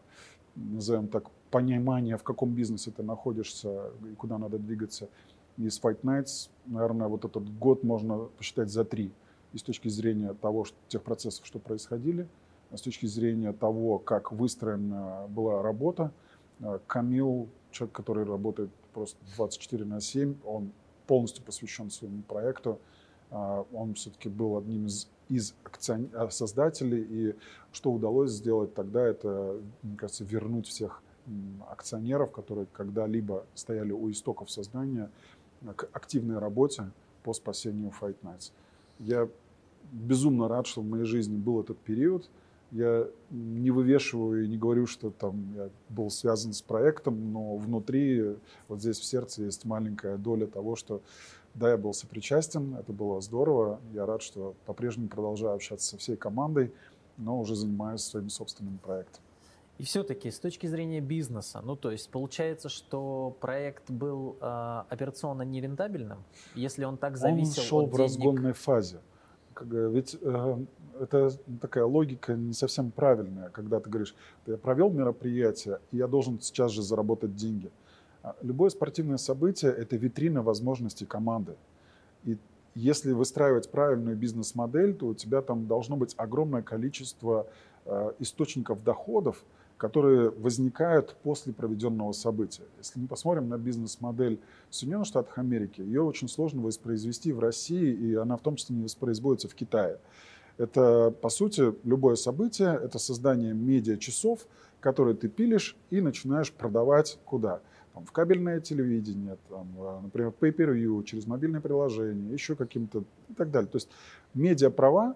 назовем 0.55 1.07
так, 1.07 1.29
понимание, 1.49 2.17
в 2.17 2.23
каком 2.23 2.53
бизнесе 2.53 2.91
ты 2.91 3.03
находишься 3.03 3.91
и 4.09 4.15
куда 4.15 4.37
надо 4.37 4.57
двигаться. 4.59 5.09
И 5.57 5.69
с 5.69 5.81
Fight 5.81 6.01
Nights, 6.01 6.49
наверное, 6.65 7.07
вот 7.07 7.25
этот 7.25 7.49
год 7.57 7.83
можно 7.83 8.29
посчитать 8.37 8.69
за 8.69 8.85
три. 8.85 9.11
И 9.53 9.57
с 9.57 9.63
точки 9.63 9.89
зрения 9.89 10.33
того, 10.33 10.63
что, 10.63 10.77
тех 10.87 11.03
процессов, 11.03 11.45
что 11.45 11.59
происходили, 11.59 12.27
с 12.73 12.81
точки 12.81 13.05
зрения 13.05 13.51
того, 13.51 13.97
как 13.99 14.31
выстроена 14.31 15.27
была 15.27 15.61
работа, 15.61 16.11
Камил, 16.87 17.49
человек, 17.71 17.95
который 17.95 18.23
работает 18.23 18.69
просто 18.93 19.17
24 19.35 19.85
на 19.85 20.01
7, 20.01 20.35
он 20.45 20.71
полностью 21.07 21.43
посвящен 21.43 21.89
своему 21.89 22.21
проекту. 22.23 22.79
А, 23.29 23.65
он 23.73 23.93
все-таки 23.95 24.29
был 24.29 24.57
одним 24.57 24.85
из, 24.87 25.09
из 25.29 25.53
акцион... 25.63 26.09
А, 26.13 26.29
создателей, 26.29 27.01
и 27.01 27.35
что 27.71 27.91
удалось 27.91 28.31
сделать 28.31 28.73
тогда, 28.73 29.01
это, 29.01 29.59
мне 29.83 29.97
кажется, 29.97 30.23
вернуть 30.23 30.67
всех 30.67 31.01
акционеров, 31.69 32.31
которые 32.31 32.67
когда-либо 32.73 33.45
стояли 33.53 33.91
у 33.91 34.09
истоков 34.09 34.49
создания, 34.49 35.09
к 35.75 35.87
активной 35.93 36.39
работе 36.39 36.89
по 37.23 37.33
спасению 37.33 37.93
Fight 38.01 38.17
Nights. 38.23 38.51
Я 38.97 39.29
безумно 39.91 40.47
рад, 40.47 40.65
что 40.65 40.81
в 40.81 40.85
моей 40.85 41.05
жизни 41.05 41.37
был 41.37 41.61
этот 41.61 41.77
период– 41.77 42.29
я 42.71 43.07
не 43.29 43.69
вывешиваю 43.69 44.45
и 44.45 44.47
не 44.47 44.57
говорю, 44.57 44.87
что 44.87 45.11
там 45.11 45.53
я 45.55 45.69
был 45.89 46.09
связан 46.09 46.53
с 46.53 46.61
проектом, 46.61 47.31
но 47.31 47.57
внутри, 47.57 48.35
вот 48.67 48.79
здесь 48.79 48.99
в 48.99 49.03
сердце 49.03 49.43
есть 49.43 49.65
маленькая 49.65 50.17
доля 50.17 50.47
того, 50.47 50.75
что 50.75 51.01
да, 51.53 51.71
я 51.71 51.77
был 51.77 51.93
сопричастен, 51.93 52.75
это 52.75 52.93
было 52.93 53.19
здорово. 53.19 53.81
Я 53.93 54.05
рад, 54.05 54.21
что 54.21 54.55
по-прежнему 54.65 55.09
продолжаю 55.09 55.55
общаться 55.55 55.89
со 55.89 55.97
всей 55.97 56.15
командой, 56.15 56.73
но 57.17 57.39
уже 57.39 57.55
занимаюсь 57.55 58.01
своим 58.01 58.29
собственным 58.29 58.77
проектом. 58.77 59.21
И 59.77 59.83
все-таки 59.83 60.29
с 60.29 60.39
точки 60.39 60.67
зрения 60.67 61.01
бизнеса, 61.01 61.61
ну 61.63 61.75
то 61.75 61.91
есть 61.91 62.09
получается, 62.09 62.69
что 62.69 63.35
проект 63.41 63.89
был 63.89 64.37
э, 64.39 64.83
операционно 64.89 65.41
нерентабельным, 65.41 66.23
если 66.55 66.83
он 66.83 66.97
так 66.97 67.17
зависел 67.17 67.61
он 67.61 67.67
шел 67.67 67.79
от 67.79 67.87
в 67.87 67.91
денег... 67.91 67.99
разгонной 68.03 68.53
фазе. 68.53 68.99
Ведь 69.59 70.17
э, 70.21 70.65
это 70.99 71.31
такая 71.61 71.85
логика 71.85 72.33
не 72.33 72.53
совсем 72.53 72.91
правильная, 72.91 73.49
когда 73.49 73.79
ты 73.79 73.89
говоришь, 73.89 74.15
я 74.45 74.57
провел 74.57 74.89
мероприятие, 74.89 75.79
и 75.91 75.97
я 75.97 76.07
должен 76.07 76.39
сейчас 76.41 76.71
же 76.71 76.81
заработать 76.81 77.35
деньги. 77.35 77.71
А 78.23 78.35
любое 78.41 78.69
спортивное 78.69 79.17
событие– 79.17 79.71
это 79.77 79.95
витрина 79.95 80.43
возможностей 80.43 81.05
команды. 81.05 81.55
И 82.23 82.37
если 82.75 83.11
выстраивать 83.13 83.69
правильную 83.69 84.15
бизнес-модель, 84.15 84.93
то 84.93 85.07
у 85.07 85.13
тебя 85.13 85.41
там 85.41 85.67
должно 85.67 85.97
быть 85.97 86.13
огромное 86.17 86.61
количество 86.61 87.47
э, 87.85 88.13
источников 88.19 88.83
доходов, 88.83 89.43
которые 89.77 90.29
возникают 90.29 91.15
после 91.23 91.53
проведенного 91.53 92.11
события. 92.11 92.61
Если 92.77 92.99
мы 92.99 93.07
посмотрим 93.07 93.49
на 93.49 93.57
бизнес-модель 93.57 94.39
Соединенных 94.69 95.07
Штатов 95.07 95.35
Америки, 95.39 95.81
ее 95.81 96.03
очень 96.03 96.29
сложно 96.29 96.61
воспроизвести 96.61 97.33
в 97.33 97.39
России, 97.39 97.91
и 97.91 98.13
она 98.13 98.37
в 98.37 98.41
том 98.41 98.57
числе 98.57 98.75
не 98.75 98.83
воспроизводится 98.83 99.47
в 99.47 99.55
Китае. 99.55 99.97
Это, 100.57 101.11
по 101.21 101.29
сути, 101.29 101.73
любое 101.83 102.15
событие, 102.15 102.79
это 102.81 102.99
создание 102.99 103.53
медиа-часов, 103.53 104.45
которые 104.79 105.15
ты 105.15 105.27
пилишь 105.27 105.75
и 105.89 106.01
начинаешь 106.01 106.51
продавать 106.51 107.19
куда? 107.25 107.61
Там, 107.93 108.05
в 108.05 108.11
кабельное 108.11 108.61
телевидение, 108.61 109.37
там, 109.49 109.67
э, 109.77 109.99
например, 110.03 110.33
pay-per-view, 110.39 111.03
через 111.03 111.27
мобильное 111.27 111.59
приложение, 111.59 112.31
еще 112.31 112.55
каким-то 112.55 113.03
и 113.29 113.33
так 113.33 113.51
далее. 113.51 113.69
То 113.69 113.77
есть 113.77 113.89
медиа-права, 114.33 115.15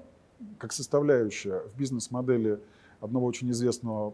как 0.58 0.74
составляющая 0.74 1.62
в 1.74 1.78
бизнес-модели 1.78 2.60
одного 3.00 3.28
очень 3.28 3.50
известного 3.52 4.14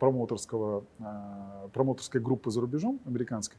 промоутерского, 0.00 0.84
а, 0.98 1.68
промоутерской 1.72 2.20
группы 2.20 2.50
за 2.50 2.60
рубежом, 2.60 3.00
американской, 3.04 3.58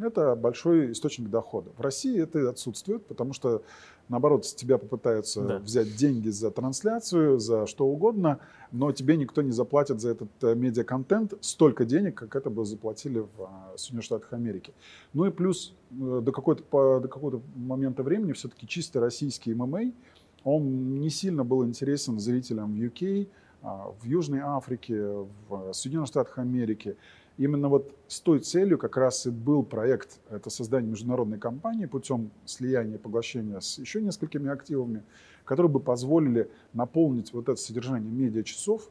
это 0.00 0.34
большой 0.34 0.92
источник 0.92 1.30
дохода. 1.30 1.70
В 1.76 1.80
России 1.80 2.20
это 2.20 2.48
отсутствует, 2.50 3.06
потому 3.06 3.32
что, 3.32 3.62
наоборот, 4.08 4.44
с 4.44 4.54
тебя 4.54 4.78
попытаются 4.78 5.42
да. 5.42 5.58
взять 5.58 5.94
деньги 5.96 6.28
за 6.28 6.50
трансляцию, 6.50 7.38
за 7.38 7.66
что 7.66 7.86
угодно, 7.86 8.40
но 8.72 8.92
тебе 8.92 9.16
никто 9.16 9.42
не 9.42 9.52
заплатит 9.52 10.00
за 10.00 10.10
этот 10.10 10.30
э, 10.42 10.54
медиаконтент 10.54 11.34
столько 11.40 11.84
денег, 11.84 12.16
как 12.16 12.36
это 12.36 12.50
бы 12.50 12.64
заплатили 12.64 13.20
в 13.20 13.42
а, 13.42 13.72
Соединенных 13.76 14.04
Штатах 14.04 14.32
Америки. 14.32 14.74
Ну 15.12 15.26
и 15.26 15.30
плюс 15.30 15.74
э, 15.90 16.20
до 16.22 16.32
какого-то, 16.32 17.00
до 17.00 17.08
какого-то 17.08 17.42
момента 17.54 18.02
времени 18.02 18.32
все-таки 18.32 18.66
чисто 18.66 19.00
российский 19.00 19.54
ММА, 19.54 19.92
он 20.44 21.00
не 21.00 21.10
сильно 21.10 21.44
был 21.44 21.64
интересен 21.64 22.18
зрителям 22.18 22.74
в 22.74 22.76
UK, 22.76 23.28
а, 23.62 23.94
в 23.98 24.04
Южной 24.04 24.40
Африке, 24.40 25.02
в 25.48 25.72
Соединенных 25.72 26.08
Штатах 26.08 26.38
Америки. 26.38 26.96
Именно 27.36 27.68
вот 27.68 27.92
с 28.06 28.20
той 28.20 28.38
целью 28.38 28.78
как 28.78 28.96
раз 28.96 29.26
и 29.26 29.30
был 29.30 29.64
проект, 29.64 30.20
это 30.30 30.50
создание 30.50 30.90
международной 30.90 31.38
компании 31.38 31.86
путем 31.86 32.30
слияния 32.44 32.94
и 32.94 32.98
поглощения 32.98 33.58
с 33.58 33.78
еще 33.78 34.00
несколькими 34.00 34.50
активами, 34.50 35.02
которые 35.44 35.70
бы 35.70 35.80
позволили 35.80 36.48
наполнить 36.72 37.32
вот 37.32 37.48
это 37.48 37.60
содержание 37.60 38.10
медиа-часов 38.10 38.88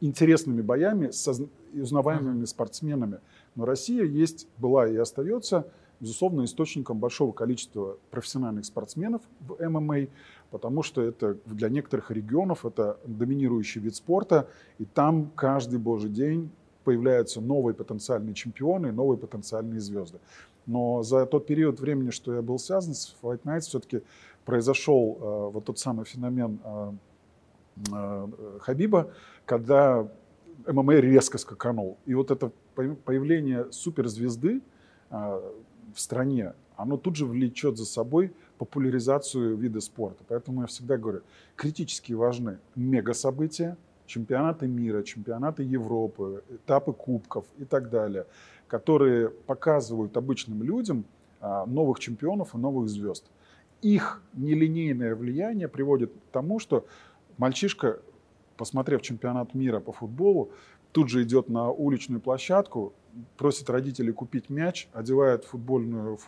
интересными 0.00 0.60
боями 0.60 1.10
с 1.10 1.26
узнаваемыми 1.72 2.44
спортсменами. 2.44 3.20
Но 3.54 3.64
Россия 3.64 4.04
есть, 4.04 4.46
была 4.58 4.86
и 4.86 4.96
остается, 4.96 5.66
безусловно, 6.00 6.44
источником 6.44 6.98
большого 6.98 7.32
количества 7.32 7.98
профессиональных 8.10 8.66
спортсменов 8.66 9.22
в 9.40 9.58
ММА, 9.66 10.08
потому 10.50 10.82
что 10.82 11.00
это 11.00 11.38
для 11.46 11.70
некоторых 11.70 12.10
регионов 12.10 12.66
это 12.66 12.98
доминирующий 13.06 13.80
вид 13.80 13.96
спорта, 13.96 14.50
и 14.78 14.84
там 14.84 15.30
каждый 15.34 15.78
божий 15.78 16.10
день 16.10 16.50
появляются 16.86 17.40
новые 17.40 17.74
потенциальные 17.74 18.34
чемпионы, 18.34 18.92
новые 18.92 19.18
потенциальные 19.18 19.80
звезды. 19.80 20.20
Но 20.66 21.02
за 21.02 21.26
тот 21.26 21.44
период 21.44 21.80
времени, 21.80 22.10
что 22.10 22.32
я 22.32 22.42
был 22.42 22.60
связан 22.60 22.94
с 22.94 23.16
Fight 23.20 23.40
Nights, 23.42 23.62
все-таки 23.62 24.02
произошел 24.44 25.18
э, 25.20 25.50
вот 25.52 25.64
тот 25.64 25.80
самый 25.80 26.04
феномен 26.04 26.60
э, 26.64 26.92
э, 27.92 28.28
Хабиба, 28.60 29.10
когда 29.46 30.08
ММА 30.68 30.94
резко 31.00 31.38
скаканул. 31.38 31.98
И 32.06 32.14
вот 32.14 32.30
это 32.30 32.52
появление 33.04 33.66
суперзвезды 33.72 34.60
э, 35.10 35.40
в 35.92 36.00
стране, 36.00 36.52
оно 36.76 36.96
тут 36.96 37.16
же 37.16 37.26
влечет 37.26 37.76
за 37.76 37.84
собой 37.84 38.32
популяризацию 38.58 39.56
вида 39.56 39.80
спорта. 39.80 40.22
Поэтому 40.28 40.60
я 40.60 40.66
всегда 40.68 40.96
говорю, 40.96 41.22
критически 41.56 42.12
важны 42.12 42.58
мега-события, 42.76 43.76
чемпионаты 44.06 44.66
мира, 44.66 45.02
чемпионаты 45.02 45.62
Европы, 45.62 46.42
этапы 46.48 46.92
кубков 46.92 47.44
и 47.58 47.64
так 47.64 47.90
далее, 47.90 48.26
которые 48.68 49.28
показывают 49.28 50.16
обычным 50.16 50.62
людям 50.62 51.04
а, 51.40 51.66
новых 51.66 52.00
чемпионов 52.00 52.54
и 52.54 52.58
новых 52.58 52.88
звезд. 52.88 53.24
Их 53.82 54.22
нелинейное 54.32 55.14
влияние 55.14 55.68
приводит 55.68 56.12
к 56.12 56.32
тому, 56.32 56.58
что 56.58 56.86
мальчишка, 57.36 58.00
посмотрев 58.56 59.02
чемпионат 59.02 59.54
мира 59.54 59.80
по 59.80 59.92
футболу, 59.92 60.50
тут 60.92 61.10
же 61.10 61.22
идет 61.22 61.48
на 61.48 61.70
уличную 61.70 62.20
площадку, 62.20 62.94
просит 63.36 63.70
родителей 63.70 64.12
купить 64.12 64.50
мяч, 64.50 64.88
одевает 64.92 65.44
футбольную 65.44 66.18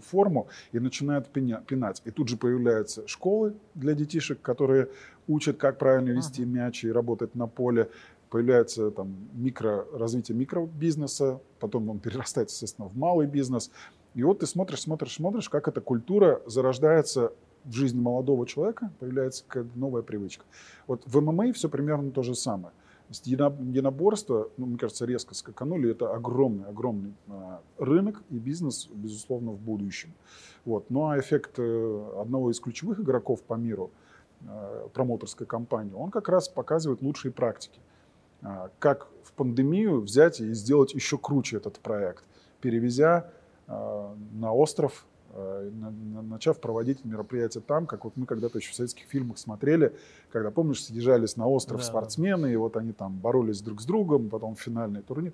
форму 0.00 0.48
и 0.72 0.78
начинает 0.78 1.28
пинать. 1.28 2.02
И 2.04 2.10
тут 2.10 2.28
же 2.28 2.36
появляются 2.36 3.06
школы 3.06 3.54
для 3.74 3.94
детишек, 3.94 4.40
которые 4.40 4.88
учат, 5.26 5.56
как 5.56 5.78
правильно 5.78 6.10
вести 6.10 6.42
ага. 6.42 6.50
мяч 6.50 6.84
и 6.84 6.92
работать 6.92 7.34
на 7.34 7.46
поле. 7.46 7.90
Появляется 8.30 8.90
там 8.90 9.16
микро, 9.32 9.86
развитие 9.92 10.36
микробизнеса, 10.36 11.40
потом 11.60 11.88
он 11.88 11.98
перерастает, 11.98 12.50
естественно, 12.50 12.88
в 12.88 12.96
малый 12.96 13.26
бизнес. 13.26 13.70
И 14.14 14.22
вот 14.22 14.40
ты 14.40 14.46
смотришь, 14.46 14.82
смотришь, 14.82 15.14
смотришь, 15.14 15.48
как 15.48 15.68
эта 15.68 15.80
культура 15.80 16.42
зарождается 16.46 17.32
в 17.64 17.72
жизни 17.72 18.00
молодого 18.00 18.46
человека, 18.46 18.90
появляется 18.98 19.44
какая-то 19.46 19.78
новая 19.78 20.02
привычка. 20.02 20.44
Вот 20.86 21.02
в 21.06 21.20
ММА 21.20 21.52
все 21.52 21.68
примерно 21.68 22.10
то 22.10 22.22
же 22.22 22.34
самое. 22.34 22.72
Единоборство, 23.10 24.50
ну, 24.58 24.66
мне 24.66 24.76
кажется, 24.78 25.06
резко 25.06 25.34
скаканули. 25.34 25.90
Это 25.90 26.12
огромный, 26.12 26.66
огромный 26.66 27.14
а, 27.28 27.62
рынок 27.78 28.22
и 28.28 28.38
бизнес, 28.38 28.88
безусловно, 28.92 29.52
в 29.52 29.60
будущем. 29.60 30.12
Вот. 30.64 30.90
Ну 30.90 31.08
а 31.08 31.18
эффект 31.18 31.58
э, 31.58 32.12
одного 32.20 32.50
из 32.50 32.60
ключевых 32.60 33.00
игроков 33.00 33.42
по 33.42 33.54
миру, 33.54 33.90
а, 34.46 34.88
промоутерской 34.88 35.46
компании, 35.46 35.94
он 35.94 36.10
как 36.10 36.28
раз 36.28 36.48
показывает 36.48 37.00
лучшие 37.00 37.32
практики. 37.32 37.80
А, 38.42 38.70
как 38.78 39.08
в 39.24 39.32
пандемию 39.32 40.02
взять 40.02 40.40
и 40.40 40.52
сделать 40.52 40.92
еще 40.92 41.16
круче 41.16 41.56
этот 41.56 41.78
проект, 41.78 42.24
перевезя 42.60 43.30
на 43.68 44.54
остров 44.54 45.04
начав 45.34 46.60
проводить 46.60 47.04
мероприятия 47.04 47.60
там, 47.60 47.86
как 47.86 48.04
вот 48.04 48.16
мы 48.16 48.26
когда-то 48.26 48.58
еще 48.58 48.72
в 48.72 48.74
советских 48.74 49.06
фильмах 49.06 49.38
смотрели, 49.38 49.94
когда, 50.30 50.50
помнишь, 50.50 50.84
съезжались 50.84 51.36
на 51.36 51.46
остров 51.46 51.80
да, 51.80 51.86
спортсмены, 51.86 52.52
и 52.52 52.56
вот 52.56 52.76
они 52.76 52.92
там 52.92 53.18
боролись 53.18 53.60
друг 53.60 53.80
с 53.80 53.84
другом, 53.84 54.30
потом 54.30 54.56
финальный 54.56 55.02
турнир. 55.02 55.32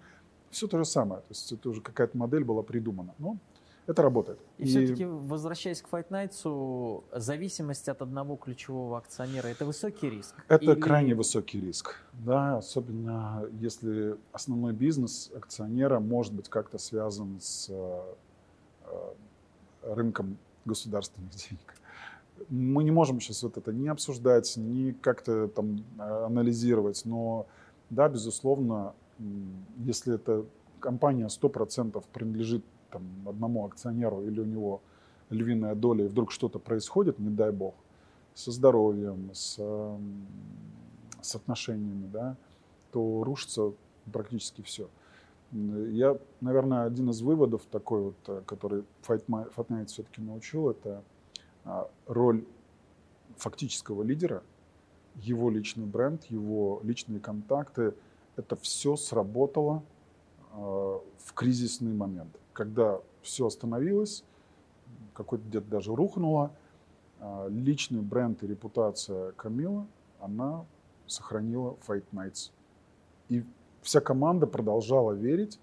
Все 0.50 0.66
то 0.66 0.78
же 0.78 0.84
самое. 0.84 1.20
То 1.22 1.28
есть 1.30 1.50
это 1.52 1.68
уже 1.68 1.80
какая-то 1.80 2.16
модель 2.16 2.44
была 2.44 2.62
придумана. 2.62 3.14
Но 3.18 3.38
это 3.86 4.02
работает. 4.02 4.38
И, 4.58 4.64
и... 4.64 4.66
все-таки, 4.66 5.04
возвращаясь 5.04 5.82
к 5.82 5.88
Fight 5.88 6.08
Nights, 6.08 7.04
зависимость 7.18 7.88
от 7.88 8.02
одного 8.02 8.36
ключевого 8.36 8.98
акционера– 8.98 9.46
это 9.48 9.66
высокий 9.66 10.08
риск? 10.08 10.34
Это 10.48 10.72
Или... 10.72 10.80
крайне 10.80 11.14
высокий 11.14 11.60
риск. 11.60 11.96
Да, 12.12 12.58
особенно 12.58 13.46
если 13.60 14.16
основной 14.32 14.72
бизнес 14.72 15.30
акционера 15.34 16.00
может 16.00 16.32
быть 16.32 16.48
как-то 16.48 16.78
связан 16.78 17.40
с 17.40 17.68
э, 17.70 18.14
рынком 19.86 20.38
государственных 20.64 21.30
денег. 21.34 21.74
Мы 22.48 22.84
не 22.84 22.90
можем 22.90 23.20
сейчас 23.20 23.42
вот 23.42 23.56
это 23.56 23.72
не 23.72 23.88
обсуждать, 23.88 24.56
не 24.56 24.92
как-то 24.92 25.48
там 25.48 25.84
анализировать, 25.98 27.02
но 27.04 27.46
да, 27.90 28.08
безусловно, 28.08 28.94
если 29.78 30.16
эта 30.16 30.44
компания 30.80 31.26
100% 31.26 32.02
принадлежит 32.12 32.64
там, 32.90 33.02
одному 33.26 33.64
акционеру 33.66 34.22
или 34.24 34.40
у 34.40 34.44
него 34.44 34.82
львиная 35.30 35.74
доля, 35.74 36.04
и 36.04 36.08
вдруг 36.08 36.32
что-то 36.32 36.58
происходит, 36.58 37.18
не 37.18 37.30
дай 37.30 37.50
бог, 37.50 37.74
со 38.34 38.50
здоровьем, 38.50 39.30
с, 39.32 39.60
с 41.22 41.34
отношениями, 41.34 42.08
да, 42.12 42.36
то 42.92 43.22
рушится 43.24 43.72
практически 44.12 44.62
все. 44.62 44.88
Я, 45.54 46.18
наверное, 46.40 46.84
один 46.84 47.10
из 47.10 47.22
выводов 47.22 47.62
такой 47.70 48.02
вот, 48.02 48.16
э, 48.26 48.42
который 48.44 48.84
Night 49.68 49.86
все-таки 49.86 50.20
научил, 50.20 50.70
это 50.70 51.04
а, 51.64 51.88
роль 52.08 52.44
фактического 53.36 54.02
лидера, 54.02 54.42
его 55.14 55.50
личный 55.50 55.86
бренд, 55.86 56.24
его 56.24 56.80
личные 56.82 57.20
контакты. 57.20 57.94
Это 58.34 58.56
все 58.56 58.96
сработало 58.96 59.84
а, 60.52 61.00
в 61.18 61.32
кризисный 61.34 61.94
момент, 61.94 62.34
когда 62.52 63.00
все 63.22 63.46
остановилось, 63.46 64.24
какой-то 65.14 65.44
где-то 65.46 65.68
даже 65.68 65.94
рухнуло. 65.94 66.50
А, 67.20 67.46
личный 67.48 68.00
бренд 68.00 68.42
и 68.42 68.48
репутация 68.48 69.30
Камила, 69.32 69.86
она 70.20 70.64
сохранила 71.06 71.76
Fight 71.86 72.04
Nights. 72.12 72.50
И 73.28 73.44
вся 73.84 74.00
команда 74.00 74.46
продолжала 74.46 75.12
верить 75.12 75.60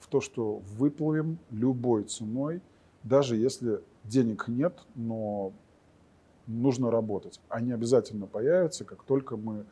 в 0.00 0.08
то, 0.08 0.20
что 0.20 0.60
выплывем 0.76 1.38
любой 1.50 2.04
ценой, 2.04 2.60
даже 3.04 3.36
если 3.36 3.80
денег 4.04 4.48
нет, 4.48 4.78
но 4.94 5.52
нужно 6.46 6.90
работать. 6.90 7.40
Они 7.48 7.72
обязательно 7.72 8.26
появятся, 8.26 8.84
как 8.84 9.04
только 9.04 9.36
мы, 9.36 9.64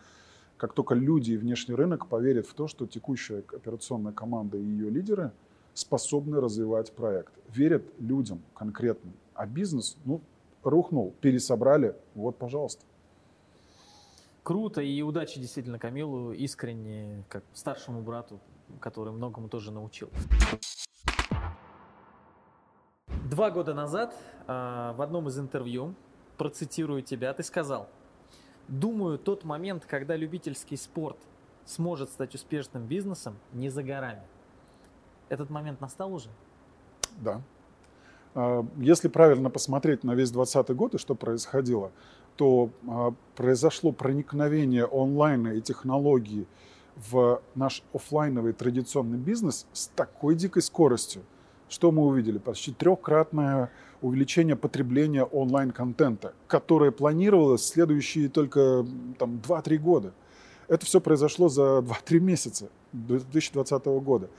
как 0.56 0.72
только 0.72 0.94
люди 0.94 1.32
и 1.32 1.36
внешний 1.36 1.74
рынок 1.74 2.06
поверят 2.06 2.46
в 2.46 2.54
то, 2.54 2.68
что 2.68 2.86
текущая 2.86 3.40
операционная 3.40 4.12
команда 4.12 4.56
и 4.56 4.62
ее 4.62 4.90
лидеры 4.90 5.32
способны 5.74 6.40
развивать 6.40 6.92
проект. 6.92 7.32
Верят 7.52 7.84
людям 7.98 8.42
конкретным. 8.54 9.14
А 9.34 9.46
бизнес, 9.46 9.96
ну, 10.04 10.20
рухнул, 10.62 11.14
пересобрали, 11.20 11.96
вот, 12.14 12.36
пожалуйста. 12.36 12.84
Круто 14.48 14.80
и 14.80 15.02
удачи 15.02 15.38
действительно 15.38 15.78
Камилу, 15.78 16.32
искренне, 16.32 17.22
как 17.28 17.44
старшему 17.52 18.00
брату, 18.00 18.40
который 18.80 19.12
многому 19.12 19.50
тоже 19.50 19.70
научил. 19.70 20.10
Два 23.30 23.50
года 23.50 23.74
назад 23.74 24.14
э, 24.46 24.94
в 24.96 25.02
одном 25.02 25.28
из 25.28 25.38
интервью, 25.38 25.94
процитирую 26.38 27.02
тебя, 27.02 27.34
ты 27.34 27.42
сказал, 27.42 27.90
«Думаю, 28.68 29.18
тот 29.18 29.44
момент, 29.44 29.84
когда 29.84 30.16
любительский 30.16 30.78
спорт 30.78 31.18
сможет 31.66 32.08
стать 32.08 32.34
успешным 32.34 32.86
бизнесом, 32.86 33.36
не 33.52 33.68
за 33.68 33.82
горами». 33.82 34.22
Этот 35.28 35.50
момент 35.50 35.82
настал 35.82 36.14
уже? 36.14 36.30
Да. 37.18 37.42
А, 38.38 38.64
если 38.78 39.08
правильно 39.08 39.50
посмотреть 39.50 40.04
на 40.04 40.14
весь 40.14 40.30
2020 40.30 40.76
год 40.76 40.94
и 40.94 40.98
что 40.98 41.16
происходило, 41.16 41.90
то 42.36 42.70
а, 42.86 43.12
произошло 43.34 43.90
проникновение 43.90 44.84
онлайна 44.84 45.48
и 45.48 45.60
технологий 45.60 46.46
в 47.10 47.42
наш 47.56 47.82
офлайновый 47.92 48.52
традиционный 48.52 49.18
бизнес 49.18 49.66
с 49.72 49.88
такой 49.88 50.36
дикой 50.36 50.62
скоростью, 50.62 51.22
что 51.68 51.90
мы 51.90 52.06
увидели? 52.06 52.38
Почти 52.38 52.72
трехкратное 52.72 53.72
увеличение 54.02 54.54
потребления 54.54 55.24
онлайн-контента, 55.24 56.32
которое 56.46 56.92
планировалось 56.92 57.62
в 57.62 57.66
следующие 57.66 58.28
только 58.28 58.86
там, 59.18 59.40
2-3 59.46 59.78
года. 59.78 60.14
Это 60.68 60.86
все 60.86 61.00
произошло 61.00 61.48
за 61.48 61.78
2-3 61.78 62.20
месяца 62.20 62.68
2020 62.92 63.84
года. 63.86 64.30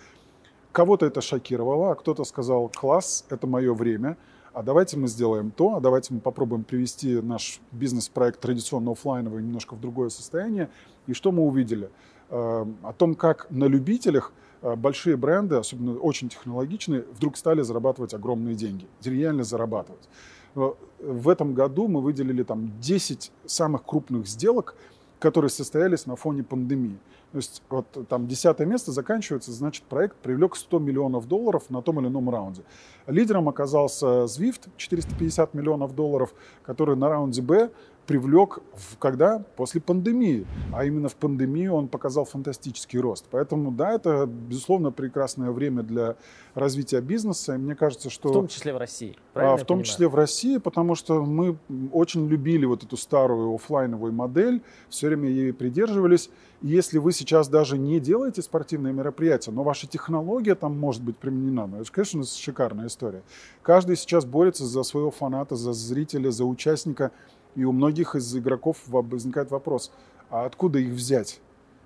Кого-то 0.71 1.05
это 1.05 1.21
шокировало, 1.21 1.91
а 1.91 1.95
кто-то 1.95 2.23
сказал, 2.23 2.69
класс, 2.69 3.25
это 3.29 3.47
мое 3.47 3.73
время, 3.73 4.17
а 4.53 4.61
давайте 4.61 4.97
мы 4.97 5.07
сделаем 5.07 5.51
то, 5.51 5.75
а 5.75 5.79
давайте 5.79 6.13
мы 6.13 6.19
попробуем 6.19 6.63
привести 6.63 7.21
наш 7.21 7.59
бизнес-проект 7.71 8.39
традиционно 8.39 8.91
офлайновый 8.91 9.41
немножко 9.41 9.75
в 9.75 9.81
другое 9.81 10.09
состояние. 10.09 10.69
И 11.07 11.13
что 11.13 11.31
мы 11.31 11.43
увидели? 11.43 11.89
Э, 12.29 12.65
о 12.83 12.93
том, 12.93 13.15
как 13.15 13.47
на 13.49 13.65
любителях 13.65 14.31
э, 14.61 14.75
большие 14.75 15.17
бренды, 15.17 15.55
особенно 15.55 15.97
очень 15.97 16.29
технологичные, 16.29 17.05
вдруг 17.13 17.37
стали 17.37 17.61
зарабатывать 17.61 18.13
огромные 18.13 18.55
деньги, 18.55 18.87
реально 19.03 19.43
зарабатывать. 19.43 20.07
Э, 20.55 20.73
в 20.99 21.29
этом 21.29 21.53
году 21.53 21.87
мы 21.87 22.01
выделили 22.01 22.43
там 22.43 22.79
10 22.79 23.31
самых 23.45 23.83
крупных 23.85 24.27
сделок, 24.27 24.75
которые 25.19 25.49
состоялись 25.49 26.05
на 26.05 26.15
фоне 26.15 26.43
пандемии. 26.43 26.97
То 27.31 27.37
есть 27.37 27.61
вот 27.69 27.85
там 28.07 28.27
десятое 28.27 28.65
место 28.65 28.91
заканчивается, 28.91 29.51
значит, 29.51 29.83
проект 29.83 30.17
привлек 30.17 30.55
100 30.55 30.79
миллионов 30.79 31.27
долларов 31.27 31.69
на 31.69 31.81
том 31.81 31.99
или 31.99 32.07
ином 32.07 32.29
раунде. 32.29 32.63
Лидером 33.05 33.47
оказался 33.47 34.23
Zwift, 34.25 34.69
450 34.77 35.53
миллионов 35.53 35.93
долларов, 35.93 36.33
который 36.63 36.95
на 36.95 37.09
раунде 37.09 37.41
Б 37.41 37.69
привлек 38.09 38.57
в, 38.73 38.97
когда? 38.97 39.43
После 39.55 39.79
пандемии. 39.79 40.47
А 40.73 40.83
именно 40.83 41.09
в 41.09 41.15
пандемию 41.15 41.75
он 41.75 41.87
показал 41.87 42.25
фантастический 42.25 42.99
рост. 42.99 43.25
Поэтому, 43.29 43.71
да, 43.71 43.91
это, 43.91 44.25
безусловно, 44.25 44.91
прекрасное 44.91 45.51
время 45.51 45.83
для 45.83 46.15
развития 46.55 47.01
бизнеса. 47.01 47.53
И 47.53 47.57
мне 47.59 47.75
кажется, 47.75 48.09
что... 48.09 48.29
В 48.29 48.33
том 48.33 48.47
числе 48.47 48.73
в 48.73 48.77
России. 48.77 49.15
А, 49.35 49.55
в 49.55 49.59
том 49.59 49.65
понимаю? 49.67 49.85
числе 49.85 50.07
в 50.07 50.15
России, 50.15 50.57
потому 50.57 50.95
что 50.95 51.23
мы 51.23 51.57
очень 51.93 52.27
любили 52.27 52.65
вот 52.65 52.83
эту 52.83 52.97
старую 52.97 53.53
офлайновую 53.53 54.11
модель, 54.11 54.63
все 54.89 55.07
время 55.07 55.29
ей 55.29 55.53
придерживались. 55.53 56.31
И 56.63 56.67
если 56.67 56.97
вы 56.97 57.13
сейчас 57.13 57.47
даже 57.47 57.77
не 57.77 57.99
делаете 57.99 58.41
спортивные 58.41 58.91
мероприятия, 58.91 59.51
но 59.51 59.61
ваша 59.61 59.85
технология 59.85 60.55
там 60.55 60.77
может 60.77 61.03
быть 61.03 61.15
применена, 61.17 61.67
ну, 61.67 61.79
это, 61.79 61.91
конечно, 61.91 62.23
шикарная 62.23 62.87
история. 62.87 63.21
Каждый 63.61 63.95
сейчас 63.95 64.25
борется 64.25 64.65
за 64.65 64.81
своего 64.81 65.11
фаната, 65.11 65.55
за 65.55 65.73
зрителя, 65.73 66.31
за 66.31 66.43
участника. 66.43 67.11
И 67.59 67.65
у 67.65 67.73
многих 67.73 68.15
из 68.15 68.33
игроков 68.37 68.77
возникает 68.87 69.51
вопрос, 69.51 69.91
а 70.29 70.45
откуда 70.45 70.79
их 70.79 70.93
взять? 70.93 71.41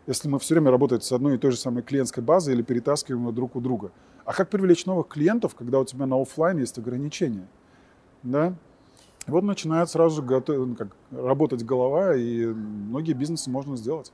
Если 0.06 0.28
мы 0.28 0.38
все 0.38 0.54
время 0.54 0.70
работаем 0.70 1.02
с 1.02 1.12
одной 1.12 1.34
и 1.34 1.38
той 1.40 1.50
же 1.50 1.58
самой 1.58 1.82
клиентской 1.82 2.22
базой 2.22 2.54
или 2.54 2.62
перетаскиваем 2.62 3.26
ее 3.26 3.34
друг 3.34 3.56
у 3.56 3.60
друга. 3.60 3.92
А 4.24 4.34
как 4.34 4.52
привлечь 4.52 4.86
новых 4.86 5.08
клиентов, 5.08 5.56
когда 5.56 5.80
у 5.80 5.86
тебя 5.86 6.06
на 6.06 6.22
офлайн 6.22 6.60
есть 6.60 6.78
ограничения? 6.78 7.48
Да? 8.22 8.54
И 9.26 9.32
вот 9.32 9.44
начинает 9.44 9.90
сразу 9.90 10.22
готов, 10.22 10.68
ну, 10.68 10.76
как, 10.76 10.90
работать 11.10 11.66
голова, 11.66 12.16
и 12.16 12.46
многие 12.46 13.14
бизнесы 13.14 13.50
можно 13.50 13.76
сделать. 13.76 14.14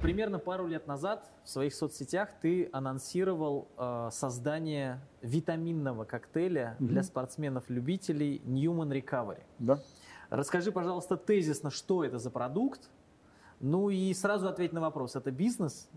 Примерно 0.00 0.38
пару 0.38 0.66
лет 0.66 0.86
назад 0.86 1.24
в 1.42 1.48
своих 1.48 1.74
соцсетях 1.74 2.28
ты 2.42 2.68
анонсировал 2.70 3.66
э, 3.78 4.10
создание 4.12 5.00
витаминного 5.22 6.04
коктейля 6.04 6.76
mm-hmm. 6.78 6.86
для 6.86 7.02
спортсменов-любителей 7.02 8.42
Newman 8.44 8.92
Recovery. 8.92 9.42
Да. 9.58 9.80
Расскажи, 10.28 10.70
пожалуйста, 10.70 11.16
тезисно, 11.16 11.70
что 11.70 12.04
это 12.04 12.18
за 12.18 12.30
продукт. 12.30 12.90
Ну 13.60 13.88
и 13.88 14.12
сразу 14.12 14.48
ответь 14.48 14.74
на 14.74 14.82
вопрос, 14.82 15.16
это 15.16 15.30
бизнес? 15.30 15.88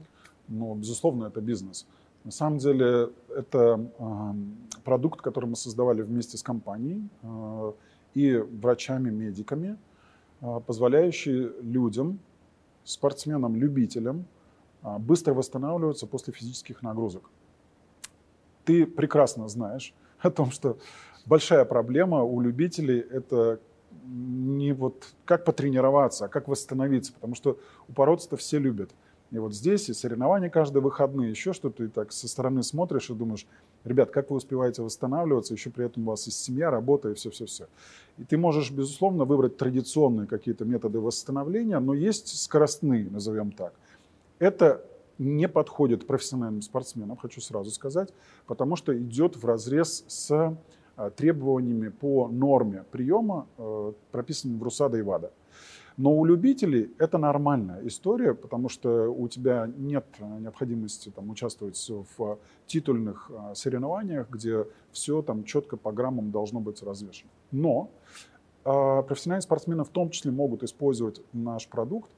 Ну, 0.48 0.76
безусловно, 0.76 1.26
это 1.26 1.42
бизнес. 1.42 1.86
На 2.24 2.32
самом 2.32 2.58
деле, 2.58 3.10
это 3.36 3.86
э, 4.00 4.34
продукт, 4.86 5.22
который 5.22 5.48
мы 5.50 5.58
создавали 5.58 6.04
вместе 6.04 6.38
с 6.38 6.44
компанией 6.44 7.10
э, 7.22 7.74
и 8.14 8.38
врачами-медиками, 8.38 9.78
э, 10.40 10.60
позволяющий 10.66 11.52
людям 11.62 12.20
спортсменам-любителям 12.90 14.26
а, 14.82 14.98
быстро 14.98 15.34
восстанавливаться 15.34 16.08
после 16.08 16.34
физических 16.34 16.82
нагрузок. 16.82 17.30
Ты 18.66 18.86
прекрасно 18.86 19.48
знаешь 19.48 19.94
о 20.20 20.32
том, 20.32 20.52
что 20.52 20.78
большая 21.26 21.66
проблема 21.66 22.24
у 22.24 22.42
любителей– 22.42 23.00
это 23.12 23.60
не 24.06 24.74
вот 24.74 25.14
как 25.26 25.46
потренироваться, 25.46 26.26
а 26.26 26.28
как 26.30 26.48
восстановиться, 26.48 27.14
потому 27.14 27.36
что 27.36 27.60
упороться-то 27.88 28.38
все 28.38 28.58
любят. 28.58 28.92
И 29.32 29.38
вот 29.38 29.54
здесь 29.54 29.90
и 29.90 29.94
соревнования 29.94 30.50
каждые 30.50 30.82
выходные, 30.82 31.30
еще 31.30 31.54
что-то, 31.54 31.84
и 31.84 31.88
так 31.88 32.12
со 32.12 32.28
стороны 32.28 32.64
смотришь 32.64 33.12
и 33.12 33.14
думаешь, 33.14 33.46
ребят, 33.84 34.12
как 34.12 34.30
вы 34.30 34.38
успеваете 34.38 34.82
восстанавливаться, 34.82 35.54
еще 35.54 35.70
при 35.70 35.86
этом 35.86 36.04
у 36.04 36.12
вас 36.12 36.26
есть 36.26 36.44
семья, 36.44 36.70
работа 36.70 37.10
и 37.10 37.14
все-все-все. 37.14 37.68
И 38.18 38.24
ты 38.24 38.38
можешь, 38.38 38.72
безусловно, 38.72 39.26
выбрать 39.26 39.58
традиционные 39.58 40.28
какие-то 40.28 40.66
методы 40.66 41.00
восстановления, 41.00 41.80
но 41.80 41.94
есть 41.94 42.42
скоростные, 42.42 43.10
назовем 43.10 43.52
так. 43.52 43.74
Это 44.40 44.86
не 45.18 45.48
подходит 45.48 46.08
профессиональным 46.08 46.62
спортсменам, 46.62 47.18
хочу 47.18 47.42
сразу 47.42 47.72
сказать, 47.72 48.14
потому 48.48 48.76
что 48.76 48.98
идет 48.98 49.36
в 49.36 49.46
разрез 49.46 50.06
с 50.08 50.58
а, 50.96 51.10
требованиями 51.12 51.90
по 51.90 52.28
норме 52.28 52.84
приема, 52.92 53.48
э, 53.58 53.94
прописанным 54.12 54.60
в 54.60 54.64
РУСАДА 54.64 54.98
и 54.98 55.02
ВАДА. 55.02 55.32
Но 56.00 56.14
у 56.14 56.24
любителей 56.24 56.94
это 56.98 57.18
нормальная 57.18 57.86
история, 57.86 58.34
потому 58.34 58.70
что 58.70 59.10
у 59.10 59.28
тебя 59.28 59.70
нет 59.76 60.06
необходимости 60.40 61.10
там, 61.10 61.30
участвовать 61.30 61.92
в 62.18 62.40
титульных 62.68 63.30
а, 63.30 63.54
соревнованиях, 63.54 64.30
где 64.30 64.66
все 64.94 65.22
там 65.22 65.44
четко 65.44 65.76
по 65.76 65.92
граммам 65.92 66.32
должно 66.32 66.62
быть 66.62 66.82
развешено. 66.84 67.30
Но 67.52 67.90
э, 68.64 69.04
профессиональные 69.08 69.42
спортсмены 69.42 69.84
в 69.84 69.90
том 69.90 70.10
числе 70.10 70.32
могут 70.32 70.64
использовать 70.64 71.22
наш 71.34 71.68
продукт, 71.68 72.10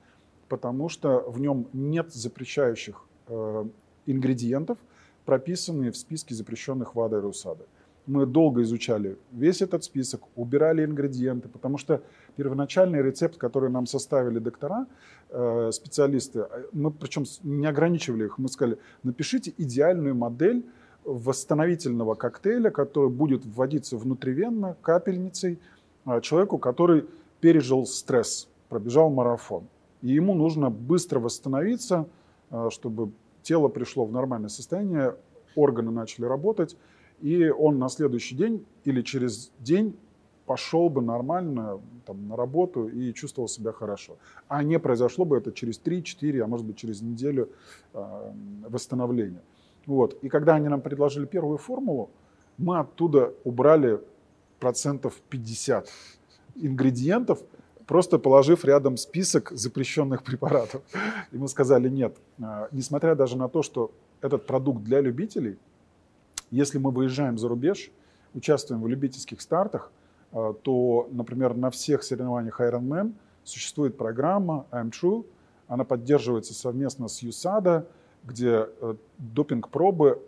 потому 0.48 0.88
что 0.88 1.22
в 1.28 1.42
нем 1.42 1.66
нет 1.74 2.14
запрещающих 2.14 3.04
э, 3.30 3.66
ингредиентов, 4.06 4.78
прописанные 5.26 5.92
в 5.92 5.98
списке 5.98 6.36
запрещенных 6.36 6.94
ВАДА 6.94 7.18
и 7.18 7.22
РУСАДА. 7.22 7.66
Мы 8.08 8.26
долго 8.26 8.62
изучали 8.64 9.18
весь 9.32 9.62
этот 9.62 9.84
список, 9.84 10.22
убирали 10.36 10.84
ингредиенты, 10.84 11.48
потому 11.50 11.78
что 11.78 12.02
первоначальный 12.36 13.02
рецепт, 13.02 13.38
который 13.38 13.70
нам 13.70 13.86
составили 13.86 14.40
доктора, 14.40 14.88
э, 15.30 15.70
специалисты, 15.72 16.40
э, 16.40 16.64
мы 16.74 16.92
причем 16.92 17.26
не 17.44 17.68
ограничивали 17.68 18.26
их, 18.26 18.38
мы 18.38 18.48
сказали, 18.50 18.78
напишите 19.04 19.54
идеальную 19.58 20.16
модель 20.16 20.66
восстановительного 21.06 22.16
коктейля, 22.16 22.72
который 22.72 23.10
будет 23.10 23.46
вводиться 23.46 23.98
внутривенно 23.98 24.76
капельницей 24.82 25.60
э, 26.06 26.22
человеку, 26.22 26.58
который 26.58 27.06
пережил 27.40 27.86
стресс, 27.86 28.48
пробежал 28.70 29.12
марафон. 29.12 29.68
И 30.02 30.14
ему 30.14 30.34
нужно 30.34 30.72
быстро 30.72 31.20
восстановиться, 31.20 32.08
чтобы 32.70 33.12
тело 33.44 33.68
пришло 33.68 34.06
в 34.06 34.12
нормальное 34.12 34.50
состояние, 34.50 35.16
органы 35.56 35.92
начали 35.92 36.26
работать, 36.26 36.76
и 37.22 37.50
он 37.50 37.80
на 37.80 37.90
следующий 37.90 38.36
день 38.36 38.66
или 38.84 39.02
через 39.02 39.52
день 39.60 39.96
пошел 40.46 40.90
бы 40.90 41.02
нормально 41.02 41.80
там, 42.06 42.28
на 42.28 42.36
работу 42.36 42.88
и 42.88 43.14
чувствовал 43.14 43.48
себя 43.48 43.72
хорошо. 43.72 44.18
А 44.48 44.64
не 44.64 44.80
произошло 44.80 45.26
бы 45.26 45.38
это 45.38 45.52
через 45.52 45.80
3-4, 45.80 46.42
а 46.42 46.48
может 46.48 46.66
быть 46.66 46.78
через 46.78 47.02
неделю 47.02 47.50
э, 47.94 48.32
восстановления. 48.68 49.42
Вот. 49.86 50.18
И 50.24 50.30
когда 50.30 50.56
они 50.56 50.68
нам 50.68 50.82
предложили 50.82 51.26
первую 51.26 51.58
формулу, 51.58 52.10
мы 52.58 52.80
оттуда 52.80 53.34
убрали 53.44 54.00
процентов 54.60 55.22
50 55.30 55.90
ингредиентов, 56.56 57.40
просто 57.88 58.20
положив 58.20 58.66
рядом 58.66 58.98
список 58.98 59.52
запрещенных 59.52 60.24
препаратов. 60.24 60.82
И 61.32 61.38
мы 61.38 61.48
сказали, 61.48 61.90
нет, 61.90 62.18
э, 62.40 62.68
несмотря 62.72 63.16
даже 63.16 63.38
на 63.38 63.48
то, 63.48 63.64
что 63.64 63.92
этот 64.22 64.46
продукт 64.46 64.84
для 64.84 65.02
любителей, 65.02 65.58
если 66.52 66.78
мы 66.78 66.92
выезжаем 66.92 67.38
за 67.38 67.48
рубеж, 67.48 67.92
участвуем 68.34 68.82
в 68.82 68.88
любительских 68.88 69.42
стартах, 69.42 69.92
э, 70.32 70.54
то, 70.62 71.10
например, 71.12 71.56
на 71.56 71.70
всех 71.72 72.04
соревнованиях 72.04 72.62
Ironman 72.62 73.14
существует 73.44 73.98
программа 73.98 74.68
I'm 74.72 74.92
True, 74.92 75.26
она 75.68 75.86
поддерживается 75.86 76.54
совместно 76.54 77.08
с 77.08 77.24
USADA, 77.24 77.88
где 78.24 78.68
э, 78.82 78.96
допинг-пробы 79.18 80.22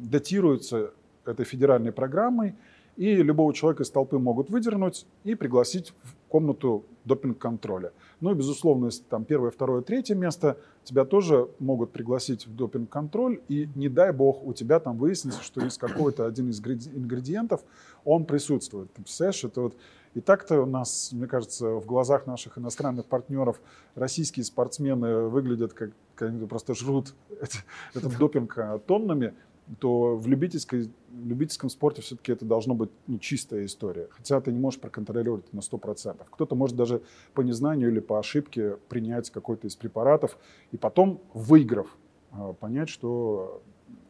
датируются 0.00 0.92
этой 1.26 1.44
федеральной 1.44 1.92
программой, 1.92 2.54
и 2.96 3.16
любого 3.16 3.52
человека 3.52 3.82
из 3.82 3.90
толпы 3.90 4.18
могут 4.18 4.50
выдернуть 4.50 5.06
и 5.24 5.34
пригласить 5.34 5.92
в 6.02 6.14
комнату 6.28 6.84
допинг-контроля. 7.04 7.92
Ну 8.20 8.32
и, 8.32 8.34
безусловно, 8.34 8.86
если 8.86 9.02
там 9.04 9.24
первое, 9.24 9.50
второе, 9.50 9.82
третье 9.82 10.14
место, 10.14 10.56
тебя 10.84 11.04
тоже 11.04 11.48
могут 11.58 11.92
пригласить 11.92 12.46
в 12.46 12.54
допинг-контроль, 12.54 13.40
и 13.48 13.68
не 13.74 13.88
дай 13.88 14.12
бог 14.12 14.44
у 14.44 14.52
тебя 14.52 14.80
там 14.80 14.96
выяснится, 14.96 15.42
что 15.42 15.64
из 15.64 15.76
какой-то 15.78 16.26
один 16.26 16.50
из 16.50 16.60
ингредиентов 16.60 17.62
он 18.04 18.24
присутствует. 18.24 18.92
Ты 18.94 19.02
представляешь, 19.02 19.44
это 19.44 19.60
вот 19.60 19.76
и 20.14 20.20
так-то 20.20 20.62
у 20.62 20.66
нас, 20.66 21.10
мне 21.12 21.26
кажется, 21.26 21.70
в 21.70 21.86
глазах 21.86 22.26
наших 22.26 22.56
иностранных 22.56 23.06
партнеров 23.06 23.60
российские 23.96 24.44
спортсмены 24.44 25.24
выглядят 25.24 25.72
как, 25.72 25.90
как 26.14 26.28
они 26.28 26.46
просто 26.46 26.74
жрут 26.74 27.14
этот 27.94 28.16
допинг 28.16 28.56
а, 28.56 28.78
тоннами 28.78 29.34
то 29.78 30.16
в, 30.16 30.26
любительской, 30.26 30.90
в 31.10 31.26
любительском 31.26 31.70
спорте 31.70 32.02
все-таки 32.02 32.32
это 32.32 32.44
должно 32.44 32.74
быть 32.74 32.90
ну, 33.06 33.18
чистая 33.18 33.64
история. 33.64 34.08
Хотя 34.10 34.40
ты 34.40 34.52
не 34.52 34.58
можешь 34.58 34.80
проконтролировать 34.80 35.52
на 35.52 35.60
100%. 35.60 36.16
Кто-то 36.30 36.54
может 36.54 36.76
даже 36.76 37.02
по 37.32 37.40
незнанию 37.40 37.90
или 37.90 38.00
по 38.00 38.18
ошибке 38.18 38.76
принять 38.88 39.30
какой-то 39.30 39.66
из 39.66 39.76
препаратов 39.76 40.36
и 40.70 40.76
потом, 40.76 41.20
выиграв, 41.32 41.96
а, 42.32 42.52
понять, 42.52 42.88
что 42.88 43.62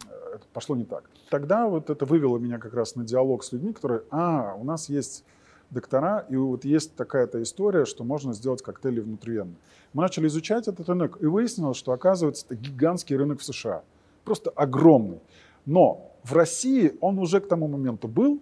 э, 0.06 0.36
это 0.36 0.46
пошло 0.52 0.74
не 0.74 0.84
так. 0.84 1.08
Тогда 1.30 1.68
вот 1.68 1.88
это 1.88 2.04
вывело 2.04 2.38
меня 2.38 2.58
как 2.58 2.74
раз 2.74 2.96
на 2.96 3.04
диалог 3.04 3.44
с 3.44 3.52
людьми, 3.52 3.72
которые, 3.72 4.02
а, 4.10 4.54
у 4.58 4.64
нас 4.64 4.88
есть 4.88 5.24
доктора, 5.70 6.26
и 6.28 6.36
вот 6.36 6.64
есть 6.64 6.94
такая-то 6.94 7.42
история, 7.42 7.84
что 7.84 8.04
можно 8.04 8.32
сделать 8.32 8.62
коктейли 8.62 9.00
внутривенно. 9.00 9.54
Мы 9.92 10.02
начали 10.02 10.26
изучать 10.26 10.68
этот 10.68 10.88
рынок, 10.88 11.18
и 11.20 11.26
выяснилось, 11.26 11.76
что, 11.76 11.92
оказывается, 11.92 12.46
это 12.46 12.56
гигантский 12.56 13.16
рынок 13.16 13.40
в 13.40 13.44
США. 13.44 13.82
Просто 14.24 14.50
огромный. 14.50 15.20
Но 15.66 16.12
в 16.24 16.32
России 16.32 16.96
он 17.00 17.18
уже 17.18 17.40
к 17.40 17.48
тому 17.48 17.68
моменту 17.68 18.08
был, 18.08 18.40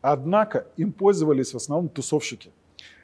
однако 0.00 0.66
им 0.76 0.92
пользовались 0.92 1.52
в 1.52 1.56
основном 1.56 1.88
тусовщики. 1.88 2.50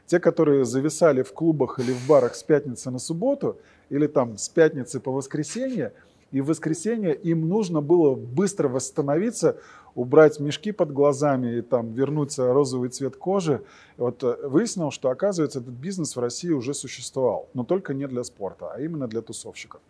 Те, 0.07 0.19
которые 0.19 0.65
зависали 0.65 1.23
в 1.23 1.33
клубах 1.33 1.79
или 1.79 1.93
в 1.93 2.07
барах 2.09 2.35
с 2.35 2.43
пятницы 2.43 2.91
на 2.91 2.99
субботу, 2.99 3.59
или 3.91 4.07
там 4.07 4.39
с 4.39 4.49
пятницы 4.49 5.01
по 5.01 5.13
воскресенье, 5.13 5.93
и 6.33 6.41
в 6.41 6.47
воскресенье 6.47 7.15
им 7.15 7.49
нужно 7.49 7.81
было 7.81 8.15
быстро 8.15 8.69
восстановиться, 8.69 9.57
убрать 9.95 10.41
мешки 10.41 10.72
под 10.72 10.93
глазами 10.93 11.59
и 11.59 11.62
там 11.62 11.93
вернуться 11.93 12.53
розовый 12.53 12.88
цвет 12.91 13.16
кожи. 13.16 13.64
Вот 13.97 14.22
э, 14.22 14.49
выяснилось, 14.49 14.95
что 14.95 15.11
оказывается 15.11 15.61
этот 15.61 15.74
бизнес 15.74 16.16
в 16.16 16.20
России 16.20 16.51
уже 16.51 16.74
существовал, 16.74 17.49
но 17.55 17.64
только 17.64 17.95
не 17.95 18.07
для 18.07 18.24
спорта, 18.24 18.72
а 18.72 18.80
именно 18.80 19.09
для 19.09 19.22
тусовщиков. 19.22 19.80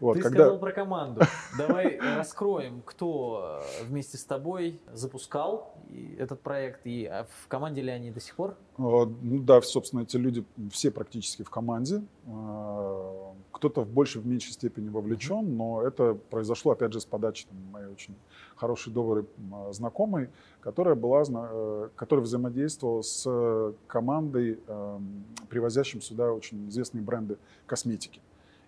Вот, 0.00 0.14
Ты 0.14 0.22
когда... 0.22 0.44
сказал 0.44 0.58
про 0.58 0.72
команду. 0.72 1.22
Давай 1.56 1.98
раскроем, 2.16 2.82
кто 2.84 3.62
э, 3.80 3.84
вместе 3.84 4.18
с 4.18 4.24
тобой 4.24 4.80
запускал 4.92 5.74
этот 6.18 6.40
проект 6.40 6.80
и 6.84 7.06
а 7.06 7.26
в 7.42 7.48
команде 7.48 7.82
ли 7.82 7.90
они 7.90 8.10
до 8.10 8.20
сих 8.20 8.34
пор? 8.34 8.56
Ну 8.76 9.06
да, 9.20 9.62
собственно, 9.62 10.02
эти 10.02 10.16
люди 10.16 10.44
все 10.70 10.90
практически 10.90 11.42
в 11.42 11.50
команде. 11.50 12.02
Э, 13.54 13.58
кто-то 13.64 13.82
в 13.82 13.88
большей, 13.88 14.20
в 14.20 14.26
меньшей 14.26 14.52
степени 14.52 14.88
вовлечен, 14.88 15.56
но 15.56 15.82
это 15.82 16.18
произошло, 16.30 16.72
опять 16.72 16.92
же, 16.92 17.00
с 17.00 17.04
подачи 17.04 17.46
там, 17.46 17.58
моей 17.72 17.86
очень 17.86 18.14
хорошей, 18.56 18.92
доброй 18.92 19.26
знакомой, 19.72 20.28
которая, 20.60 20.94
была, 20.94 21.22
э, 21.26 21.88
которая 21.96 22.24
взаимодействовала 22.24 23.02
с 23.02 23.74
командой, 23.86 24.58
эм, 24.66 25.24
привозящим 25.48 26.00
сюда 26.00 26.32
очень 26.32 26.68
известные 26.68 27.02
бренды 27.02 27.36
косметики. 27.66 28.20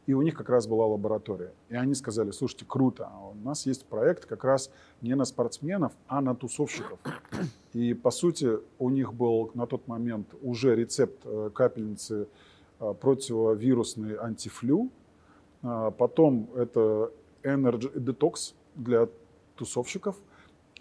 И 0.07 0.14
у 0.14 0.22
них 0.22 0.34
как 0.34 0.49
раз 0.49 0.68
была 0.68 0.87
лаборатория. 0.87 1.53
И 1.68 1.74
они 1.74 1.95
сказали, 1.95 2.30
слушайте, 2.30 2.64
круто, 2.64 3.11
а 3.12 3.30
у 3.30 3.34
нас 3.45 3.66
есть 3.66 3.84
проект 3.87 4.24
как 4.24 4.45
раз 4.45 4.70
не 5.03 5.16
на 5.16 5.24
спортсменов, 5.24 5.93
а 6.07 6.20
на 6.20 6.37
тусовщиков. 6.37 6.99
И, 7.72 7.93
по 7.93 8.12
сути, 8.12 8.59
у 8.78 8.91
них 8.91 9.12
был 9.12 9.51
на 9.55 9.66
тот 9.66 9.89
момент 9.89 10.28
уже 10.43 10.76
рецепт 10.76 11.20
э, 11.24 11.51
капельницы 11.53 12.22
э, 12.22 12.26
противовирусный 12.79 14.16
антифлю. 14.16 14.91
А 15.62 15.91
потом 15.91 16.51
это 16.57 17.11
Energy 17.43 17.93
Detox 17.95 18.55
для 18.74 19.09
тусовщиков. 19.57 20.16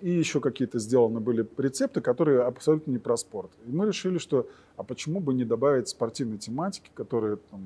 И 0.01 0.09
еще 0.09 0.41
какие-то 0.41 0.77
сделаны 0.77 1.21
были 1.21 1.47
рецепты, 1.57 2.01
которые 2.01 2.41
абсолютно 2.41 2.91
не 2.91 2.97
про 2.99 3.15
спорт. 3.15 3.49
И 3.65 3.71
мы 3.71 3.87
решили, 3.87 4.17
что 4.17 4.47
а 4.75 4.83
почему 4.83 5.21
бы 5.21 5.33
не 5.33 5.45
добавить 5.45 5.87
спортивной 5.87 6.37
тематики, 6.37 6.89
которые 6.93 7.37
там, 7.37 7.61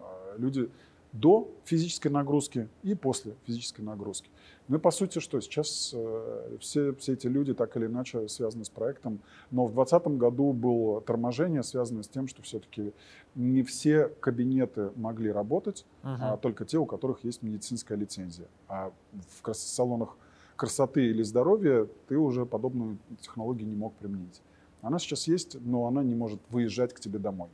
а, 0.00 0.34
люди 0.38 0.70
до 1.12 1.50
физической 1.64 2.08
нагрузки 2.08 2.68
и 2.82 2.94
после 2.94 3.34
физической 3.44 3.82
нагрузки. 3.82 4.30
Ну 4.68 4.76
и 4.76 4.80
по 4.80 4.90
сути 4.90 5.20
что, 5.20 5.40
сейчас 5.40 5.92
э, 5.94 6.56
все, 6.60 6.92
все 6.94 7.12
эти 7.12 7.26
люди 7.26 7.54
так 7.54 7.76
или 7.76 7.86
иначе 7.86 8.28
связаны 8.28 8.64
с 8.64 8.68
проектом, 8.68 9.20
но 9.50 9.66
в 9.66 9.72
2020 9.72 10.18
году 10.18 10.52
было 10.52 11.00
торможение, 11.00 11.62
связанное 11.62 12.02
с 12.02 12.08
тем, 12.08 12.26
что 12.26 12.42
все-таки 12.42 12.92
не 13.34 13.62
все 13.62 14.08
кабинеты 14.08 14.90
могли 14.96 15.30
работать, 15.30 15.86
uh-huh. 16.02 16.16
а 16.20 16.36
только 16.36 16.64
те, 16.64 16.78
у 16.78 16.86
которых 16.86 17.22
есть 17.22 17.42
медицинская 17.42 17.96
лицензия. 17.96 18.48
А 18.68 18.92
в 19.42 19.54
салонах 19.54 20.16
красоты 20.56 21.06
или 21.06 21.22
здоровья 21.22 21.86
ты 22.08 22.16
уже 22.16 22.44
подобную 22.44 22.98
технологию 23.20 23.68
не 23.68 23.76
мог 23.76 23.94
применить. 23.94 24.42
Она 24.82 24.98
сейчас 24.98 25.28
есть, 25.28 25.56
но 25.60 25.86
она 25.86 26.02
не 26.02 26.14
может 26.14 26.40
выезжать 26.50 26.92
к 26.92 27.00
тебе 27.00 27.18
домой. 27.18 27.48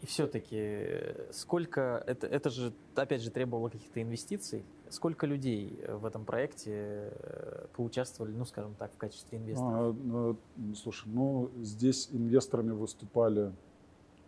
И 0.00 0.06
все-таки 0.06 1.14
сколько, 1.30 2.02
это, 2.06 2.26
это 2.26 2.48
же, 2.48 2.72
опять 2.94 3.20
же, 3.20 3.30
требовало 3.30 3.68
каких-то 3.68 4.00
инвестиций. 4.00 4.64
Сколько 4.88 5.26
людей 5.26 5.78
в 5.86 6.06
этом 6.06 6.24
проекте 6.24 7.12
э, 7.12 7.66
поучаствовали, 7.76 8.32
ну, 8.32 8.44
скажем 8.44 8.74
так, 8.74 8.92
в 8.92 8.96
качестве 8.96 9.38
инвесторов? 9.38 9.72
А, 9.72 9.96
ну, 10.02 10.36
слушай, 10.74 11.06
ну, 11.06 11.50
здесь 11.60 12.08
инвесторами 12.12 12.72
выступали 12.72 13.52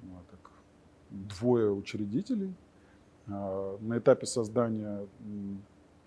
ну, 0.02 0.18
так, 0.30 0.50
двое 1.10 1.72
учредителей. 1.72 2.54
А, 3.28 3.78
на 3.80 3.98
этапе 3.98 4.26
создания 4.26 5.06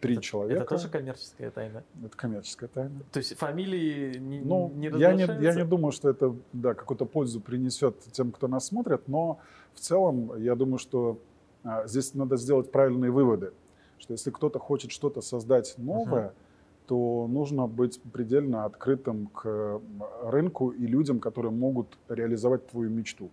три 0.05 0.13
это, 0.15 0.21
человека. 0.21 0.61
Это 0.61 0.69
тоже 0.69 0.89
коммерческая 0.89 1.51
тайна? 1.51 1.83
Это 2.03 2.17
коммерческая 2.17 2.69
тайна. 2.69 3.01
То 3.11 3.19
есть 3.19 3.35
фамилии 3.37 4.17
не, 4.19 4.39
ну, 4.39 4.71
не 4.75 4.87
я 4.99 5.13
не, 5.13 5.23
я 5.43 5.53
не 5.53 5.65
думаю, 5.65 5.91
что 5.91 6.09
это 6.09 6.35
да, 6.53 6.73
какую-то 6.73 7.05
пользу 7.05 7.41
принесет 7.41 7.99
тем, 8.11 8.31
кто 8.31 8.47
нас 8.47 8.67
смотрит, 8.67 9.07
но 9.07 9.39
в 9.73 9.79
целом 9.79 10.37
я 10.37 10.55
думаю, 10.55 10.77
что 10.77 11.19
а, 11.63 11.87
здесь 11.87 12.13
надо 12.13 12.37
сделать 12.37 12.71
правильные 12.71 13.11
выводы, 13.11 13.51
что 13.97 14.13
если 14.13 14.29
кто-то 14.29 14.59
хочет 14.59 14.91
что-то 14.91 15.21
создать 15.21 15.73
новое, 15.77 16.27
uh-huh. 16.27 16.87
то 16.87 17.27
нужно 17.27 17.67
быть 17.67 17.99
предельно 18.13 18.65
открытым 18.65 19.27
к 19.27 19.81
рынку 20.23 20.69
и 20.69 20.85
людям, 20.85 21.19
которые 21.19 21.51
могут 21.51 21.97
реализовать 22.07 22.67
твою 22.67 22.89
мечту. 22.89 23.31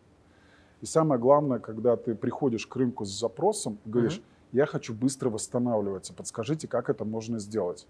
И 0.81 0.87
самое 0.87 1.21
главное, 1.21 1.59
когда 1.59 1.97
ты 1.97 2.15
приходишь 2.15 2.67
к 2.67 2.75
рынку 2.75 3.05
с 3.05 3.11
запросом, 3.11 3.79
говоришь, 3.85 4.21
я 4.53 4.67
хочу 4.67 4.95
быстро 4.95 5.31
восстанавливаться, 5.31 6.13
подскажите, 6.15 6.69
как 6.69 6.91
это 6.91 7.05
можно 7.05 7.39
сделать, 7.39 7.87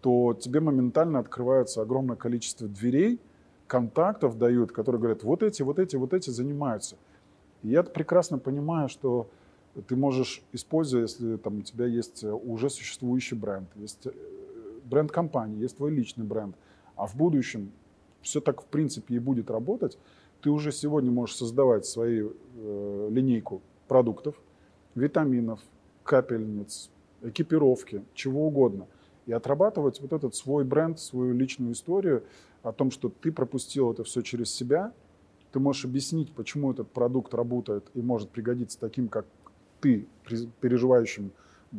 то 0.00 0.34
тебе 0.34 0.60
моментально 0.60 1.18
открывается 1.18 1.82
огромное 1.82 2.16
количество 2.16 2.68
дверей, 2.68 3.20
контактов 3.66 4.38
дают, 4.38 4.72
которые 4.72 5.00
говорят, 5.00 5.22
вот 5.22 5.42
эти, 5.42 5.62
вот 5.62 5.78
эти, 5.78 5.96
вот 5.96 6.14
эти 6.14 6.30
занимаются. 6.30 6.96
И 7.62 7.68
я 7.68 7.82
прекрасно 7.82 8.38
понимаю, 8.38 8.88
что 8.88 9.28
ты 9.86 9.96
можешь, 9.96 10.42
используя, 10.52 11.02
если 11.02 11.36
там, 11.36 11.58
у 11.58 11.62
тебя 11.62 11.86
есть 11.86 12.24
уже 12.24 12.70
существующий 12.70 13.36
бренд, 13.36 13.68
есть 13.76 14.06
э, 14.06 14.10
бренд 14.84 15.12
компании, 15.12 15.60
есть 15.60 15.76
твой 15.76 15.92
личный 15.92 16.24
бренд, 16.24 16.56
а 16.96 17.06
в 17.06 17.14
будущем 17.14 17.72
все 18.22 18.40
так 18.40 18.62
в 18.62 18.66
принципе 18.66 19.14
и 19.14 19.18
будет 19.18 19.50
работать, 19.50 19.98
ты 20.42 20.50
уже 20.50 20.72
сегодня 20.72 21.10
можешь 21.10 21.36
создавать 21.36 21.86
свою 21.86 22.34
э, 22.56 23.08
линейку 23.10 23.62
продуктов, 23.86 24.34
витаминов, 24.94 25.60
капельниц, 26.10 26.90
экипировки, 27.22 28.04
чего 28.14 28.48
угодно. 28.48 28.88
И 29.26 29.32
отрабатывать 29.32 30.00
вот 30.00 30.12
этот 30.12 30.34
свой 30.34 30.64
бренд, 30.64 30.98
свою 30.98 31.34
личную 31.34 31.72
историю 31.72 32.24
о 32.64 32.72
том, 32.72 32.90
что 32.90 33.10
ты 33.10 33.30
пропустил 33.30 33.92
это 33.92 34.02
все 34.02 34.22
через 34.22 34.52
себя, 34.52 34.92
ты 35.52 35.60
можешь 35.60 35.84
объяснить, 35.84 36.32
почему 36.32 36.72
этот 36.72 36.90
продукт 36.90 37.32
работает 37.32 37.84
и 37.94 38.02
может 38.02 38.28
пригодиться 38.30 38.76
таким, 38.80 39.06
как 39.06 39.24
ты, 39.80 40.08
переживающим 40.60 41.30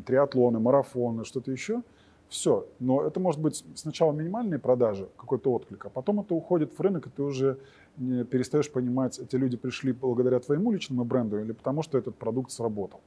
триатлоны, 0.05 0.59
марафоны, 0.59 1.25
что-то 1.25 1.51
еще. 1.51 1.83
Все. 2.29 2.65
Но 2.79 3.03
это 3.03 3.19
может 3.19 3.41
быть 3.41 3.65
сначала 3.75 4.13
минимальные 4.13 4.59
продажи, 4.59 5.09
какой-то 5.17 5.51
отклик, 5.51 5.85
а 5.87 5.89
потом 5.89 6.21
это 6.21 6.33
уходит 6.33 6.71
в 6.77 6.79
рынок, 6.79 7.07
и 7.07 7.09
ты 7.09 7.21
уже 7.21 7.57
перестаешь 7.97 8.71
понимать, 8.71 9.19
эти 9.19 9.35
люди 9.35 9.57
пришли 9.57 9.91
благодаря 9.91 10.39
твоему 10.39 10.71
личному 10.71 11.03
бренду 11.03 11.37
или 11.41 11.51
потому, 11.51 11.83
что 11.83 11.97
этот 11.97 12.15
продукт 12.15 12.51
сработал. 12.51 13.01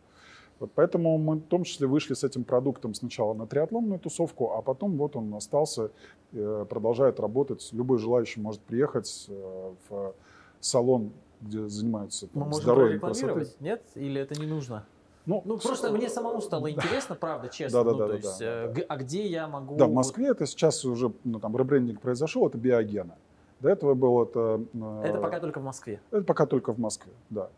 Вот 0.60 0.70
поэтому 0.74 1.18
мы 1.18 1.36
в 1.36 1.42
том 1.42 1.64
числе 1.64 1.86
вышли 1.86 2.14
с 2.14 2.22
этим 2.24 2.44
продуктом 2.44 2.94
сначала 2.94 3.34
на 3.34 3.46
триатлонную 3.46 3.98
тусовку, 3.98 4.52
а 4.52 4.62
потом 4.62 4.96
вот 4.96 5.16
он 5.16 5.34
остался, 5.34 5.90
э, 6.32 6.66
продолжает 6.68 7.18
работать. 7.20 7.68
Любой 7.72 7.98
желающий 7.98 8.40
может 8.40 8.60
приехать 8.60 9.26
э, 9.28 9.72
в 9.88 10.14
салон, 10.60 11.12
где 11.40 11.66
занимаются 11.68 12.26
Мы 12.32 12.40
там, 12.40 12.48
можем 12.50 12.62
здоровьем, 12.62 13.00
красотой. 13.00 13.46
нет? 13.60 13.82
Или 13.96 14.20
это 14.20 14.40
не 14.40 14.46
нужно? 14.46 14.86
Ну, 15.26 15.42
Ну, 15.44 15.58
с- 15.58 15.62
просто 15.62 15.90
мне 15.90 16.08
самому 16.08 16.40
стало 16.40 16.70
интересно, 16.70 17.14
правда, 17.16 17.48
честно. 17.48 17.82
Да, 17.82 17.90
да, 17.90 17.92
ну, 17.92 17.98
да, 17.98 18.04
то 18.06 18.10
да, 18.12 18.16
есть, 18.16 18.38
да, 18.38 18.46
э, 18.64 18.72
да. 18.74 18.82
а 18.88 18.96
где 18.96 19.26
я 19.26 19.48
могу... 19.48 19.76
Да, 19.76 19.86
в 19.86 19.92
Москве 19.92 20.28
это 20.28 20.46
сейчас 20.46 20.84
уже, 20.84 21.12
ну, 21.24 21.40
там, 21.40 21.56
ребрендинг 21.56 22.00
произошел, 22.00 22.46
это 22.46 22.58
биогена. 22.58 23.16
До 23.60 23.70
этого 23.70 23.94
было 23.94 24.24
это... 24.24 24.60
э, 24.72 25.02
Это 25.04 25.18
пока 25.20 25.40
только 25.40 25.60
в 25.60 25.64
Москве. 25.64 26.00
Это 26.10 26.24
пока 26.24 26.46
только 26.46 26.72
в 26.72 26.78
Москве, 26.78 27.12
да. 27.30 27.48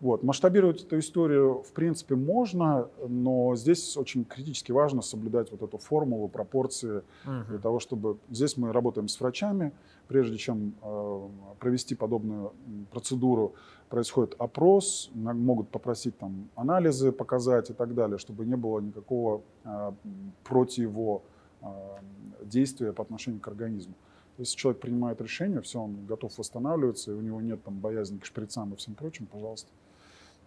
Вот. 0.00 0.22
Масштабировать 0.22 0.82
эту 0.82 0.98
историю, 0.98 1.62
в 1.62 1.72
принципе, 1.72 2.14
можно, 2.14 2.88
но 3.06 3.54
здесь 3.54 3.96
очень 3.98 4.24
критически 4.24 4.72
важно 4.72 5.02
соблюдать 5.02 5.50
вот 5.50 5.62
эту 5.62 5.76
формулу, 5.78 6.28
пропорции, 6.28 7.02
Мгм. 7.26 7.44
для 7.48 7.58
того, 7.58 7.80
чтобы... 7.80 8.16
Здесь 8.30 8.56
мы 8.56 8.72
работаем 8.72 9.08
с 9.08 9.20
врачами, 9.20 9.72
прежде 10.08 10.38
чем 10.38 10.72
э, 10.82 11.28
провести 11.58 11.94
подобную 11.94 12.52
процедуру, 12.90 13.52
происходит 13.90 14.34
опрос, 14.38 15.10
могут 15.14 15.68
попросить 15.68 16.16
там 16.18 16.48
анализы 16.54 17.12
показать 17.12 17.68
и 17.70 17.74
так 17.74 17.94
далее, 17.94 18.16
чтобы 18.18 18.46
не 18.46 18.56
было 18.56 18.80
никакого 18.80 19.42
э, 19.64 19.92
м, 20.04 20.32
противодействия 20.44 22.92
по 22.92 23.02
отношению 23.02 23.40
к 23.40 23.48
организму. 23.48 23.94
Если 24.38 24.56
человек 24.56 24.80
принимает 24.80 25.20
решение, 25.20 25.60
все, 25.60 25.78
он 25.80 26.06
готов 26.06 26.38
восстанавливаться, 26.38 27.10
и 27.12 27.14
у 27.14 27.20
него 27.20 27.40
нет 27.42 27.62
там 27.62 27.78
боязни 27.78 28.16
к 28.18 28.24
шприцам 28.24 28.72
и 28.72 28.76
всем 28.76 28.94
прочим, 28.94 29.26
пожалуйста. 29.26 29.68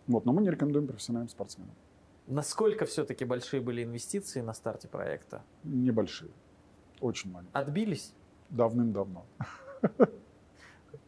Вот, 0.08 0.26
но 0.26 0.34
мы 0.34 0.42
не 0.42 0.50
рекомендуем 0.50 0.88
профессиональным 0.88 1.30
спортсменам. 1.30 1.74
Насколько 2.28 2.86
все-таки 2.86 3.26
большие 3.26 3.62
были 3.62 3.84
инвестиции 3.84 4.42
на 4.42 4.54
старте 4.54 4.88
проекта? 4.88 5.42
Небольшие, 5.64 6.32
очень 7.02 7.32
маленькие. 7.32 7.54
Отбились? 7.54 8.14
Давным-давно. 8.50 9.26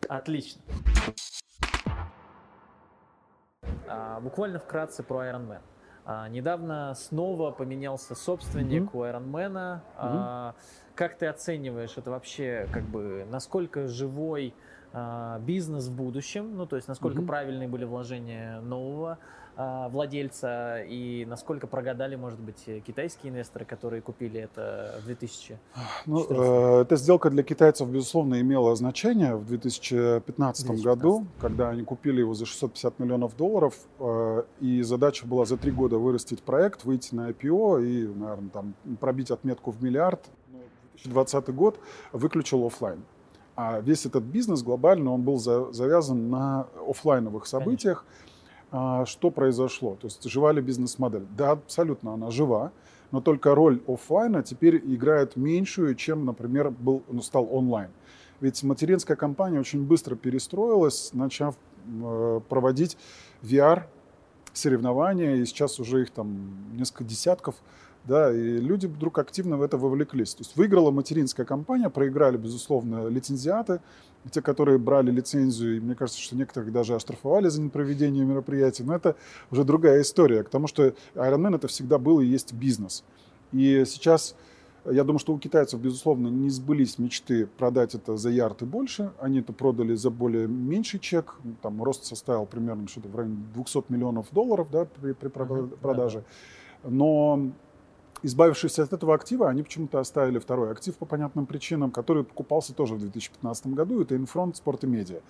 Отлично. 0.09 0.61
А, 3.87 4.19
буквально 4.19 4.59
вкратце 4.59 5.03
про 5.03 5.25
Iron 5.27 5.47
Man. 5.47 5.61
А, 6.05 6.27
недавно 6.29 6.93
снова 6.95 7.51
поменялся 7.51 8.13
собственник 8.15 8.83
Мгм. 8.93 8.99
у 8.99 9.03
Iron 9.03 9.25
Man. 9.31 9.79
А, 9.97 10.55
как 10.95 11.17
ты 11.17 11.27
оцениваешь 11.27 11.97
это 11.97 12.11
вообще, 12.11 12.67
как 12.73 12.83
бы, 12.83 13.25
насколько 13.29 13.87
живой 13.87 14.53
бизнес 15.45 15.87
в 15.87 15.95
будущем, 15.95 16.55
ну 16.55 16.65
то 16.65 16.75
есть 16.75 16.87
насколько 16.87 17.17
Мгм. 17.17 17.27
правильные 17.27 17.67
были 17.67 17.83
вложения 17.85 18.61
нового 18.61 19.17
а, 19.57 19.87
владельца 19.87 20.81
и 20.83 21.25
насколько 21.25 21.65
прогадали, 21.65 22.17
может 22.17 22.39
быть, 22.41 22.65
китайские 22.85 23.31
инвесторы, 23.31 23.63
которые 23.63 24.01
купили 24.01 24.41
это 24.41 24.99
в 25.01 25.05
2000 25.05 25.57
Ну, 26.05 26.21
14. 26.23 26.29
э, 26.37 26.81
эта 26.81 26.95
сделка 26.97 27.29
для 27.29 27.41
китайцев, 27.41 27.87
безусловно, 27.89 28.41
имела 28.41 28.75
значение 28.75 29.35
в 29.37 29.45
2015 29.45 30.65
2015. 30.65 30.83
году, 30.85 31.25
когда 31.39 31.69
они 31.69 31.83
купили 31.83 32.19
его 32.19 32.33
за 32.33 32.45
650 32.45 32.99
миллионов 32.99 33.37
долларов, 33.37 33.75
э, 33.99 34.43
и 34.59 34.81
задача 34.81 35.25
была 35.25 35.45
за 35.45 35.55
три 35.55 35.71
года 35.71 35.99
вырастить 35.99 36.43
проект, 36.43 36.83
выйти 36.83 37.15
на 37.15 37.29
IPO 37.29 37.81
и, 37.85 38.07
наверное, 38.07 38.49
там, 38.49 38.73
пробить 38.99 39.31
отметку 39.31 39.71
в 39.71 39.81
миллиард. 39.81 40.21
Но 40.51 40.59
2020 40.95 41.49
год 41.55 41.79
выключил 42.11 42.65
оффлайн. 42.65 43.01
А 43.55 43.79
весь 43.79 44.05
этот 44.05 44.23
бизнес 44.23 44.63
глобально, 44.63 45.13
он 45.13 45.21
был 45.21 45.37
за- 45.37 45.71
завязан 45.71 46.29
на 46.29 46.67
оффлайновых 46.87 47.45
событиях. 47.47 48.05
А, 48.71 49.05
Что 49.05 49.31
произошло? 49.31 49.95
То 49.95 50.07
есть 50.07 50.29
жива 50.29 50.51
ли 50.51 50.61
бизнес-модель? 50.61 51.25
Да, 51.37 51.51
абсолютно 51.51 52.13
она 52.13 52.31
жива, 52.31 52.71
но 53.11 53.21
только 53.21 53.55
роль 53.55 53.81
оффлайна 53.87 54.43
теперь 54.43 54.77
играет 54.77 55.37
меньшую, 55.37 55.95
чем, 55.95 56.25
например, 56.25 56.71
был, 56.71 57.03
ну, 57.07 57.21
стал 57.21 57.47
онлайн. 57.49 57.89
Ведь 58.41 58.61
материнская 58.63 59.15
компания 59.15 59.59
очень 59.59 59.85
быстро 59.85 60.15
перестроилась, 60.15 61.13
начав 61.13 61.55
э, 61.87 62.41
проводить 62.49 62.97
VR 63.41 63.83
соревнования, 64.51 65.35
и 65.35 65.45
сейчас 65.45 65.79
уже 65.79 66.01
их 66.01 66.11
там 66.11 66.75
несколько 66.75 67.05
десятков, 67.05 67.55
да, 68.05 68.31
и 68.31 68.59
люди 68.59 68.85
вдруг 68.85 69.17
активно 69.17 69.57
в 69.57 69.61
это 69.61 69.77
вовлеклись. 69.77 70.35
То 70.35 70.41
есть 70.41 70.55
выиграла 70.55 70.91
материнская 70.91 71.45
компания, 71.45 71.89
проиграли, 71.89 72.37
безусловно, 72.37 73.07
лицензиаты, 73.07 73.81
те, 74.31 74.41
которые 74.41 74.77
брали 74.77 75.11
лицензию, 75.11 75.77
и 75.77 75.79
мне 75.79 75.95
кажется, 75.95 76.21
что 76.21 76.35
некоторых 76.35 76.71
даже 76.71 76.95
оштрафовали 76.95 77.47
за 77.47 77.61
непроведение 77.61 78.25
мероприятий, 78.25 78.83
но 78.83 78.95
это 78.95 79.15
уже 79.51 79.63
другая 79.63 80.01
история, 80.01 80.43
к 80.43 80.49
тому, 80.49 80.67
что 80.67 80.93
Ironman 81.15 81.55
это 81.55 81.67
всегда 81.67 81.97
был 81.97 82.19
и 82.19 82.25
есть 82.25 82.53
бизнес. 82.53 83.03
И 83.51 83.83
сейчас, 83.85 84.35
я 84.85 85.03
думаю, 85.03 85.19
что 85.19 85.33
у 85.33 85.39
китайцев, 85.39 85.79
безусловно, 85.79 86.27
не 86.27 86.49
сбылись 86.49 86.97
мечты 86.97 87.45
продать 87.45 87.95
это 87.95 88.17
за 88.17 88.29
ярд 88.29 88.63
и 88.63 88.65
больше. 88.65 89.11
Они 89.19 89.39
это 89.39 89.53
продали 89.53 89.95
за 89.95 90.09
более 90.09 90.47
меньший 90.47 90.99
чек. 90.99 91.35
Там 91.61 91.81
рост 91.81 92.05
составил 92.05 92.45
примерно 92.45 92.87
что-то 92.87 93.07
в 93.07 93.15
районе 93.15 93.37
200 93.53 93.85
миллионов 93.89 94.27
долларов 94.31 94.67
да, 94.71 94.85
при, 94.85 95.13
при 95.13 95.29
продаже. 95.29 96.23
Но 96.83 97.51
избавившись 98.23 98.79
от 98.79 98.93
этого 98.93 99.13
актива, 99.13 99.49
они 99.49 99.63
почему-то 99.63 99.99
оставили 99.99 100.39
второй 100.39 100.71
актив 100.71 100.95
по 100.95 101.05
понятным 101.05 101.45
причинам, 101.45 101.91
который 101.91 102.23
покупался 102.23 102.73
тоже 102.73 102.95
в 102.95 102.99
2015 102.99 103.67
году. 103.67 104.01
Это 104.01 104.15
Инфронт 104.15 104.57
Спорт 104.57 104.83
и 104.83 104.87
Медиа. 104.87 105.21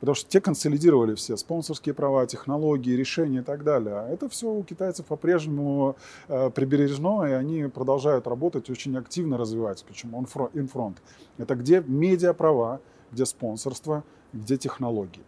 Потому 0.00 0.14
что 0.14 0.28
те 0.28 0.40
консолидировали 0.40 1.14
все 1.14 1.36
спонсорские 1.36 1.94
права, 1.94 2.26
технологии, 2.26 2.92
решения 2.92 3.38
и 3.38 3.42
так 3.42 3.64
далее. 3.64 3.94
А 3.94 4.08
это 4.08 4.28
все 4.28 4.48
у 4.50 4.62
китайцев 4.62 5.06
по-прежнему 5.06 5.96
э, 6.28 6.50
прибережно, 6.50 7.24
и 7.24 7.32
они 7.32 7.64
продолжают 7.68 8.26
работать, 8.26 8.68
очень 8.68 8.96
активно 8.98 9.38
развиваться. 9.38 9.84
Причем 9.86 10.14
Инфронт. 10.54 10.98
Это 11.38 11.54
где 11.54 11.82
медиаправа, 11.86 12.80
где 13.10 13.24
спонсорство, 13.24 14.04
где 14.32 14.58
технологии. 14.58 15.24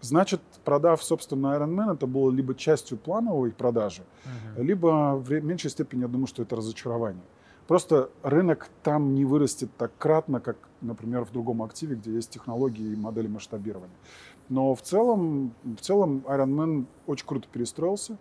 Значит, 0.00 0.40
продав, 0.64 1.02
собственно, 1.02 1.48
Iron 1.56 1.74
Man, 1.74 1.94
это 1.94 2.06
было 2.06 2.30
либо 2.30 2.54
частью 2.54 2.98
плановой 2.98 3.50
продажи, 3.50 4.02
Мгм. 4.24 4.64
либо 4.64 5.16
в 5.16 5.30
меньшей 5.40 5.70
степени, 5.70 6.02
я 6.02 6.08
думаю, 6.08 6.26
что 6.26 6.42
это 6.42 6.56
разочарование. 6.56 7.22
Просто 7.66 8.08
рынок 8.22 8.70
там 8.82 9.14
не 9.14 9.24
вырастет 9.24 9.70
так 9.76 9.92
кратно, 9.98 10.40
как, 10.40 10.56
например, 10.80 11.24
в 11.24 11.32
другом 11.32 11.62
активе, 11.62 11.96
где 11.96 12.12
есть 12.14 12.30
технологии 12.30 12.92
и 12.92 12.96
модели 12.96 13.26
масштабирования. 13.26 13.94
Но 14.48 14.74
в 14.74 14.80
целом, 14.80 15.52
в 15.64 15.80
целом 15.80 16.24
Iron 16.26 16.54
Man 16.54 16.86
очень 17.06 17.26
круто 17.26 17.46
перестроился 17.52 18.16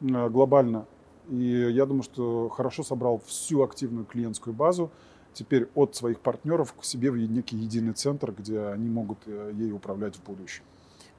э, 0.00 0.28
глобально. 0.28 0.86
И 1.28 1.44
я 1.72 1.86
думаю, 1.86 2.02
что 2.04 2.48
хорошо 2.50 2.82
собрал 2.84 3.20
всю 3.26 3.62
активную 3.62 4.04
клиентскую 4.04 4.54
базу 4.54 4.90
теперь 5.32 5.68
от 5.74 5.96
своих 5.96 6.20
партнеров 6.20 6.74
к 6.74 6.84
себе 6.84 7.10
в 7.10 7.16
некий 7.16 7.56
единый 7.56 7.94
центр, 7.94 8.30
где 8.30 8.60
они 8.66 8.88
могут 8.88 9.18
э, 9.26 9.50
ей 9.54 9.72
управлять 9.72 10.14
в 10.16 10.22
будущем. 10.22 10.62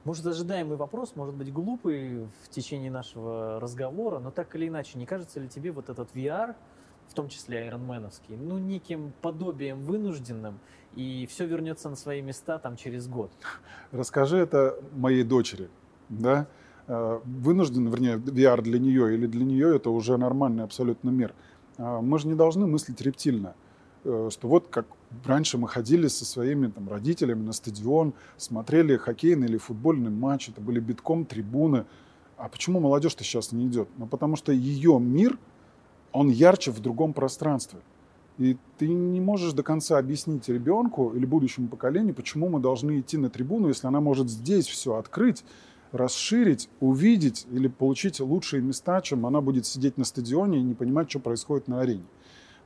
Может, 0.06 0.24
ожидаемый 0.24 0.76
вопрос, 0.76 1.16
может 1.16 1.34
быть, 1.34 1.52
глупый 1.52 2.28
в 2.44 2.48
течение 2.48 2.92
нашего 2.92 3.58
разговора, 3.58 4.20
но 4.20 4.30
так 4.30 4.54
или 4.54 4.68
иначе, 4.68 5.00
не 5.00 5.04
кажется 5.04 5.40
ли 5.40 5.48
тебе 5.48 5.72
вот 5.72 5.88
этот 5.88 6.14
VR, 6.14 6.54
в 7.08 7.14
том 7.14 7.28
числе 7.28 7.62
айронменовский, 7.62 8.36
ну, 8.36 8.56
неким 8.58 9.12
подобием 9.20 9.84
вынужденным, 9.84 10.60
и 10.94 11.26
все 11.28 11.44
вернется 11.46 11.88
на 11.88 11.96
свои 11.96 12.22
места 12.22 12.58
там 12.58 12.76
через 12.76 13.08
год? 13.08 13.32
Расскажи 13.90 14.36
это 14.38 14.78
моей 14.92 15.24
дочери, 15.24 15.68
да? 16.08 16.46
Э, 16.86 17.18
Вынужден, 17.24 17.88
вернее, 17.88 18.18
VR 18.18 18.62
для 18.62 18.78
нее 18.78 19.12
или 19.12 19.26
для 19.26 19.44
нее 19.44 19.74
это 19.74 19.90
уже 19.90 20.16
нормальный 20.18 20.62
абсолютно 20.62 21.10
мир. 21.10 21.34
А 21.78 22.00
Мы 22.00 22.20
же 22.20 22.28
не 22.28 22.36
должны 22.36 22.68
мыслить 22.68 23.00
рептильно, 23.00 23.56
Э, 23.56 23.65
что 24.30 24.48
вот 24.48 24.68
как 24.68 24.86
раньше 25.24 25.58
мы 25.58 25.68
ходили 25.68 26.06
со 26.08 26.24
своими 26.24 26.68
там, 26.68 26.88
родителями 26.88 27.42
на 27.42 27.52
стадион, 27.52 28.14
смотрели 28.36 28.96
хоккейный 28.96 29.48
или 29.48 29.56
футбольный 29.56 30.10
матч, 30.10 30.48
это 30.48 30.60
были 30.60 30.80
битком 30.80 31.24
трибуны. 31.24 31.86
А 32.36 32.48
почему 32.48 32.80
молодежь-то 32.80 33.24
сейчас 33.24 33.52
не 33.52 33.66
идет? 33.66 33.88
Ну, 33.96 34.06
потому 34.06 34.36
что 34.36 34.52
ее 34.52 34.98
мир, 35.00 35.38
он 36.12 36.28
ярче 36.28 36.70
в 36.70 36.80
другом 36.80 37.12
пространстве. 37.14 37.80
И 38.38 38.58
ты 38.78 38.88
не 38.88 39.20
можешь 39.20 39.54
до 39.54 39.62
конца 39.62 39.96
объяснить 39.96 40.48
ребенку 40.48 41.12
или 41.14 41.24
будущему 41.24 41.68
поколению, 41.68 42.14
почему 42.14 42.48
мы 42.48 42.60
должны 42.60 43.00
идти 43.00 43.16
на 43.16 43.30
трибуну, 43.30 43.68
если 43.68 43.86
она 43.86 44.00
может 44.00 44.28
здесь 44.28 44.66
все 44.66 44.96
открыть, 44.96 45.42
расширить, 45.92 46.68
увидеть 46.80 47.46
или 47.50 47.68
получить 47.68 48.20
лучшие 48.20 48.60
места, 48.60 49.00
чем 49.00 49.24
она 49.24 49.40
будет 49.40 49.64
сидеть 49.64 49.96
на 49.96 50.04
стадионе 50.04 50.58
и 50.58 50.62
не 50.62 50.74
понимать, 50.74 51.08
что 51.08 51.18
происходит 51.18 51.68
на 51.68 51.80
арене. 51.80 52.04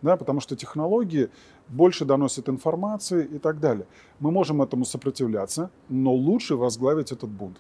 Да, 0.03 0.17
потому 0.17 0.41
что 0.41 0.57
технологии 0.57 1.31
больше 1.69 2.05
доносят 2.05 2.49
информации 2.49 3.25
и 3.25 3.39
так 3.39 3.61
далее. 3.61 3.87
Мы 4.19 4.31
можем 4.31 4.63
этому 4.63 4.85
сопротивляться, 4.85 5.71
но 5.89 6.13
лучше 6.13 6.57
возглавить 6.57 7.13
этот 7.13 7.31
бунт. 7.31 7.59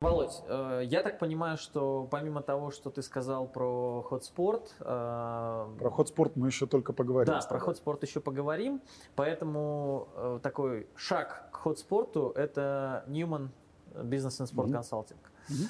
Володь, 0.00 0.42
э, 0.46 0.82
я 0.84 1.02
так 1.02 1.18
понимаю, 1.18 1.56
что 1.56 2.06
помимо 2.10 2.42
того, 2.42 2.70
что 2.70 2.90
ты 2.90 3.02
сказал 3.02 3.48
про 3.48 4.02
ходспорт, 4.02 4.74
э, 4.80 5.66
Про 5.78 5.90
ход 5.90 6.08
спорт 6.08 6.36
мы 6.36 6.48
еще 6.48 6.66
только 6.66 6.92
поговорим. 6.92 7.32
Да, 7.32 7.40
про 7.48 7.58
ходспорт 7.58 8.02
еще 8.02 8.20
поговорим. 8.20 8.82
Поэтому 9.14 10.08
э, 10.14 10.40
такой 10.42 10.86
шаг 10.96 11.48
к 11.50 11.56
ходспорту– 11.56 12.30
это 12.36 13.04
Newman 13.08 13.48
бизнес 14.04 14.40
и 14.40 14.46
спорт 14.46 14.70
консалтинг. 14.70 15.32
Mm-hmm. 15.48 15.68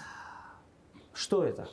Что 1.15 1.45
это? 1.45 1.69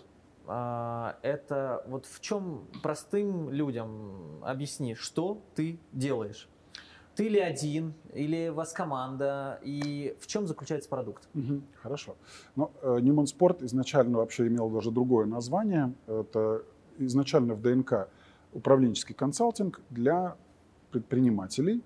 А, 0.48 1.18
это 1.22 1.84
вот 1.88 2.06
в 2.06 2.20
чем 2.20 2.68
простым 2.82 3.50
людям 3.50 4.44
объясни, 4.44 4.96
что 4.96 5.42
ты 5.56 5.80
делаешь? 5.92 6.50
Ты 7.16 7.30
ли 7.30 7.40
один, 7.40 7.94
или 8.14 8.50
вас 8.50 8.74
команда, 8.74 9.60
и 9.62 10.18
в 10.20 10.26
чем 10.26 10.48
заключается 10.48 10.90
продукт? 10.90 11.30
Угу, 11.36 11.62
хорошо. 11.82 12.16
Ну, 12.56 12.72
Newman 12.82 13.26
Sport 13.26 13.64
изначально 13.66 14.18
вообще 14.18 14.48
имел 14.48 14.70
даже 14.70 14.90
другое 14.90 15.28
название. 15.28 15.94
Это 16.08 16.64
изначально 16.98 17.54
в 17.54 17.62
ДНК 17.62 18.10
управленческий 18.52 19.14
консалтинг 19.14 19.80
для 19.92 20.36
предпринимателей. 20.92 21.84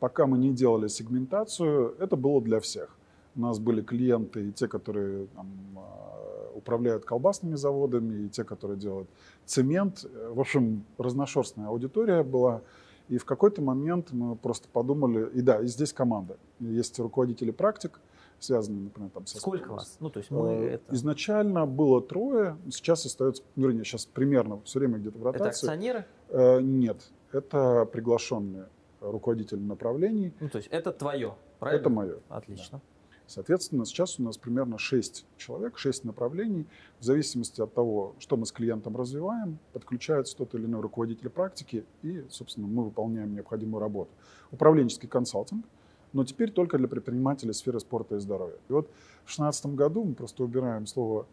Пока 0.00 0.26
мы 0.26 0.38
не 0.38 0.52
делали 0.52 0.88
сегментацию, 0.88 1.96
это 1.98 2.16
было 2.16 2.40
для 2.40 2.58
всех. 2.60 2.96
У 3.36 3.40
нас 3.40 3.58
были 3.58 3.82
клиенты 3.82 4.48
и 4.48 4.52
те, 4.52 4.68
которые 4.68 5.26
там, 5.28 5.48
а, 5.76 6.50
управляют 6.54 7.04
колбасными 7.04 7.56
заводами, 7.56 8.26
и 8.26 8.28
те, 8.28 8.44
которые 8.44 8.78
делают 8.78 9.08
цемент. 9.44 10.04
В 10.30 10.40
общем, 10.40 10.84
разношерстная 10.98 11.68
аудитория 11.68 12.22
была. 12.22 12.62
И 13.08 13.18
в 13.18 13.24
какой-то 13.24 13.60
момент 13.60 14.12
мы 14.12 14.34
просто 14.34 14.68
подумали, 14.68 15.28
и 15.34 15.42
да, 15.42 15.60
и 15.60 15.66
здесь 15.66 15.92
команда. 15.92 16.38
Есть 16.60 16.98
руководители 16.98 17.50
практик, 17.50 18.00
связанные, 18.38 18.84
например, 18.84 19.10
там 19.10 19.26
со 19.26 19.36
Сколько 19.36 19.58
спортом. 19.58 19.76
вас? 19.76 19.96
Ну, 20.00 20.10
то 20.10 20.18
есть 20.18 20.30
мы 20.30 20.48
э, 20.48 20.74
это... 20.74 20.94
Изначально 20.94 21.66
было 21.66 22.00
трое, 22.00 22.56
сейчас 22.70 23.04
остается, 23.04 23.42
ну, 23.56 23.66
вернее, 23.66 23.84
сейчас 23.84 24.06
примерно 24.06 24.60
все 24.64 24.78
время 24.78 24.98
где-то 24.98 25.18
в 25.18 25.22
ротации. 25.22 25.44
Это 25.44 25.48
акционеры? 25.50 26.06
Э, 26.30 26.60
нет, 26.62 27.10
это 27.32 27.84
приглашенные 27.92 28.68
руководители 29.00 29.58
направлений. 29.58 30.32
Ну, 30.40 30.48
то 30.48 30.58
есть 30.58 30.68
это 30.70 30.90
твое, 30.92 31.34
правильно? 31.58 31.80
Это 31.80 31.90
мое. 31.90 32.18
Отлично. 32.28 32.78
Да. 32.78 32.93
Соответственно, 33.26 33.86
сейчас 33.86 34.20
у 34.20 34.22
нас 34.22 34.36
примерно 34.36 34.78
6 34.78 35.24
человек, 35.38 35.78
6 35.78 36.04
направлений. 36.04 36.66
В 37.00 37.04
зависимости 37.04 37.60
от 37.60 37.72
того, 37.72 38.14
что 38.18 38.36
мы 38.36 38.46
с 38.46 38.52
клиентом 38.52 38.96
развиваем, 38.96 39.58
подключается 39.72 40.36
тот 40.36 40.54
или 40.54 40.66
иной 40.66 40.82
руководитель 40.82 41.30
практики, 41.30 41.84
и, 42.02 42.24
собственно, 42.28 42.66
мы 42.66 42.84
выполняем 42.84 43.34
необходимую 43.34 43.80
работу. 43.80 44.10
Управленческий 44.50 45.08
консалтинг, 45.08 45.64
но 46.12 46.24
теперь 46.24 46.50
только 46.50 46.78
для 46.78 46.86
предпринимателей 46.86 47.52
сферы 47.54 47.80
спорта 47.80 48.16
и 48.16 48.18
здоровья. 48.20 48.56
И 48.68 48.72
вот 48.72 48.86
в 48.86 49.34
2016 49.34 49.66
году 49.74 50.04
мы 50.04 50.14
просто 50.14 50.44
убираем 50.44 50.86
слово 50.86 51.26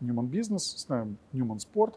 Newman 0.00 0.30
Business, 0.30 0.60
ставим 0.76 1.16
Newman 1.32 1.58
Sport, 1.58 1.94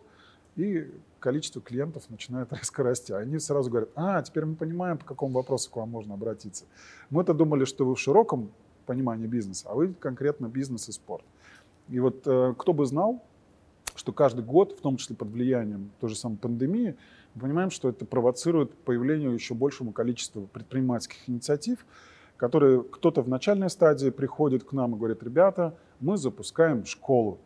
и 0.56 0.90
количество 1.20 1.62
клиентов 1.62 2.10
начинает 2.10 2.52
резко 2.54 2.84
расти. 2.84 3.14
Они 3.14 3.40
сразу 3.40 3.70
говорят, 3.70 3.90
а, 3.96 4.22
теперь 4.22 4.46
мы 4.46 4.56
понимаем, 4.56 4.98
по 4.98 5.06
какому 5.06 5.34
вопросу 5.34 5.70
к 5.70 5.76
вам 5.76 5.90
можно 5.90 6.14
обратиться. 6.14 6.66
Мы-то 7.10 7.34
думали, 7.34 7.66
что 7.66 7.86
вы 7.86 7.96
в 7.96 8.00
широком 8.00 8.52
понимание 8.86 9.28
бизнеса, 9.28 9.68
а 9.70 9.76
вы 9.76 9.94
конкретно 9.94 10.48
бизнес 10.48 10.90
и 10.90 10.92
спорт. 10.92 11.26
И 11.90 12.00
вот 12.00 12.24
э, 12.26 12.54
кто 12.58 12.74
бы 12.74 12.86
знал, 12.86 13.24
что 13.96 14.12
каждый 14.12 14.44
год, 14.44 14.74
в 14.74 14.82
том 14.82 14.98
числе 14.98 15.16
под 15.16 15.30
влиянием 15.30 15.92
той 16.00 16.10
же 16.10 16.16
самой 16.16 16.38
пандемии, 16.38 16.96
мы 17.36 17.42
понимаем, 17.42 17.72
что 17.72 17.90
это 17.90 18.06
провоцирует 18.06 18.74
появление 18.74 19.34
еще 19.34 19.54
большему 19.54 19.92
количеству 19.92 20.48
предпринимательских 20.48 21.28
инициатив, 21.28 21.86
которые 22.38 22.84
кто-то 22.84 23.22
в 23.22 23.30
начальной 23.30 23.70
стадии 23.70 24.10
приходит 24.10 24.64
к 24.64 24.72
нам 24.74 24.96
и 24.96 24.98
говорит, 24.98 25.24
ребята, 25.24 25.76
мы 26.00 26.18
запускаем 26.18 26.86
школу 26.86 27.40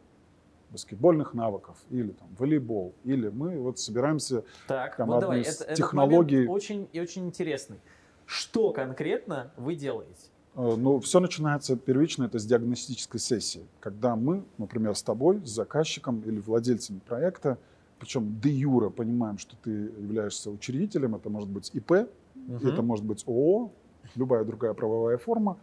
баскетбольных 0.69 1.33
навыков, 1.33 1.77
или 1.89 2.11
там 2.11 2.27
волейбол, 2.38 2.93
или 3.03 3.29
мы 3.29 3.59
вот 3.59 3.79
собираемся 3.79 4.43
так, 4.67 4.97
там, 4.97 5.07
вот 5.07 5.21
давай, 5.21 5.41
это, 5.41 5.73
технологии. 5.73 6.45
очень 6.45 6.89
и 6.91 6.99
очень 6.99 7.25
интересный. 7.25 7.79
Что 8.25 8.73
конкретно 8.73 9.51
вы 9.55 9.75
делаете? 9.75 10.29
Э, 10.58 10.76
ну, 10.76 10.99
все 10.99 11.20
начинается 11.20 11.78
первично 11.78 12.26
это 12.26 12.39
с 12.39 12.45
диагностической 12.45 13.20
сессии, 13.20 13.66
когда 13.80 14.16
мы, 14.16 14.43
например, 14.58 14.95
с 14.95 15.03
тобой, 15.03 15.39
с 15.45 15.49
заказчиком 15.49 16.22
или 16.22 16.39
владельцем 16.39 16.99
проекта, 16.99 17.58
причем 17.99 18.39
де 18.41 18.49
юра 18.49 18.89
понимаем, 18.89 19.38
что 19.38 19.55
ты 19.64 19.70
являешься 19.70 20.49
учредителем, 20.49 21.16
это 21.16 21.30
может 21.30 21.49
быть 21.49 21.70
ИП, 21.74 21.91
угу. 21.91 22.68
это 22.68 22.82
может 22.82 23.05
быть 23.05 23.24
ООО, 23.28 23.72
любая 24.16 24.43
другая 24.43 24.74
правовая 24.74 25.18
форма, 25.18 25.58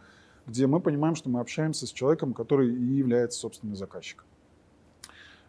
где 0.47 0.65
мы 0.65 0.79
понимаем, 0.79 1.15
что 1.15 1.29
мы 1.29 1.41
общаемся 1.41 1.87
с 1.87 1.91
человеком, 1.91 2.33
который 2.33 2.73
и 2.73 2.95
является 2.95 3.39
собственным 3.39 3.75
заказчиком. 3.75 4.25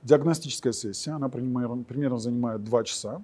Диагностическая 0.03 0.73
сессия, 0.73 1.13
она 1.13 1.29
примерно, 1.29 1.83
примерно 1.83 2.19
занимает 2.19 2.65
два 2.65 2.85
часа. 2.85 3.23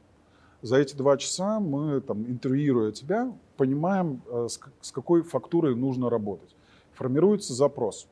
За 0.63 0.77
эти 0.77 0.95
два 0.95 1.17
часа 1.17 1.59
мы, 1.59 2.01
там, 2.01 2.25
интервьюируя 2.31 2.93
тебя, 2.93 3.33
понимаем, 3.57 4.23
э, 4.29 4.47
с 4.81 4.93
какой 4.93 5.23
фактурой 5.23 5.75
нужно 5.75 6.09
работать. 6.09 6.55
Формируется 6.93 7.53
запрос. 7.53 8.07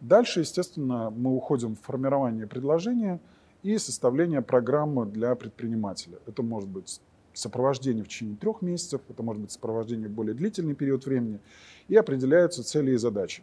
Дальше, 0.00 0.40
естественно, 0.40 1.10
мы 1.10 1.34
уходим 1.34 1.76
в 1.76 1.80
формирование 1.80 2.46
предложения 2.46 3.20
и 3.62 3.78
составление 3.78 4.42
программы 4.42 5.06
для 5.06 5.34
предпринимателя. 5.34 6.18
Это 6.26 6.42
может 6.42 6.68
быть 6.68 7.00
сопровождение 7.32 8.04
в 8.04 8.08
течение 8.08 8.36
трех 8.36 8.60
месяцев, 8.60 9.00
это 9.08 9.22
может 9.22 9.40
быть 9.40 9.52
сопровождение 9.52 10.08
в 10.08 10.12
более 10.12 10.34
длительный 10.34 10.74
период 10.74 11.06
времени, 11.06 11.40
и 11.88 11.96
определяются 11.96 12.62
цели 12.62 12.92
и 12.92 12.96
задачи. 12.96 13.42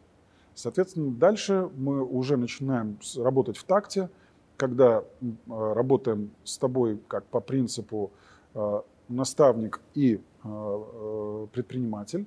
Соответственно, 0.53 1.11
дальше 1.11 1.69
мы 1.75 2.03
уже 2.03 2.37
начинаем 2.37 2.99
работать 3.17 3.57
в 3.57 3.63
такте, 3.63 4.09
когда 4.55 5.03
работаем 5.47 6.29
с 6.43 6.57
тобой 6.57 6.99
как 7.07 7.25
по 7.25 7.41
принципу 7.41 8.11
Э, 8.11 8.11
наставник 9.09 9.81
и 9.93 10.15
э, 10.15 10.19
э, 10.43 11.47
предприниматель, 11.51 12.25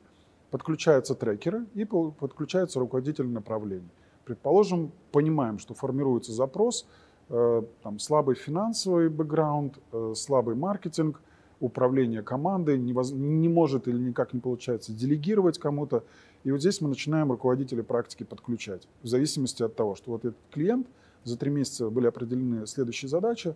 подключаются 0.51 1.14
трекеры 1.14 1.66
и 1.74 1.85
подключается 1.85 2.81
руководитель 2.81 3.26
направлений. 3.26 3.91
Предположим, 4.24 4.93
понимаем, 5.12 5.59
что 5.59 5.74
формируется 5.74 6.33
запрос, 6.33 6.87
там, 7.29 7.99
слабый 7.99 8.35
финансовый 8.35 9.11
бэкграунд, 9.11 9.79
слабый 10.14 10.55
маркетинг, 10.55 11.20
управление 11.61 12.22
командой, 12.22 12.79
не, 12.79 13.49
может 13.49 13.89
или 13.89 13.99
никак 13.99 14.33
не 14.33 14.41
получается 14.41 14.93
делегировать 14.93 15.59
кому-то. 15.59 16.05
И 16.45 16.51
вот 16.51 16.61
здесь 16.61 16.81
мы 16.81 16.89
начинаем 16.89 17.31
руководителей 17.31 17.83
практики 17.83 18.22
подключать, 18.22 18.89
в 19.03 19.07
зависимости 19.07 19.62
от 19.62 19.76
того, 19.76 19.95
что 19.95 20.12
вот 20.12 20.24
этот 20.24 20.39
клиент, 20.51 20.87
за 21.24 21.37
три 21.37 21.51
месяца 21.51 21.91
были 21.91 22.07
определены 22.07 22.66
следующие 22.66 23.09
задачи, 23.09 23.55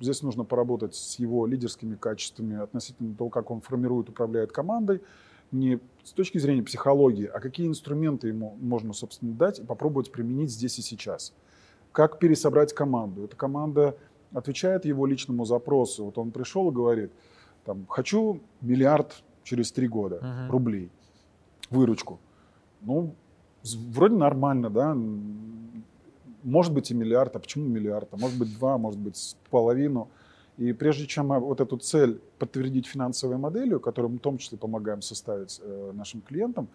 здесь 0.00 0.22
нужно 0.22 0.44
поработать 0.44 0.94
с 0.94 1.18
его 1.18 1.46
лидерскими 1.46 1.96
качествами 1.96 2.60
относительно 2.60 3.14
того, 3.14 3.30
как 3.30 3.50
он 3.50 3.60
формирует, 3.60 4.08
управляет 4.08 4.52
командой, 4.52 5.02
не 5.52 5.80
с 6.04 6.12
точки 6.12 6.38
зрения 6.38 6.62
психологии, 6.62 7.26
а 7.26 7.40
какие 7.40 7.66
инструменты 7.66 8.28
ему 8.28 8.56
можно, 8.60 8.92
собственно, 8.92 9.32
дать 9.32 9.58
и 9.58 9.64
попробовать 9.64 10.12
применить 10.12 10.50
здесь 10.50 10.78
и 10.78 10.82
сейчас. 10.82 11.34
Как 11.92 12.20
пересобрать 12.20 12.72
команду. 12.72 13.24
Эта 13.24 13.36
команда 13.36 13.96
отвечает 14.32 14.84
его 14.84 15.06
личному 15.06 15.44
запросу. 15.44 16.04
Вот 16.04 16.18
он 16.18 16.30
пришел 16.30 16.70
и 16.70 16.74
говорит, 16.74 17.10
там, 17.64 17.86
хочу 17.88 18.40
миллиард 18.60 19.24
через 19.42 19.72
три 19.72 19.88
года 19.88 20.20
uh-huh. 20.22 20.50
рублей, 20.50 20.90
выручку. 21.70 22.20
Ну, 22.82 23.14
вроде 23.90 24.14
нормально, 24.14 24.70
да, 24.70 24.96
может 26.42 26.72
быть 26.72 26.90
и 26.90 26.94
миллиард, 26.94 27.36
а 27.36 27.38
почему 27.38 27.66
миллиард? 27.66 28.08
А 28.12 28.16
может 28.16 28.38
быть 28.38 28.52
два, 28.58 28.78
может 28.78 29.00
быть 29.00 29.36
половину. 29.50 30.08
И 30.58 30.72
прежде 30.72 31.06
чем 31.06 31.28
вот 31.28 31.60
эту 31.60 31.76
цель 31.78 32.20
подтвердить 32.38 32.86
финансовой 32.86 33.38
моделью, 33.38 33.80
которую 33.80 34.12
мы 34.12 34.18
в 34.18 34.20
том 34.20 34.38
числе 34.38 34.58
помогаем 34.58 35.00
составить 35.00 35.60
э, 35.62 35.92
нашим 35.94 36.20
клиентам, 36.20 36.68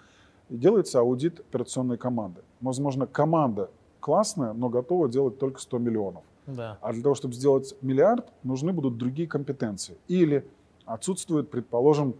делается 0.49 0.99
аудит 0.99 1.39
операционной 1.39 1.97
команды. 1.97 2.41
Возможно, 2.61 3.05
команда 3.05 3.69
классная, 3.99 4.53
но 4.53 4.69
готова 4.69 5.09
делать 5.09 5.37
только 5.39 5.59
100 5.59 5.77
миллионов. 5.79 6.23
Да. 6.47 6.77
А 6.81 6.93
для 6.93 7.01
того, 7.01 7.15
чтобы 7.15 7.33
сделать 7.33 7.75
миллиард, 7.81 8.31
нужны 8.43 8.71
будут 8.71 8.97
другие 8.97 9.27
компетенции. 9.27 9.97
Или 10.07 10.45
отсутствует, 10.85 11.49
предположим, 11.49 12.15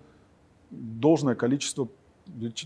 должное 0.72 1.36
количество 1.36 1.88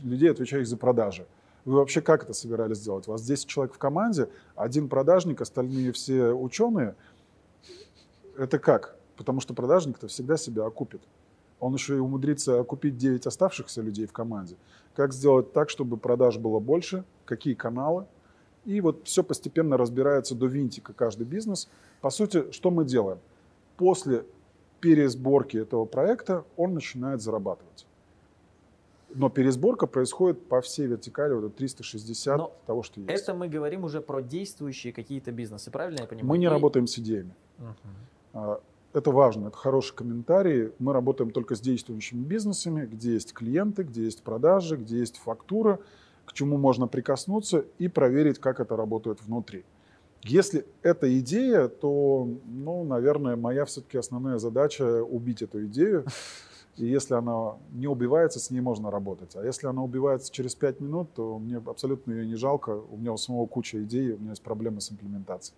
людей, 0.03 0.31
отвечающих 0.31 0.67
за 0.67 0.77
продажи. 0.77 1.25
Вы 1.69 1.75
вообще 1.75 2.01
как 2.01 2.23
это 2.23 2.33
собирались 2.33 2.77
сделать? 2.77 3.07
У 3.07 3.11
вас 3.11 3.21
10 3.21 3.45
человек 3.45 3.75
в 3.75 3.77
команде, 3.77 4.27
один 4.55 4.89
продажник, 4.89 5.39
остальные 5.39 5.91
все 5.91 6.31
ученые. 6.31 6.95
Это 8.35 8.57
как? 8.57 8.97
Потому 9.15 9.39
что 9.39 9.53
продажник-то 9.53 10.07
всегда 10.07 10.35
себя 10.35 10.65
окупит. 10.65 11.03
Он 11.59 11.75
еще 11.75 11.95
и 11.95 11.99
умудрится 11.99 12.59
окупить 12.59 12.97
9 12.97 13.27
оставшихся 13.27 13.83
людей 13.83 14.07
в 14.07 14.11
команде. 14.11 14.55
Как 14.95 15.13
сделать 15.13 15.53
так, 15.53 15.69
чтобы 15.69 15.97
продаж 15.97 16.39
было 16.39 16.57
больше? 16.57 17.03
Какие 17.25 17.53
каналы? 17.53 18.07
И 18.65 18.81
вот 18.81 19.01
все 19.03 19.23
постепенно 19.23 19.77
разбирается 19.77 20.33
до 20.33 20.47
винтика 20.47 20.93
каждый 20.93 21.27
бизнес. 21.27 21.69
По 22.01 22.09
сути, 22.09 22.51
что 22.51 22.71
мы 22.71 22.83
делаем? 22.83 23.19
После 23.77 24.25
пересборки 24.79 25.57
этого 25.57 25.85
проекта 25.85 26.45
он 26.57 26.73
начинает 26.73 27.21
зарабатывать. 27.21 27.85
Но 29.13 29.29
пересборка 29.29 29.87
происходит 29.87 30.47
по 30.47 30.61
всей 30.61 30.87
вертикали, 30.87 31.33
вот 31.33 31.55
360 31.55 32.37
Но 32.37 32.55
того, 32.65 32.83
что 32.83 33.01
есть. 33.01 33.11
Это 33.11 33.33
мы 33.33 33.47
говорим 33.47 33.83
уже 33.83 34.01
про 34.01 34.21
действующие 34.21 34.93
какие-то 34.93 35.31
бизнесы, 35.31 35.71
правильно 35.71 36.01
я 36.01 36.07
понимаю? 36.07 36.27
Мы 36.27 36.37
не 36.37 36.45
И... 36.45 36.49
работаем 36.49 36.87
с 36.87 36.97
идеями. 36.99 37.33
Угу. 38.33 38.59
Это 38.93 39.11
важно, 39.11 39.47
это 39.47 39.57
хороший 39.57 39.95
комментарий. 39.95 40.71
Мы 40.79 40.93
работаем 40.93 41.31
только 41.31 41.55
с 41.55 41.61
действующими 41.61 42.23
бизнесами, 42.23 42.85
где 42.85 43.13
есть 43.13 43.33
клиенты, 43.33 43.83
где 43.83 44.03
есть 44.03 44.23
продажи, 44.23 44.77
где 44.77 44.99
есть 44.99 45.17
фактура, 45.17 45.79
к 46.25 46.33
чему 46.33 46.57
можно 46.57 46.87
прикоснуться 46.87 47.65
и 47.77 47.87
проверить, 47.87 48.39
как 48.39 48.59
это 48.59 48.75
работает 48.75 49.21
внутри. 49.21 49.63
Если 50.23 50.65
это 50.81 51.17
идея, 51.19 51.67
то, 51.67 52.27
ну, 52.45 52.83
наверное, 52.83 53.35
моя 53.35 53.65
все-таки 53.65 53.97
основная 53.97 54.37
задача 54.37 55.03
убить 55.03 55.41
эту 55.41 55.65
идею. 55.65 56.05
И 56.79 56.87
если 56.87 57.13
она 57.13 57.57
не 57.71 57.87
убивается, 57.87 58.39
с 58.39 58.49
ней 58.51 58.61
можно 58.61 58.89
работать. 58.89 59.35
А 59.35 59.43
если 59.43 59.67
она 59.67 59.83
убивается 59.83 60.31
через 60.31 60.55
5 60.55 60.79
минут, 60.79 61.13
то 61.13 61.37
мне 61.37 61.57
абсолютно 61.57 62.13
ее 62.13 62.25
не 62.25 62.35
жалко. 62.35 62.69
У 62.69 62.95
меня 62.95 63.11
у 63.11 63.17
самого 63.17 63.47
куча 63.47 63.83
идей, 63.83 64.13
у 64.13 64.17
меня 64.17 64.29
есть 64.29 64.41
проблемы 64.41 64.79
с 64.79 64.89
имплементацией. 64.89 65.57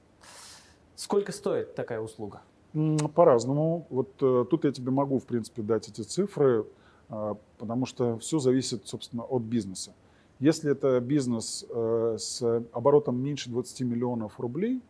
Сколько 0.96 1.32
стоит 1.32 1.76
такая 1.76 2.02
услуга? 2.02 2.42
По-разному. 3.14 3.86
Вот 3.90 4.14
э, 4.22 4.46
тут 4.50 4.66
я 4.66 4.72
тебе 4.72 4.92
могу, 4.92 5.20
в 5.20 5.26
принципе, 5.26 5.62
дать 5.62 5.90
эти 5.90 6.02
цифры, 6.02 6.66
э, 7.10 7.36
потому 7.60 7.86
что 7.86 8.18
все 8.18 8.40
зависит, 8.40 8.88
собственно, 8.88 9.24
от 9.24 9.44
бизнеса. 9.44 9.94
Если 10.40 10.72
это 10.72 11.00
бизнес 11.02 11.66
э, 11.70 12.16
с 12.18 12.42
оборотом 12.72 13.22
меньше 13.22 13.52
20 13.52 13.82
миллионов 13.82 14.40
рублей, 14.40 14.82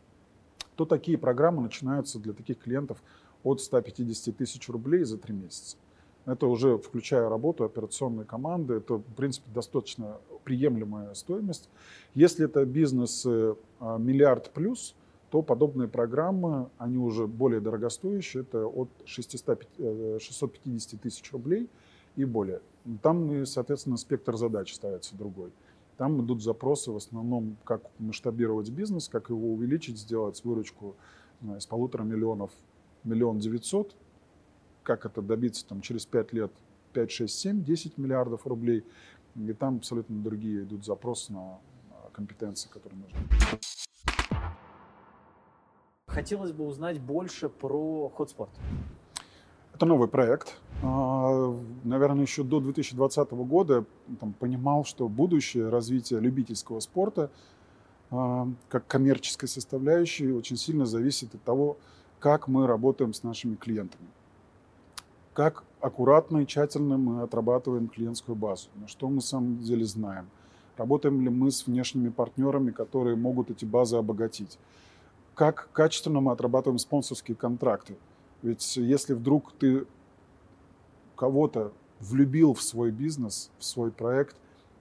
то 0.76 0.86
такие 0.86 1.18
программы 1.18 1.60
начинаются 1.62 2.18
для 2.18 2.32
таких 2.32 2.58
клиентов 2.58 3.02
от 3.42 3.60
150 3.60 4.34
тысяч 4.34 4.66
рублей 4.70 5.04
за 5.04 5.18
три 5.18 5.34
месяца. 5.34 5.76
Это 6.24 6.46
уже 6.46 6.78
включая 6.78 7.28
работу 7.28 7.64
операционной 7.64 8.24
команды, 8.24 8.74
это, 8.74 8.94
в 8.94 9.14
принципе, 9.14 9.50
достаточно 9.52 10.18
приемлемая 10.44 11.14
стоимость. 11.14 11.68
Если 12.14 12.44
это 12.44 12.64
бизнес 12.64 13.24
э, 13.26 13.54
миллиард 13.80 14.50
плюс, 14.50 14.94
то 15.30 15.42
подобные 15.42 15.88
программы, 15.88 16.68
они 16.78 16.98
уже 16.98 17.26
более 17.26 17.60
дорогостоящие, 17.60 18.42
это 18.42 18.66
от 18.66 18.88
600, 19.04 19.66
650 20.20 20.94
э, 20.94 20.96
тысяч 20.98 21.32
рублей 21.32 21.68
и 22.16 22.24
более. 22.24 22.60
Там, 23.02 23.46
соответственно, 23.46 23.96
спектр 23.96 24.36
задач 24.36 24.74
ставится 24.74 25.16
другой. 25.16 25.50
Там 25.96 26.24
идут 26.24 26.42
запросы 26.42 26.90
в 26.90 26.96
основном, 26.96 27.56
как 27.64 27.82
масштабировать 27.98 28.70
бизнес, 28.70 29.08
как 29.08 29.30
его 29.30 29.52
увеличить, 29.52 29.98
сделать 29.98 30.42
выручку 30.44 30.96
знаю, 31.42 31.58
из 31.58 31.66
полутора 31.66 32.02
миллионов, 32.02 32.50
миллион 33.04 33.38
девятьсот, 33.38 33.94
как 34.82 35.06
это 35.06 35.22
добиться 35.22 35.66
там, 35.66 35.80
через 35.80 36.06
пять 36.06 36.32
лет 36.32 36.52
5, 36.92 37.10
6, 37.10 37.38
7, 37.38 37.64
10 37.64 37.98
миллиардов 37.98 38.46
рублей. 38.46 38.84
И 39.34 39.52
там 39.52 39.76
абсолютно 39.76 40.22
другие 40.22 40.64
идут 40.64 40.84
запросы 40.84 41.32
на 41.32 41.58
компетенции, 42.12 42.68
которые 42.68 43.00
нужны. 43.00 43.18
Хотелось 46.06 46.52
бы 46.52 46.66
узнать 46.66 47.00
больше 47.00 47.48
про 47.48 48.12
Hotspot. 48.18 48.50
Это 49.74 49.86
новый 49.86 50.08
проект. 50.08 50.60
А, 50.82 51.58
наверное, 51.84 52.22
еще 52.22 52.44
до 52.44 52.60
2020 52.60 53.30
года 53.30 53.86
там, 54.20 54.34
понимал, 54.34 54.84
что 54.84 55.08
будущее 55.08 55.70
развития 55.70 56.18
любительского 56.18 56.80
спорта 56.80 57.30
а, 58.10 58.46
как 58.68 58.86
коммерческой 58.86 59.46
составляющей 59.46 60.32
очень 60.32 60.58
сильно 60.58 60.84
зависит 60.84 61.34
от 61.34 61.42
того, 61.42 61.78
как 62.18 62.46
мы 62.46 62.66
работаем 62.66 63.14
с 63.14 63.22
нашими 63.22 63.54
клиентами. 63.54 64.06
Как 65.34 65.64
аккуратно 65.80 66.38
и 66.38 66.46
тщательно 66.46 66.98
мы 66.98 67.22
отрабатываем 67.22 67.88
клиентскую 67.88 68.36
базу, 68.36 68.68
на 68.74 68.86
что 68.86 69.08
мы 69.08 69.16
на 69.16 69.20
самом 69.22 69.58
деле 69.60 69.84
знаем. 69.84 70.28
Работаем 70.76 71.22
ли 71.22 71.30
мы 71.30 71.50
с 71.50 71.66
внешними 71.66 72.10
партнерами, 72.10 72.70
которые 72.70 73.16
могут 73.16 73.50
эти 73.50 73.64
базы 73.64 73.96
обогатить. 73.96 74.58
Как 75.34 75.70
качественно 75.72 76.20
мы 76.20 76.32
отрабатываем 76.32 76.78
спонсорские 76.78 77.34
контракты. 77.36 77.96
Ведь 78.42 78.76
если 78.76 79.14
вдруг 79.14 79.52
ты 79.52 79.86
кого-то 81.16 81.72
влюбил 82.00 82.52
в 82.52 82.62
свой 82.62 82.90
бизнес, 82.90 83.50
в 83.58 83.64
свой 83.64 83.90
проект, 83.90 84.36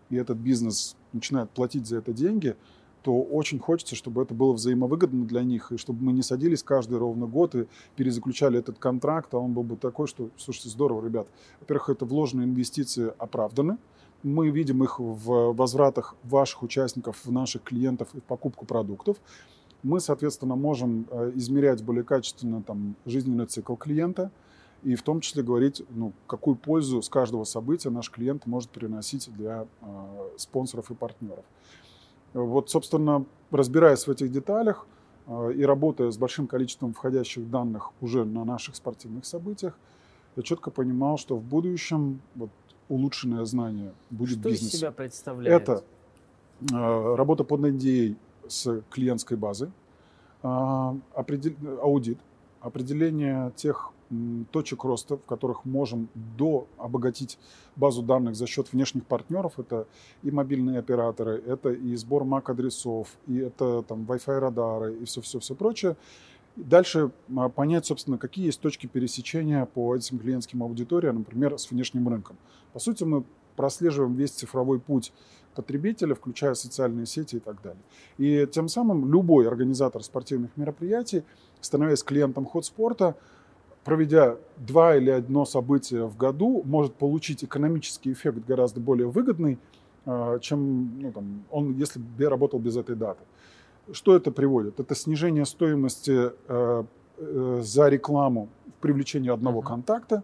и 0.09 0.15
этот 0.15 0.37
бизнес 0.37 0.97
начинает 1.13 1.49
платить 1.51 1.87
за 1.87 1.97
это 1.97 2.11
деньги, 2.11 2.57
то 3.03 3.21
очень 3.21 3.59
хочется, 3.59 3.95
чтобы 3.95 4.21
это 4.21 4.33
было 4.33 4.53
взаимовыгодно 4.53 5.25
для 5.25 5.43
них, 5.43 5.71
и 5.71 5.77
чтобы 5.77 6.03
мы 6.03 6.13
не 6.13 6.21
садились 6.21 6.63
каждый 6.63 6.97
ровно 6.97 7.25
год 7.25 7.55
и 7.55 7.67
перезаключали 7.95 8.59
этот 8.59 8.77
контракт, 8.77 9.33
а 9.33 9.37
он 9.37 9.53
был 9.53 9.63
бы 9.63 9.75
такой, 9.75 10.07
что, 10.07 10.29
слушайте, 10.37 10.69
здорово, 10.69 11.05
ребят. 11.05 11.27
Во-первых, 11.59 11.89
это 11.89 12.05
вложенные 12.05 12.45
инвестиции 12.45 13.11
оправданы, 13.17 13.77
мы 14.23 14.49
видим 14.49 14.83
их 14.83 14.99
в 14.99 15.53
возвратах 15.53 16.15
ваших 16.23 16.61
участников, 16.61 17.25
в 17.25 17.31
наших 17.31 17.63
клиентов 17.63 18.09
и 18.13 18.19
в 18.19 18.23
покупку 18.23 18.65
продуктов. 18.65 19.17
Мы, 19.81 19.99
соответственно, 19.99 20.55
можем 20.55 21.07
э, 21.09 21.31
измерять 21.33 21.83
более 21.83 22.03
качественно 22.03 22.61
там, 22.61 22.95
жизненный 23.05 23.47
цикл 23.47 23.75
клиента– 23.75 24.31
и 24.83 24.95
в 24.95 25.03
том 25.03 25.21
числе 25.21 25.43
говорить, 25.43 25.83
ну, 25.89 26.13
какую 26.27 26.55
пользу 26.55 27.01
с 27.01 27.09
каждого 27.09 27.43
события 27.43 27.89
наш 27.89 28.09
клиент 28.09 28.45
может 28.45 28.69
приносить 28.71 29.31
для 29.33 29.67
э, 29.81 30.29
спонсоров 30.37 30.89
и 30.89 30.95
партнеров. 30.95 31.45
Вот, 32.33 32.69
собственно, 32.69 33.25
разбираясь 33.51 34.07
в 34.07 34.11
этих 34.11 34.31
деталях 34.31 34.87
э, 35.27 35.53
и 35.53 35.63
работая 35.63 36.11
с 36.11 36.17
большим 36.17 36.47
количеством 36.47 36.93
входящих 36.93 37.49
данных 37.49 37.91
уже 38.01 38.23
на 38.23 38.45
наших 38.45 38.75
спортивных 38.75 39.25
событиях, 39.25 39.77
я 40.35 40.43
четко 40.43 40.71
понимал, 40.71 41.17
что 41.17 41.35
в 41.35 41.43
будущем 41.43 42.21
вот, 42.35 42.49
улучшенное 42.87 43.43
знание 43.45 43.93
будет 44.09 44.39
что 44.39 44.49
бизнесом. 44.49 44.67
Что 44.67 44.75
из 44.75 44.79
себя 44.79 44.91
представляет? 44.91 45.61
Это 45.61 45.83
э, 46.71 47.15
работа 47.15 47.43
под 47.43 47.61
NDA 47.61 48.15
с 48.47 48.81
клиентской 48.89 49.37
базой, 49.37 49.71
э, 50.43 50.93
определ... 51.13 51.53
аудит, 51.81 52.19
определение 52.61 53.51
тех 53.55 53.91
точек 54.51 54.83
роста, 54.83 55.17
в 55.17 55.25
которых 55.25 55.65
можем 55.65 56.09
до 56.15 56.67
обогатить 56.77 57.37
базу 57.75 58.01
данных 58.01 58.35
за 58.35 58.47
счет 58.47 58.71
внешних 58.73 59.05
партнеров. 59.05 59.53
Это 59.57 59.87
и 60.23 60.31
мобильные 60.31 60.79
операторы, 60.79 61.41
это 61.45 61.69
и 61.69 61.95
сбор 61.95 62.23
MAC-адресов, 62.23 63.07
и 63.27 63.37
это 63.37 63.83
там 63.83 64.03
Wi-Fi 64.03 64.39
радары 64.39 64.95
и 64.95 65.05
все-все-все 65.05 65.55
прочее. 65.55 65.95
Дальше 66.57 67.11
а, 67.37 67.49
понять, 67.49 67.85
собственно, 67.85 68.17
какие 68.17 68.45
есть 68.45 68.59
точки 68.59 68.87
пересечения 68.87 69.65
по 69.65 69.95
этим 69.95 70.19
клиентским 70.19 70.63
аудиториям, 70.63 71.19
например, 71.19 71.57
с 71.57 71.71
внешним 71.71 72.09
рынком. 72.09 72.37
По 72.73 72.79
сути, 72.79 73.05
мы 73.05 73.23
прослеживаем 73.55 74.15
весь 74.15 74.31
цифровой 74.31 74.79
путь 74.79 75.13
потребителя, 75.55 76.15
включая 76.15 76.53
социальные 76.53 77.05
сети 77.05 77.37
и 77.37 77.39
так 77.39 77.61
далее. 77.61 77.81
И 78.17 78.47
тем 78.51 78.67
самым 78.67 79.11
любой 79.11 79.47
организатор 79.47 80.03
спортивных 80.03 80.55
мероприятий, 80.55 81.23
становясь 81.61 82.03
клиентом 82.03 82.45
ходспорта, 82.45 83.15
проведя 83.83 84.37
два 84.57 84.95
или 84.95 85.09
одно 85.09 85.45
событие 85.45 86.05
в 86.05 86.17
году, 86.17 86.61
может 86.65 86.93
получить 86.93 87.43
экономический 87.43 88.11
эффект 88.11 88.39
гораздо 88.47 88.79
более 88.79 89.07
выгодный, 89.07 89.57
а, 90.05 90.39
чем 90.39 90.99
ну, 90.99 91.11
там, 91.11 91.43
он, 91.49 91.73
если 91.73 91.99
бы 91.99 92.29
работал 92.29 92.59
без 92.59 92.77
этой 92.77 92.95
даты. 92.95 93.21
Что 93.91 94.15
это 94.15 94.31
приводит? 94.31 94.79
Это 94.79 94.95
снижение 94.95 95.45
стоимости 95.45 96.31
э, 96.47 96.83
э, 97.17 97.61
за 97.63 97.89
рекламу 97.89 98.49
в 98.67 98.81
привлечении 98.81 99.31
одного 99.31 99.61
uh-huh. 99.61 99.67
контакта 99.67 100.23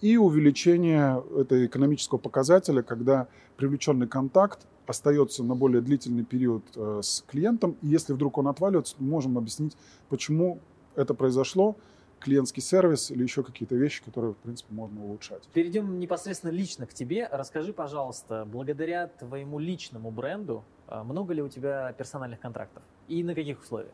и 0.00 0.16
увеличение 0.16 1.22
этого 1.36 1.66
экономического 1.66 2.18
показателя, 2.18 2.82
когда 2.82 3.26
привлеченный 3.56 4.06
контакт 4.06 4.66
остается 4.86 5.42
на 5.44 5.54
более 5.54 5.80
длительный 5.80 6.24
период 6.24 6.62
э, 6.76 7.00
с 7.02 7.24
клиентом. 7.26 7.76
И 7.82 7.88
если 7.88 8.12
вдруг 8.12 8.38
он 8.38 8.48
отваливается, 8.48 8.96
мы 8.98 9.08
можем 9.08 9.38
объяснить, 9.38 9.76
почему 10.08 10.60
это 10.94 11.14
произошло, 11.14 11.76
клиентский 12.20 12.62
сервис 12.62 13.10
или 13.10 13.22
еще 13.22 13.42
какие-то 13.42 13.74
вещи, 13.74 14.02
которые, 14.04 14.34
в 14.34 14.36
принципе, 14.36 14.72
можно 14.72 15.02
улучшать. 15.02 15.42
Перейдем 15.52 15.98
непосредственно 15.98 16.50
лично 16.52 16.86
к 16.86 16.94
тебе. 16.94 17.28
Расскажи, 17.30 17.72
пожалуйста, 17.72 18.46
благодаря 18.50 19.08
твоему 19.08 19.58
личному 19.58 20.10
бренду, 20.10 20.62
а, 20.86 21.02
много 21.02 21.34
ли 21.34 21.42
у 21.42 21.48
тебя 21.48 21.92
персональных 21.94 22.38
контрактов 22.40 22.82
и 23.08 23.24
на 23.24 23.34
каких 23.34 23.60
условиях? 23.62 23.92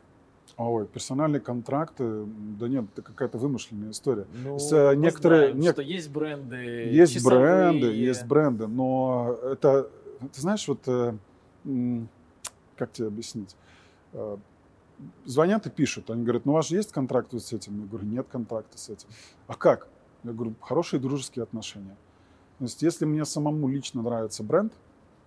Ой, 0.56 0.86
персональные 0.86 1.40
контракты, 1.40 2.24
да 2.58 2.68
нет, 2.68 2.84
это 2.92 3.02
какая-то 3.02 3.36
вымышленная 3.36 3.90
история. 3.90 4.26
Ну, 4.44 4.58
С, 4.58 4.72
э, 4.72 4.94
некоторые, 4.94 5.50
знаем, 5.50 5.60
нек... 5.60 5.72
что 5.72 5.82
есть 5.82 6.08
бренды, 6.10 6.56
есть 6.56 7.14
часовые. 7.14 7.40
бренды, 7.40 7.86
есть 7.88 8.24
бренды, 8.24 8.66
но 8.66 9.36
это, 9.42 9.90
ты 10.32 10.40
знаешь, 10.40 10.66
вот 10.68 10.80
э, 10.86 11.14
как 12.76 12.92
тебе 12.92 13.08
объяснить? 13.08 13.56
Звонят 15.24 15.66
и 15.66 15.70
пишут. 15.70 16.10
Они 16.10 16.22
говорят, 16.22 16.46
ну 16.46 16.52
у 16.52 16.54
вас 16.54 16.68
же 16.68 16.76
есть 16.76 16.92
контракт 16.92 17.32
с 17.32 17.52
этим? 17.52 17.80
Я 17.80 17.86
говорю, 17.86 18.06
нет 18.06 18.26
контракта 18.30 18.78
с 18.78 18.88
этим. 18.88 19.08
А 19.46 19.54
как? 19.54 19.88
Я 20.24 20.32
говорю, 20.32 20.54
хорошие 20.60 21.00
дружеские 21.00 21.42
отношения. 21.42 21.96
То 22.58 22.64
есть 22.64 22.82
если 22.82 23.04
мне 23.04 23.24
самому 23.24 23.68
лично 23.68 24.02
нравится 24.02 24.42
бренд, 24.42 24.72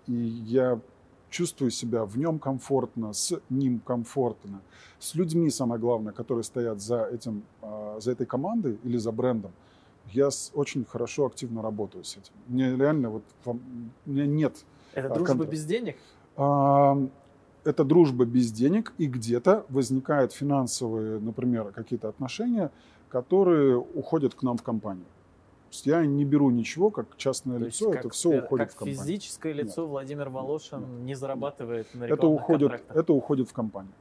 и 0.07 0.13
я 0.13 0.79
чувствую 1.29 1.71
себя 1.71 2.05
в 2.05 2.17
нем 2.17 2.39
комфортно, 2.39 3.13
с 3.13 3.39
ним 3.49 3.79
комфортно, 3.79 4.61
с 4.97 5.15
людьми, 5.15 5.49
самое 5.49 5.79
главное, 5.79 6.11
которые 6.13 6.43
стоят 6.43 6.81
за, 6.81 7.03
этим, 7.03 7.43
а, 7.61 7.99
за 7.99 8.11
этой 8.11 8.25
командой 8.25 8.79
или 8.83 8.97
за 8.97 9.11
брендом, 9.11 9.51
я 10.11 10.29
очень 10.53 10.85
хорошо, 10.85 11.27
активно 11.27 11.61
работаю 11.61 12.03
с 12.03 12.17
этим. 12.17 12.33
Мне 12.47 12.75
реально 12.75 13.09
вот, 13.11 13.23
у 13.45 13.59
меня 14.05 14.25
нет... 14.25 14.65
Это 14.93 15.09
дружба 15.09 15.27
контракта. 15.27 15.51
без 15.51 15.65
денег? 15.65 15.97
Это 17.69 17.83
дружба 17.83 18.25
без 18.25 18.51
денег, 18.51 18.93
и 18.97 19.05
где-то 19.05 19.65
возникают 19.69 20.33
финансовые, 20.33 21.19
например, 21.19 21.71
какие-то 21.71 22.09
отношения, 22.09 22.71
которые 23.09 23.77
уходят 23.77 24.33
к 24.33 24.41
нам 24.43 24.57
в 24.57 24.63
компанию. 24.63 25.05
есть 25.69 25.85
я 25.85 26.05
не 26.05 26.25
беру 26.25 26.49
ничего 26.49 26.89
как 26.89 27.15
частное 27.17 27.59
То 27.59 27.65
лицо, 27.65 27.85
есть 27.85 27.95
это 27.99 28.03
как, 28.03 28.13
все 28.13 28.31
э, 28.31 28.41
уходит 28.41 28.67
как 28.67 28.75
в 28.75 28.79
компанию. 28.79 29.03
физическое 29.03 29.53
лицо 29.53 29.87
Владимир 29.87 30.29
Волошин 30.29 30.79
Нет. 30.79 31.05
не 31.05 31.15
зарабатывает 31.15 31.93
на 31.93 32.05
Это 32.05 32.13
рекламных 32.15 32.41
уходит, 32.41 32.69
контрактах. 32.69 32.97
это 32.97 33.13
уходит 33.13 33.49
в 33.49 33.53
компанию. 33.53 33.93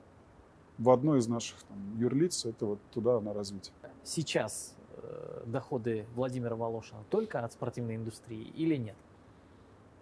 В 0.78 0.90
одной 0.90 1.18
из 1.18 1.28
наших 1.28 1.62
там, 1.64 1.78
юрлиц 1.98 2.46
это 2.46 2.64
вот 2.66 2.78
туда 2.94 3.20
на 3.20 3.34
развитие. 3.34 3.74
Сейчас 4.04 4.76
э, 4.96 5.42
доходы 5.46 6.06
Владимира 6.14 6.56
Волошина 6.56 7.02
только 7.10 7.44
от 7.44 7.52
спортивной 7.52 7.96
индустрии 7.96 8.44
или 8.56 8.76
нет? 8.76 8.96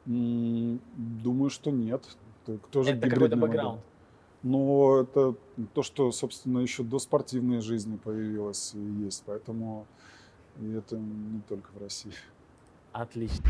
Думаю, 0.04 1.50
что 1.50 1.70
нет. 1.72 2.04
Тоже 2.70 2.92
Это 2.92 3.06
модель. 3.06 3.38
бэкграунд. 3.38 3.80
Но 4.42 5.00
это 5.00 5.34
то, 5.74 5.82
что, 5.82 6.12
собственно, 6.12 6.60
еще 6.60 6.82
до 6.82 6.98
спортивной 6.98 7.60
жизни 7.60 7.96
появилось 7.96 8.74
и 8.74 8.78
есть. 8.78 9.24
Поэтому 9.26 9.86
и 10.60 10.72
это 10.72 10.96
не 10.96 11.40
только 11.42 11.70
в 11.72 11.78
России. 11.78 12.12
Отлично. 12.92 13.44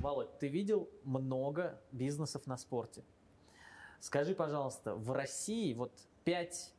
Володь, 0.00 0.38
ты 0.38 0.48
видел 0.48 0.88
много 1.04 1.80
бизнесов 1.92 2.46
на 2.46 2.56
спорте. 2.56 3.02
Скажи, 4.00 4.34
пожалуйста, 4.34 4.94
в 4.94 5.12
России 5.12 5.74
вот 5.74 5.92
пять 6.24 6.74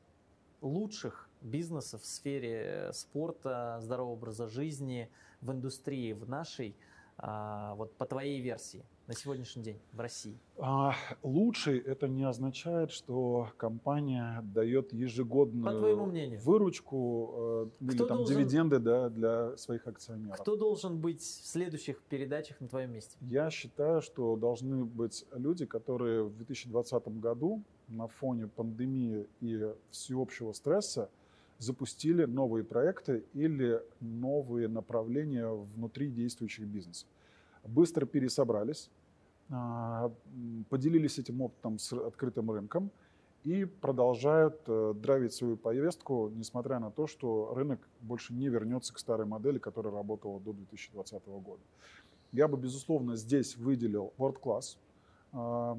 лучших 0.61 1.29
бизнесов 1.41 2.01
в 2.01 2.05
сфере 2.05 2.63
э, 2.63 2.93
спорта, 2.93 3.77
здорового 3.81 4.13
образа 4.13 4.47
жизни, 4.47 5.09
в 5.39 5.51
индустрии, 5.51 6.13
в 6.13 6.27
нашей, 6.27 6.75
а, 7.17 7.75
вот 7.75 7.95
по 7.97 8.05
твоей 8.05 8.41
версии, 8.41 8.83
на 9.07 9.13
сегодняшний 9.15 9.63
день 9.63 9.79
в 9.93 9.99
России? 9.99 10.37
А 10.57 10.93
лучший 11.23 11.79
это 11.79 12.07
не 12.07 12.23
означает, 12.23 12.91
что 12.91 13.49
компания 13.57 14.41
дает 14.53 14.93
ежегодную 14.93 15.65
По 15.65 15.71
твоему 15.73 16.05
мнению. 16.05 16.39
выручку 16.41 17.67
э, 17.81 17.83
или 17.85 17.91
Кто 17.95 18.05
там 18.05 18.17
должен- 18.17 18.37
дивиденды 18.37 18.79
да, 18.79 19.09
для 19.09 19.57
своих 19.57 19.87
акционеров. 19.87 20.39
Кто 20.39 20.55
должен 20.55 20.97
быть 20.99 21.21
в 21.21 21.45
следующих 21.45 22.01
передачах 22.03 22.59
на 22.61 22.67
твоем 22.67 22.93
месте? 22.93 23.17
Я 23.21 23.49
считаю, 23.49 24.01
что 24.01 24.35
должны 24.35 24.85
быть 24.85 25.25
люди, 25.33 25.65
которые 25.65 26.23
в 26.23 26.35
2020 26.37 27.07
году 27.19 27.61
на 27.87 28.07
фоне 28.07 28.47
пандемии 28.47 29.27
и 29.41 29.73
всеобщего 29.89 30.53
стресса 30.53 31.09
запустили 31.57 32.25
новые 32.25 32.63
проекты 32.63 33.23
или 33.33 33.81
новые 33.99 34.67
направления 34.67 35.47
внутри 35.49 36.09
действующих 36.09 36.65
бизнесов. 36.65 37.07
Быстро 37.63 38.05
пересобрались, 38.05 38.89
а, 39.49 40.11
поделились 40.69 41.19
этим 41.19 41.41
опытом 41.41 41.77
с 41.77 41.93
открытым 41.93 42.51
рынком 42.51 42.91
и 43.43 43.65
продолжают 43.65 44.61
э, 44.67 44.93
драйвить 44.95 45.33
свою 45.33 45.57
повестку, 45.57 46.29
несмотря 46.29 46.79
на 46.79 46.91
то, 46.91 47.07
что 47.07 47.53
рынок 47.55 47.79
больше 48.01 48.33
не 48.33 48.49
вернется 48.49 48.93
к 48.93 48.99
старой 48.99 49.25
модели, 49.25 49.57
которая 49.57 49.93
работала 49.93 50.39
до 50.39 50.53
2020 50.53 51.25
года. 51.25 51.61
Я 52.31 52.47
бы, 52.47 52.57
безусловно, 52.57 53.15
здесь 53.15 53.57
выделил 53.57 54.13
World 54.17 54.39
Class, 54.41 54.77
а, 55.33 55.77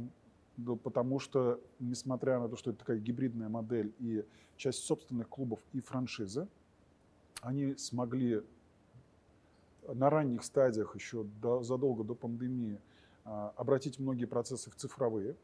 потому 0.82 1.18
что, 1.18 1.60
несмотря 1.78 2.40
на 2.40 2.48
то, 2.48 2.56
что 2.56 2.70
это 2.70 2.80
такая 2.80 2.98
гибридная 2.98 3.48
модель 3.48 3.94
и 3.98 4.24
часть 4.56 4.84
собственных 4.84 5.28
клубов 5.28 5.60
и 5.72 5.80
франшизы, 5.80 6.48
они 7.40 7.76
смогли 7.76 8.42
на 9.88 10.10
ранних 10.10 10.44
стадиях, 10.44 10.94
еще 10.94 11.24
до- 11.40 11.62
задолго 11.62 12.04
до 12.04 12.14
пандемии, 12.14 12.80
а, 13.24 13.52
обратить 13.56 13.98
многие 13.98 14.26
процессы 14.26 14.70
в 14.70 14.74
цифровые. 14.74 15.36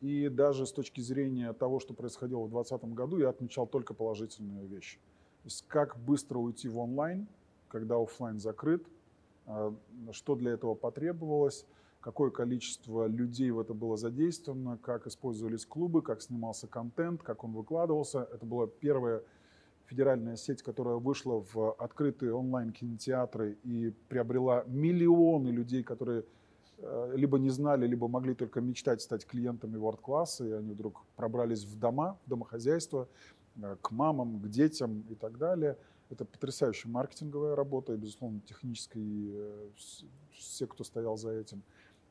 И 0.00 0.28
даже 0.28 0.64
с 0.64 0.72
точки 0.72 1.00
зрения 1.00 1.52
того, 1.52 1.80
что 1.80 1.92
происходило 1.92 2.44
в 2.44 2.50
2020 2.50 2.94
году, 2.94 3.18
я 3.18 3.30
отмечал 3.30 3.66
только 3.66 3.94
положительные 3.94 4.66
вещи. 4.66 4.98
То 5.42 5.46
есть 5.46 5.64
как 5.66 5.98
быстро 5.98 6.38
уйти 6.38 6.68
в 6.68 6.78
онлайн, 6.78 7.26
когда 7.68 7.96
офлайн 7.96 8.38
закрыт, 8.38 8.84
а, 9.46 9.74
что 10.12 10.34
для 10.34 10.52
этого 10.52 10.74
потребовалось, 10.74 11.66
какое 12.00 12.30
количество 12.30 13.06
людей 13.06 13.50
в 13.50 13.58
это 13.58 13.74
было 13.74 13.96
задействовано, 13.96 14.78
как 14.78 15.06
использовались 15.06 15.66
клубы, 15.66 16.00
как 16.02 16.22
снимался 16.22 16.66
контент, 16.66 17.22
как 17.22 17.44
он 17.44 17.52
выкладывался. 17.52 18.28
Это 18.32 18.46
была 18.46 18.66
первая 18.66 19.22
федеральная 19.88 20.36
сеть, 20.36 20.62
которая 20.62 20.96
вышла 20.96 21.42
в 21.52 21.72
открытые 21.72 22.34
онлайн-кинотеатры 22.34 23.58
и 23.64 23.90
приобрела 24.08 24.64
миллионы 24.66 25.48
людей, 25.48 25.82
которые 25.82 26.24
э, 26.78 27.12
либо 27.16 27.38
не 27.38 27.48
знали, 27.48 27.86
либо 27.86 28.06
могли 28.06 28.34
только 28.34 28.60
мечтать 28.60 29.00
стать 29.00 29.26
клиентами 29.26 29.76
World 29.76 30.00
Class, 30.00 30.46
и 30.46 30.52
они 30.52 30.72
вдруг 30.72 31.02
пробрались 31.16 31.64
в 31.64 31.78
дома, 31.78 32.18
в 32.26 32.28
домохозяйство, 32.28 33.08
э, 33.56 33.76
к 33.80 33.90
мамам, 33.90 34.40
к 34.40 34.48
детям 34.48 35.04
и 35.08 35.14
так 35.14 35.38
далее. 35.38 35.78
Это 36.10 36.24
потрясающая 36.24 36.90
маркетинговая 36.90 37.56
работа 37.56 37.94
и, 37.94 37.96
безусловно, 37.96 38.40
техническая, 38.40 39.02
и, 39.02 39.30
э, 39.34 39.70
все, 40.32 40.66
кто 40.66 40.84
стоял 40.84 41.16
за 41.16 41.30
этим. 41.30 41.62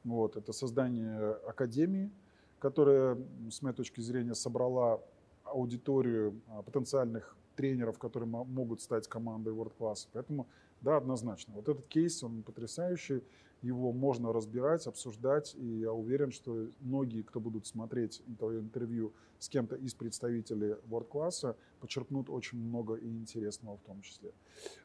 Вот, 0.03 0.35
это 0.35 0.51
создание 0.51 1.33
академии, 1.47 2.11
которая, 2.59 3.17
с 3.51 3.61
моей 3.61 3.75
точки 3.75 4.01
зрения, 4.01 4.33
собрала 4.33 4.99
аудиторию 5.43 6.41
а, 6.47 6.61
потенциальных 6.61 7.36
тренеров, 7.57 7.97
которые 7.97 8.29
мо- 8.29 8.45
могут 8.45 8.81
стать 8.81 9.07
командой 9.07 9.53
World 9.53 9.73
Class. 9.77 10.07
Поэтому, 10.13 10.47
да, 10.79 10.95
однозначно. 10.97 11.53
Вот 11.55 11.67
этот 11.67 11.87
кейс, 11.87 12.23
он 12.23 12.43
потрясающий, 12.43 13.23
его 13.63 13.91
можно 13.91 14.31
разбирать, 14.31 14.87
обсуждать, 14.87 15.55
и 15.55 15.79
я 15.79 15.91
уверен, 15.91 16.31
что 16.31 16.67
многие, 16.79 17.23
кто 17.23 17.39
будут 17.39 17.65
смотреть 17.65 18.21
твое 18.37 18.59
интервью 18.59 19.11
с 19.39 19.49
кем-то 19.49 19.75
из 19.75 19.93
представителей 19.95 20.75
World 20.89 21.09
Class, 21.09 21.55
почерпнут 21.81 22.29
очень 22.29 22.59
много 22.59 22.93
и 22.95 23.07
интересного 23.09 23.77
в 23.77 23.81
том 23.81 24.01
числе. 24.01 24.31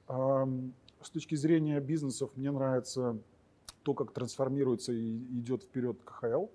С 0.09 1.11
точки 1.11 1.35
зрения 1.35 1.81
бизнесов, 1.81 2.31
мне 2.37 2.51
нравится 2.51 3.18
то, 3.83 3.93
как 3.95 4.12
трансформируется 4.12 4.93
и 4.93 5.16
идет 5.41 5.64
вперед 5.64 5.99
КХЛ, 6.05 6.47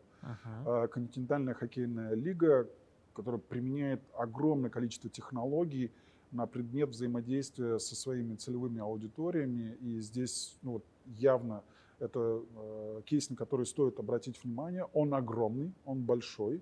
а, 0.65 0.87
континентальная 0.87 1.53
хоккейная 1.53 2.15
лига, 2.15 2.67
которая 3.13 3.41
применяет 3.41 4.01
огромное 4.17 4.69
количество 4.69 5.09
технологий 5.09 5.91
на 6.31 6.45
предмет 6.47 6.89
взаимодействия 6.89 7.79
со 7.79 7.95
своими 7.95 8.35
целевыми 8.35 8.81
аудиториями. 8.81 9.77
И 9.81 9.99
здесь 9.99 10.57
ну, 10.61 10.81
явно 11.05 11.63
это 11.99 12.43
э, 12.55 13.01
кейс, 13.05 13.29
на 13.29 13.35
который 13.35 13.65
стоит 13.65 13.99
обратить 13.99 14.43
внимание. 14.43 14.85
Он 14.93 15.13
огромный, 15.13 15.73
он 15.85 16.03
большой. 16.03 16.61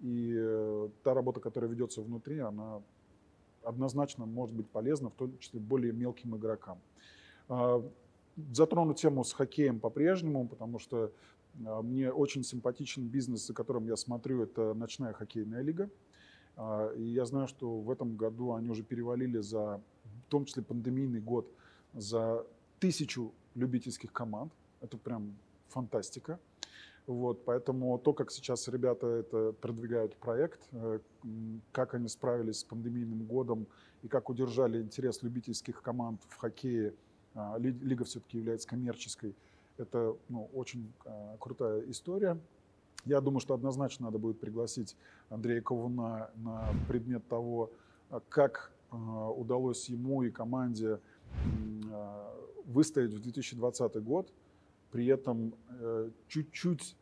И 0.00 0.34
э, 0.36 0.88
та 1.02 1.14
работа, 1.14 1.40
которая 1.40 1.70
ведется 1.70 2.02
внутри, 2.02 2.38
она 2.38 2.82
однозначно 3.62 4.26
может 4.26 4.54
быть 4.54 4.68
полезна, 4.68 5.10
в 5.10 5.14
том 5.14 5.38
числе 5.38 5.60
более 5.60 5.92
мелким 5.92 6.36
игрокам. 6.36 6.78
А, 7.48 7.82
Затрону 8.52 8.94
тему 8.94 9.22
с 9.24 9.32
хоккеем 9.32 9.78
по-прежнему, 9.80 10.48
потому 10.48 10.78
что 10.78 11.12
а, 11.64 11.82
Мне 11.82 12.12
очень 12.12 12.42
симпатичен 12.42 13.06
бизнес, 13.06 13.46
за 13.46 13.54
которым 13.54 13.86
я 13.86 13.96
смотрю, 13.96 14.42
это 14.42 14.74
ночная 14.74 15.12
хоккейная 15.12 15.62
лига. 15.62 15.88
А, 16.56 16.92
И 16.94 17.02
я 17.02 17.24
знаю, 17.24 17.46
что 17.48 17.80
в 17.80 17.90
этом 17.90 18.16
году 18.16 18.52
они 18.54 18.68
уже 18.70 18.82
перевалили 18.82 19.38
за, 19.38 19.80
в 20.04 20.30
том 20.30 20.44
числе 20.44 20.62
пандемийный 20.62 21.20
год, 21.20 21.46
за 21.92 22.44
тысячу 22.80 23.32
любительских 23.54 24.12
команд. 24.12 24.52
Это 24.80 24.96
прям 24.98 25.36
фантастика. 25.68 26.38
Вот, 27.06 27.44
поэтому 27.44 27.98
то, 27.98 28.14
как 28.14 28.30
сейчас 28.30 28.66
ребята 28.68 29.06
это 29.06 29.52
продвигают 29.52 30.16
проект, 30.16 30.60
э, 30.72 31.00
как 31.70 31.94
они 31.94 32.08
справились 32.08 32.60
с 32.60 32.64
пандемийным 32.64 33.24
годом 33.26 33.66
и 34.02 34.08
как 34.08 34.30
удержали 34.30 34.80
интерес 34.80 35.22
любительских 35.22 35.82
команд 35.82 36.22
в 36.28 36.36
хоккее, 36.36 36.94
а, 37.34 37.58
ли- 37.58 37.78
лига 37.82 38.04
все-таки 38.04 38.38
является 38.38 38.66
коммерческой, 38.68 39.34
это 39.76 40.16
ну, 40.30 40.48
очень 40.54 40.90
а, 41.04 41.36
крутая 41.38 41.82
история. 41.90 42.38
Я 43.04 43.20
думаю, 43.20 43.40
что 43.40 43.54
однозначно 43.54 44.06
надо 44.06 44.18
будет 44.18 44.40
пригласить 44.40 44.96
Андрея 45.28 45.60
Ковуна 45.60 46.30
на 46.36 46.68
предмет 46.88 47.26
того, 47.28 47.70
а, 48.10 48.20
как 48.28 48.72
а, 48.90 49.30
удалось 49.30 49.88
ему 49.88 50.22
и 50.22 50.30
команде 50.30 51.00
а, 51.90 52.34
выстоять 52.64 53.12
в 53.12 53.20
2020 53.20 54.02
год, 54.02 54.32
при 54.90 55.06
этом 55.06 55.54
э, 55.68 56.10
чуть-чуть 56.28 56.96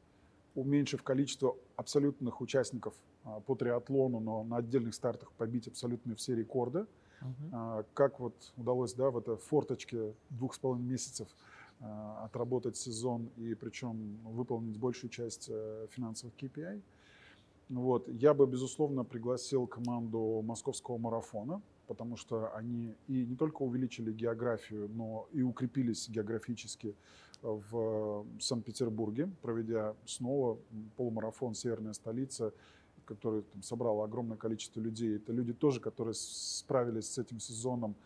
уменьшив 0.54 1.02
количество 1.02 1.56
абсолютных 1.76 2.40
участников 2.40 2.94
по 3.46 3.54
триатлону, 3.54 4.18
но 4.18 4.42
на 4.44 4.56
отдельных 4.56 4.94
стартах 4.94 5.30
побить 5.32 5.68
абсолютно 5.68 6.16
все 6.16 6.34
рекорды. 6.34 6.86
А, 7.52 7.84
Как 7.94 8.18
вот 8.20 8.34
удалось 8.56 8.94
да, 8.94 9.10
в 9.10 9.18
этой 9.18 9.36
форточке 9.36 10.14
двух 10.30 10.54
с 10.54 10.58
половиной 10.58 10.90
месяцев 10.90 11.28
отработать 12.24 12.76
сезон 12.76 13.30
и 13.36 13.54
причем 13.54 14.18
выполнить 14.24 14.78
большую 14.78 15.10
часть 15.10 15.48
э, 15.50 15.86
финансовых 15.90 16.34
KPI. 16.36 16.80
Вот. 17.70 18.08
Я 18.08 18.34
бы, 18.34 18.46
безусловно, 18.46 19.04
пригласил 19.04 19.66
команду 19.66 20.42
московского 20.44 20.98
марафона, 20.98 21.60
потому 21.86 22.16
что 22.16 22.54
они 22.54 22.94
и 23.08 23.24
не 23.24 23.36
только 23.36 23.62
увеличили 23.62 24.12
географию, 24.12 24.88
но 24.94 25.26
и 25.32 25.42
укрепились 25.42 26.08
географически 26.08 26.94
в 27.42 28.24
Санкт-Петербурге, 28.38 29.30
проведя 29.40 29.94
снова 30.04 30.58
полумарафон 30.96 31.54
«Северная 31.54 31.92
столица», 31.92 32.52
который 33.04 33.42
там, 33.42 33.62
собрал 33.62 34.02
огромное 34.02 34.36
количество 34.36 34.80
людей. 34.80 35.16
Это 35.16 35.32
люди 35.32 35.52
тоже, 35.52 35.80
которые 35.80 36.14
справились 36.14 37.10
с 37.10 37.18
этим 37.18 37.40
сезоном 37.40 37.96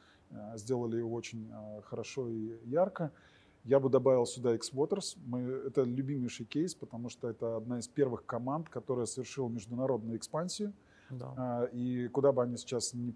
сделали 0.54 0.96
его 0.96 1.14
очень 1.14 1.50
хорошо 1.84 2.28
и 2.28 2.58
ярко. 2.64 3.12
Я 3.66 3.80
бы 3.80 3.90
добавил 3.90 4.26
сюда 4.26 4.54
X-Waters. 4.54 5.18
Мы, 5.26 5.40
это 5.40 5.82
любимейший 5.82 6.46
кейс, 6.46 6.74
потому 6.74 7.08
что 7.08 7.28
это 7.28 7.56
одна 7.56 7.80
из 7.80 7.88
первых 7.88 8.24
команд, 8.24 8.68
которая 8.68 9.06
совершила 9.06 9.48
международную 9.48 10.16
экспансию. 10.16 10.72
Да. 11.10 11.68
И 11.72 12.08
куда 12.08 12.30
бы 12.30 12.42
они 12.42 12.56
сейчас 12.56 12.94
не 12.94 13.14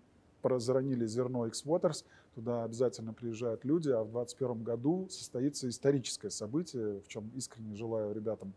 заронили 0.58 1.06
зерно 1.06 1.46
X-Waters, 1.46 2.04
туда 2.34 2.64
обязательно 2.64 3.12
приезжают 3.12 3.64
люди, 3.64 3.90
а 3.90 4.02
в 4.02 4.10
2021 4.10 4.64
году 4.64 5.06
состоится 5.08 5.68
историческое 5.68 6.30
событие, 6.30 7.00
в 7.00 7.08
чем 7.08 7.30
искренне 7.36 7.76
желаю 7.76 8.12
ребятам 8.12 8.52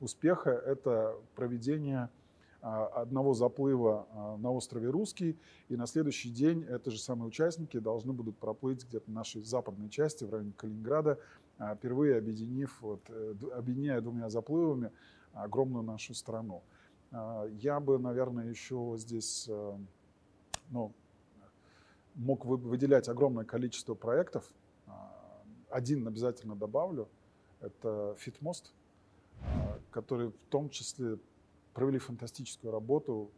успеха. 0.00 0.50
Это 0.50 1.16
проведение 1.34 1.98
а, 1.98 2.10
одного 2.60 3.34
заплыва 3.34 4.06
а, 4.10 4.36
на 4.36 4.50
острове 4.50 4.90
Русский, 4.90 5.38
и 5.68 5.76
на 5.76 5.86
следующий 5.86 6.30
день 6.30 6.64
это 6.64 6.90
же 6.90 6.98
самые 6.98 7.28
участники 7.28 7.78
должны 7.78 8.12
будут 8.12 8.36
проплыть 8.38 8.84
где-то 8.84 9.10
нашей 9.10 9.42
западной 9.42 9.88
части, 9.88 10.24
в 10.24 10.30
районе 10.30 10.52
Калининграда, 10.56 11.18
а, 11.58 11.76
впервые 11.76 12.16
объединив, 12.18 12.80
вот, 12.80 13.00
э, 13.08 13.34
объединяя 13.54 14.00
двумя 14.00 14.28
заплывами 14.28 14.90
огромную 15.32 15.84
нашу 15.84 16.14
страну. 16.14 16.62
Я 17.10 17.80
бы, 17.80 17.98
наверное, 17.98 18.50
еще 18.50 18.94
здесь 18.98 19.46
э, 19.48 19.78
ну, 20.70 20.92
мог 22.14 22.44
выделять 22.44 23.08
огромное 23.08 23.44
количество 23.44 23.94
проектов. 23.94 24.44
Один 25.70 26.06
обязательно 26.06 26.54
добавлю. 26.54 27.08
Это 27.60 28.14
Фитмост, 28.18 28.72
который 29.90 30.28
в 30.28 30.46
том 30.50 30.68
числе 30.68 31.18
провели 31.78 31.98
фантастическую 31.98 32.72
работу. 32.72 33.30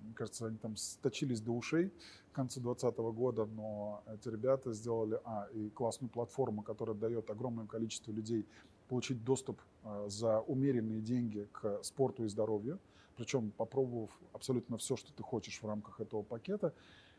Мне 0.00 0.14
кажется, 0.14 0.46
они 0.46 0.56
там 0.56 0.74
сточились 0.76 1.40
до 1.40 1.52
ушей 1.52 1.92
к 2.32 2.34
концу 2.34 2.60
2020 2.60 2.98
года, 3.14 3.44
но 3.46 4.02
эти 4.12 4.28
ребята 4.28 4.72
сделали 4.72 5.20
а, 5.24 5.46
и 5.54 5.70
классную 5.70 6.10
платформу, 6.10 6.62
которая 6.62 6.96
дает 6.96 7.30
огромному 7.30 7.68
количеству 7.68 8.12
людей 8.12 8.44
получить 8.88 9.22
доступ 9.22 9.60
а, 9.84 10.08
за 10.08 10.40
умеренные 10.40 11.00
деньги 11.00 11.46
к 11.52 11.84
спорту 11.84 12.24
и 12.24 12.28
здоровью, 12.28 12.80
причем 13.16 13.52
попробовав 13.52 14.10
абсолютно 14.32 14.76
все, 14.76 14.96
что 14.96 15.12
ты 15.12 15.22
хочешь 15.22 15.62
в 15.62 15.66
рамках 15.68 16.00
этого 16.00 16.22
пакета. 16.22 16.74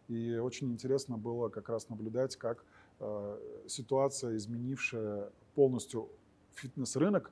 И 0.09 0.35
очень 0.35 0.73
интересно 0.73 1.17
было 1.17 1.47
как 1.47 1.69
раз 1.69 1.87
наблюдать, 1.87 2.35
как 2.35 2.65
э, 2.99 3.63
ситуация, 3.67 4.35
изменившая 4.35 5.31
полностью 5.55 6.09
фитнес-рынок, 6.55 7.31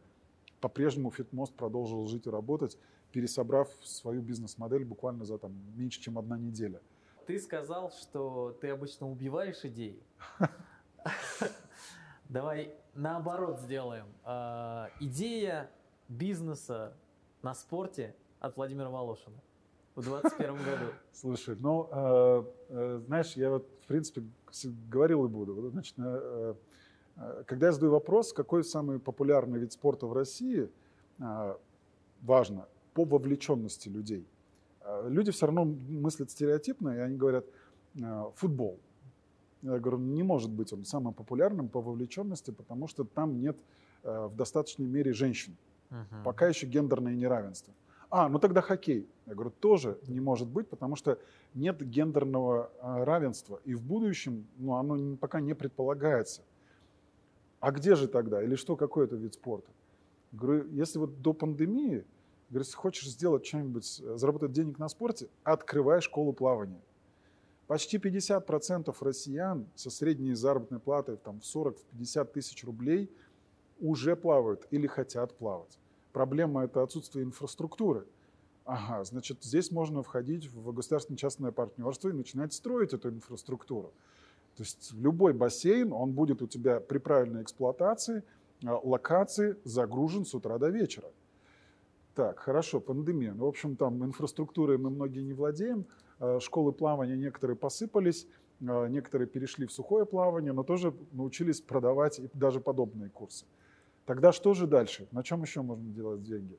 по-прежнему 0.61 1.11
Фитмост 1.11 1.53
продолжил 1.53 2.07
жить 2.07 2.27
и 2.27 2.29
работать, 2.29 2.77
пересобрав 3.11 3.69
свою 3.83 4.21
бизнес-модель 4.21 4.83
буквально 4.85 5.25
за 5.25 5.37
там, 5.37 5.53
меньше, 5.75 6.01
чем 6.01 6.17
одна 6.17 6.37
неделя. 6.37 6.81
Ты 7.25 7.39
сказал, 7.39 7.91
что 7.91 8.55
ты 8.61 8.69
обычно 8.69 9.09
убиваешь 9.09 9.63
идеи. 9.63 9.99
Давай 12.29 12.73
наоборот 12.93 13.59
сделаем. 13.59 14.07
А, 14.23 14.89
идея 14.99 15.69
бизнеса 16.07 16.93
на 17.41 17.53
спорте 17.53 18.15
от 18.39 18.55
Владимира 18.57 18.89
Волошина 18.89 19.41
в 19.95 20.01
2021 20.01 20.55
году. 20.57 20.91
Слушай, 21.13 21.55
ну, 21.59 21.89
э, 21.91 22.43
э, 22.69 23.01
знаешь, 23.05 23.33
я 23.33 23.49
вот, 23.49 23.67
в 23.81 23.87
принципе, 23.87 24.23
говорил 24.89 25.25
и 25.25 25.27
буду. 25.27 25.69
Значит, 25.69 25.95
когда 27.45 27.67
я 27.67 27.71
задаю 27.71 27.91
вопрос, 27.93 28.33
какой 28.33 28.63
самый 28.63 28.99
популярный 28.99 29.59
вид 29.59 29.71
спорта 29.71 30.05
в 30.05 30.13
России, 30.13 30.69
э, 31.19 31.55
важно, 32.21 32.67
по 32.93 33.05
вовлеченности 33.05 33.87
людей. 33.89 34.27
Э, 34.81 35.07
люди 35.07 35.31
все 35.31 35.45
равно 35.45 35.65
мыслят 35.65 36.31
стереотипно, 36.31 36.89
и 36.89 36.99
они 36.99 37.17
говорят 37.17 37.45
футбол. 38.35 38.77
Я 39.61 39.79
говорю, 39.79 39.99
не 39.99 40.21
может 40.21 40.51
быть 40.51 40.73
он 40.73 40.83
самым 40.83 41.13
популярным 41.13 41.69
по 41.69 41.79
вовлеченности, 41.79 42.51
потому 42.51 42.89
что 42.89 43.05
там 43.05 43.39
нет 43.39 43.57
в 44.03 44.35
достаточной 44.35 44.85
мере 44.85 45.13
женщин. 45.13 45.55
Uh-huh. 45.89 46.23
Пока 46.25 46.47
еще 46.47 46.67
гендерное 46.67 47.15
неравенство. 47.15 47.73
А, 48.09 48.27
ну 48.27 48.37
тогда 48.37 48.59
хоккей. 48.59 49.07
Я 49.25 49.33
говорю, 49.33 49.49
тоже 49.49 49.97
не 50.07 50.19
может 50.19 50.49
быть, 50.49 50.67
потому 50.67 50.97
что 50.97 51.17
нет 51.53 51.81
гендерного 51.81 52.69
равенства. 52.81 53.61
И 53.63 53.75
в 53.75 53.81
будущем 53.81 54.45
ну, 54.57 54.75
оно 54.75 55.15
пока 55.15 55.39
не 55.39 55.55
предполагается. 55.55 56.41
А 57.65 57.71
где 57.71 57.95
же 57.95 58.07
тогда? 58.07 58.43
Или 58.43 58.53
что, 58.53 58.75
какой 58.75 59.05
это 59.05 59.15
вид 59.15 59.33
спорта? 59.33 59.71
Говорю, 60.31 60.67
если 60.69 60.99
вот 60.99 61.23
до 61.23 61.33
пандемии, 61.33 62.05
говорю, 62.51 62.63
если 62.63 62.75
хочешь 62.75 63.09
сделать 63.09 63.43
что-нибудь, 63.43 64.01
э, 64.03 64.17
заработать 64.17 64.51
денег 64.51 64.77
на 64.77 64.87
спорте, 64.87 65.29
открывай 65.43 65.99
школу 65.99 66.31
плавания. 66.31 66.79
Почти 67.65 67.97
50% 67.97 68.95
россиян 69.01 69.65
со 69.73 69.89
средней 69.89 70.35
заработной 70.35 70.79
платой 70.79 71.17
там, 71.17 71.39
в 71.39 71.43
40-50 71.43 72.33
тысяч 72.33 72.63
рублей 72.63 73.09
уже 73.79 74.15
плавают 74.15 74.67
или 74.69 74.85
хотят 74.85 75.35
плавать. 75.35 75.79
Проблема– 76.13 76.63
это 76.65 76.83
отсутствие 76.83 77.25
инфраструктуры. 77.25 78.05
Ага, 78.65 79.03
значит, 79.05 79.43
здесь 79.43 79.71
можно 79.71 80.03
входить 80.03 80.45
в 80.53 80.71
государственное 80.71 81.17
частное 81.17 81.51
партнерство 81.51 82.09
и 82.09 82.13
начинать 82.13 82.53
строить 82.53 82.93
эту 82.93 83.09
инфраструктуру. 83.09 83.91
То 84.55 84.63
есть 84.63 84.93
любой 84.93 85.33
бассейн, 85.33 85.91
он 85.91 86.13
будет 86.13 86.41
у 86.41 86.47
тебя 86.47 86.79
при 86.79 86.97
правильной 86.97 87.43
эксплуатации, 87.43 88.23
а, 88.65 88.79
локации 88.81 89.57
загружен 89.63 90.25
с 90.25 90.33
утра 90.33 90.57
до 90.57 90.69
вечера. 90.69 91.09
Так, 92.15 92.39
хорошо, 92.39 92.79
пандемия. 92.79 93.33
Ну, 93.33 93.45
в 93.45 93.49
общем, 93.49 93.75
там 93.75 94.03
инфраструктурой 94.05 94.77
мы 94.77 94.89
многие 94.89 95.21
не 95.21 95.33
владеем. 95.33 95.85
А, 96.19 96.39
школы 96.39 96.71
плавания 96.71 97.17
некоторые 97.17 97.57
посыпались, 97.57 98.27
а, 98.65 98.87
некоторые 98.87 99.27
перешли 99.27 99.65
в 99.65 99.73
сухое 99.73 100.05
плавание, 100.05 100.53
но 100.53 100.63
тоже 100.63 100.93
научились 101.11 101.59
продавать 101.59 102.21
даже 102.33 102.61
подобные 102.61 103.09
курсы. 103.09 103.45
Тогда 104.05 104.31
что 104.31 104.53
же 104.53 104.67
дальше? 104.67 105.07
На 105.11 105.23
чем 105.23 105.41
еще 105.41 105.61
можно 105.61 105.89
делать 105.91 106.23
деньги? 106.23 106.57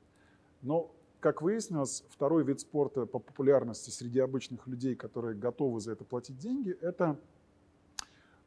Ну, 0.61 0.91
как 1.19 1.41
выяснилось, 1.41 2.03
второй 2.09 2.43
вид 2.43 2.59
спорта 2.59 3.07
по 3.07 3.17
популярности 3.17 3.89
среди 3.89 4.19
обычных 4.19 4.67
людей, 4.67 4.95
которые 4.95 5.35
готовы 5.35 5.79
за 5.79 5.93
это 5.93 6.03
платить 6.03 6.37
деньги, 6.37 6.77
это 6.81 7.17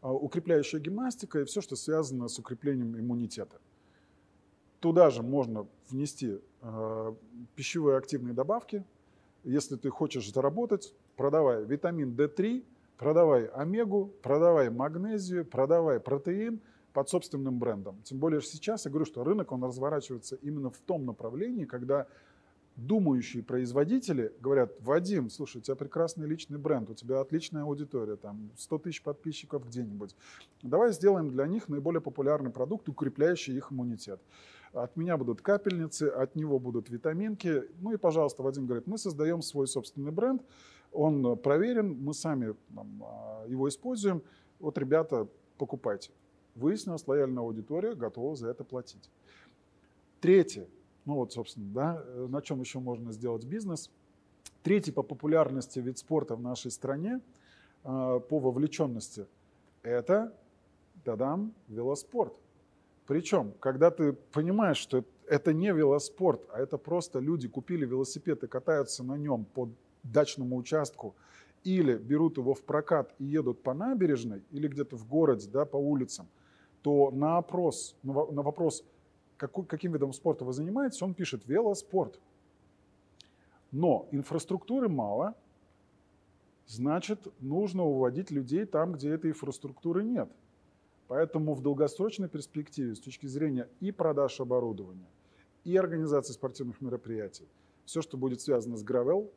укрепляющая 0.09 0.81
гимнастика 0.81 1.41
и 1.41 1.45
все, 1.45 1.61
что 1.61 1.77
связано 1.77 2.29
с 2.29 2.39
укреплением 2.39 2.99
иммунитета. 2.99 3.61
Туда 4.81 5.11
же 5.11 5.23
можно 5.23 5.67
внести 5.91 6.39
э, 6.63 7.15
пищевые 7.55 7.99
активные 7.99 8.33
добавки. 8.33 8.85
Если 9.45 9.77
ты 9.77 9.91
хочешь 9.91 10.33
заработать, 10.33 10.95
продавай 11.17 11.65
витамин 11.65 12.15
D3, 12.15 12.65
продавай 12.97 13.47
омегу, 13.47 14.13
продавай 14.23 14.71
магнезию, 14.71 15.45
продавай 15.45 16.01
протеин 16.01 16.61
под 16.93 17.09
собственным 17.09 17.59
брендом. 17.59 18.01
Тем 18.05 18.19
более 18.19 18.41
сейчас 18.41 18.85
я 18.85 18.91
говорю, 18.91 19.05
что 19.05 19.23
рынок 19.23 19.53
он 19.53 19.63
разворачивается 19.65 20.37
именно 20.37 20.71
в 20.71 20.79
том 20.79 21.05
направлении, 21.05 21.65
когда 21.65 22.07
думающие 22.87 23.43
производители 23.43 24.33
говорят, 24.41 24.73
Вадим, 24.81 25.29
слушай, 25.29 25.59
у 25.59 25.61
тебя 25.61 25.75
прекрасный 25.77 26.27
личный 26.27 26.59
бренд, 26.59 26.89
у 26.89 26.95
тебя 26.95 27.21
отличная 27.21 27.63
аудитория, 27.63 28.17
там 28.17 28.51
100 28.57 28.79
тысяч 28.79 29.03
подписчиков 29.03 29.67
где-нибудь. 29.67 30.17
Давай 30.63 30.93
сделаем 30.93 31.31
для 31.31 31.47
них 31.47 31.69
наиболее 31.69 32.01
популярный 32.01 32.51
продукт, 32.51 32.89
укрепляющий 32.89 33.57
их 33.57 33.71
иммунитет. 33.71 34.21
От 34.73 34.97
меня 34.97 35.17
будут 35.17 35.43
капельницы, 35.43 36.05
от 36.05 36.37
него 36.37 36.59
будут 36.59 36.89
витаминки. 36.89 37.65
Ну 37.81 37.93
и, 37.93 37.97
пожалуйста, 37.97 38.43
Вадим 38.43 38.67
говорит, 38.67 38.87
мы 38.87 38.99
создаем 38.99 39.43
свой 39.43 39.67
собственный 39.67 40.13
бренд, 40.13 40.43
он 40.93 41.37
проверен, 41.39 42.03
мы 42.03 42.15
сами 42.15 42.55
там, 42.75 43.03
а, 43.05 43.47
его 43.47 43.69
используем. 43.69 44.23
Вот, 44.59 44.79
ребята, 44.79 45.29
покупайте. 45.59 46.11
Выяснилось, 46.55 47.07
лояльная 47.07 47.43
аудитория 47.43 47.95
готова 47.95 48.35
за 48.37 48.49
это 48.49 48.65
платить. 48.65 49.11
Третье 50.21 50.67
ну 51.05 51.15
вот, 51.15 51.33
собственно, 51.33 51.67
да, 51.73 52.03
э, 52.05 52.27
на 52.29 52.43
чем 52.43 52.61
еще 52.61 52.79
можно 52.79 53.13
сделать 53.13 53.45
бизнес. 53.45 53.91
Третий 54.63 54.93
по 54.93 55.03
популярности 55.03 55.79
вид 55.79 55.99
спорта 55.99 56.37
в 56.37 56.43
нашей 56.43 56.71
стране, 56.71 57.21
э, 57.85 58.21
по 58.29 58.39
вовлеченности, 58.39 59.27
это, 59.83 60.35
дадам, 61.05 61.55
велоспорт. 61.69 62.35
Причем, 63.07 63.53
когда 63.61 63.91
ты 63.91 64.13
понимаешь, 64.13 64.77
что 64.77 65.05
это 65.27 65.53
не 65.53 65.73
велоспорт, 65.73 66.43
а 66.53 66.61
это 66.61 66.79
просто 66.79 67.19
люди 67.19 67.49
купили 67.49 67.87
велосипед 67.87 68.45
и 68.45 68.47
катаются 68.47 69.03
на 69.03 69.17
нем 69.17 69.45
по 69.45 69.69
дачному 70.03 70.57
участку, 70.57 71.15
или 71.65 71.97
берут 71.97 72.39
его 72.39 72.55
в 72.55 72.63
прокат 72.63 73.15
и 73.19 73.25
едут 73.25 73.63
по 73.63 73.75
набережной, 73.75 74.43
или 74.51 74.69
где-то 74.69 74.97
в 74.97 75.07
городе, 75.07 75.49
да, 75.51 75.65
по 75.65 75.77
улицам, 75.77 76.29
то 76.83 77.11
на 77.11 77.39
опрос, 77.39 77.97
на 78.03 78.43
вопрос, 78.43 78.85
какой, 79.41 79.65
каким 79.65 79.93
видом 79.93 80.13
спорта 80.13 80.45
вы 80.45 80.53
занимаетесь, 80.53 81.01
он 81.01 81.15
пишет 81.15 81.47
велоспорт. 81.47 82.21
Но 83.73 84.07
инфраструктуры 84.11 84.91
мало, 84.91 85.35
значит, 86.67 87.27
нужно 87.41 87.85
уводить 87.85 88.31
людей 88.31 88.67
там, 88.67 88.93
где 88.93 89.09
этой 89.11 89.31
инфраструктуры 89.31 90.05
нет. 90.05 90.29
Поэтому 91.09 91.55
в 91.55 91.63
долгосрочной 91.63 92.29
перспективе, 92.29 92.95
с 92.95 93.01
точки 93.01 93.27
зрения 93.27 93.67
и 93.81 93.93
продаж 93.93 94.41
оборудования, 94.41 95.09
и 95.65 95.75
организации 95.75 96.35
спортивных 96.35 96.83
мероприятий, 96.83 97.49
все, 97.87 98.03
что 98.03 98.19
будет 98.19 98.43
связано 98.43 98.77
с 98.77 98.83
гравел, 98.83 99.33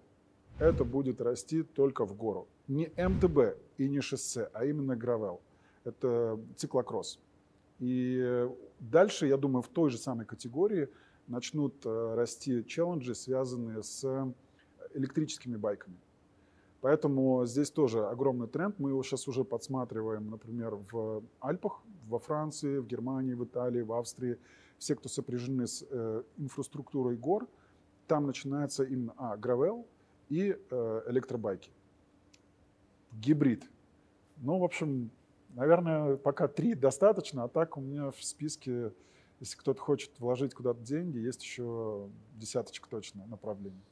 это 0.60 0.84
будет 0.84 1.22
расти 1.22 1.64
только 1.64 2.06
в 2.06 2.14
гору. 2.14 2.48
Не 2.68 2.92
МТБ 2.98 3.58
и 3.78 3.88
не 3.88 4.02
шоссе, 4.02 4.50
а 4.54 4.66
именно 4.66 4.98
гравел. 4.98 5.40
Это 5.86 6.38
циклокросс. 6.58 7.20
И 7.80 8.48
дальше, 8.92 9.28
я 9.28 9.38
думаю, 9.38 9.62
в 9.62 9.68
той 9.68 9.90
же 9.90 9.98
самой 9.98 10.26
категории 10.26 10.90
начнут 11.28 11.86
э, 11.86 12.14
расти 12.16 12.66
челленджи, 12.66 13.16
связанные 13.16 13.84
с 13.84 14.34
электрическими 14.94 15.56
байками. 15.56 15.98
Поэтому 16.82 17.46
здесь 17.46 17.72
тоже 17.72 18.06
огромный 18.08 18.48
тренд. 18.48 18.78
Мы 18.78 18.90
его 18.90 19.04
сейчас 19.04 19.28
уже 19.30 19.46
подсматриваем, 19.46 20.30
например, 20.30 20.76
в 20.92 21.24
Альпах, 21.40 21.82
во 22.10 22.20
Франции, 22.20 22.80
в 22.80 22.88
Германии, 22.88 23.34
в 23.34 23.46
Италии, 23.46 23.82
в 23.82 23.94
Австрии. 23.94 24.38
Все, 24.80 24.96
кто 24.96 25.08
сопряжены 25.08 25.66
с 25.66 25.86
э, 25.90 26.24
инфраструктурой 26.38 27.16
гор, 27.16 27.48
там 28.08 28.28
начинается 28.28 28.84
именно 28.84 29.14
а, 29.18 29.38
гравел 29.38 29.88
и 30.28 30.58
э, 30.70 31.02
электробайки. 31.08 31.72
Гибрид. 33.14 33.64
Ну, 34.42 34.60
в 34.60 34.64
общем, 34.66 35.10
наверное, 35.54 36.18
пока 36.18 36.48
три 36.48 36.76
достаточно, 36.76 37.44
а 37.44 37.48
так 37.48 37.78
у 37.78 37.82
меня 37.82 38.12
в 38.12 38.24
списке, 38.24 38.94
если 39.40 39.58
кто-то 39.58 39.80
хочет 39.82 40.12
вложить 40.20 40.54
куда-то 40.54 40.82
деньги, 40.82 41.18
есть 41.18 41.44
еще 41.44 42.10
десяточка 42.36 42.90
точно 42.90 43.26
направлений. 43.26 43.84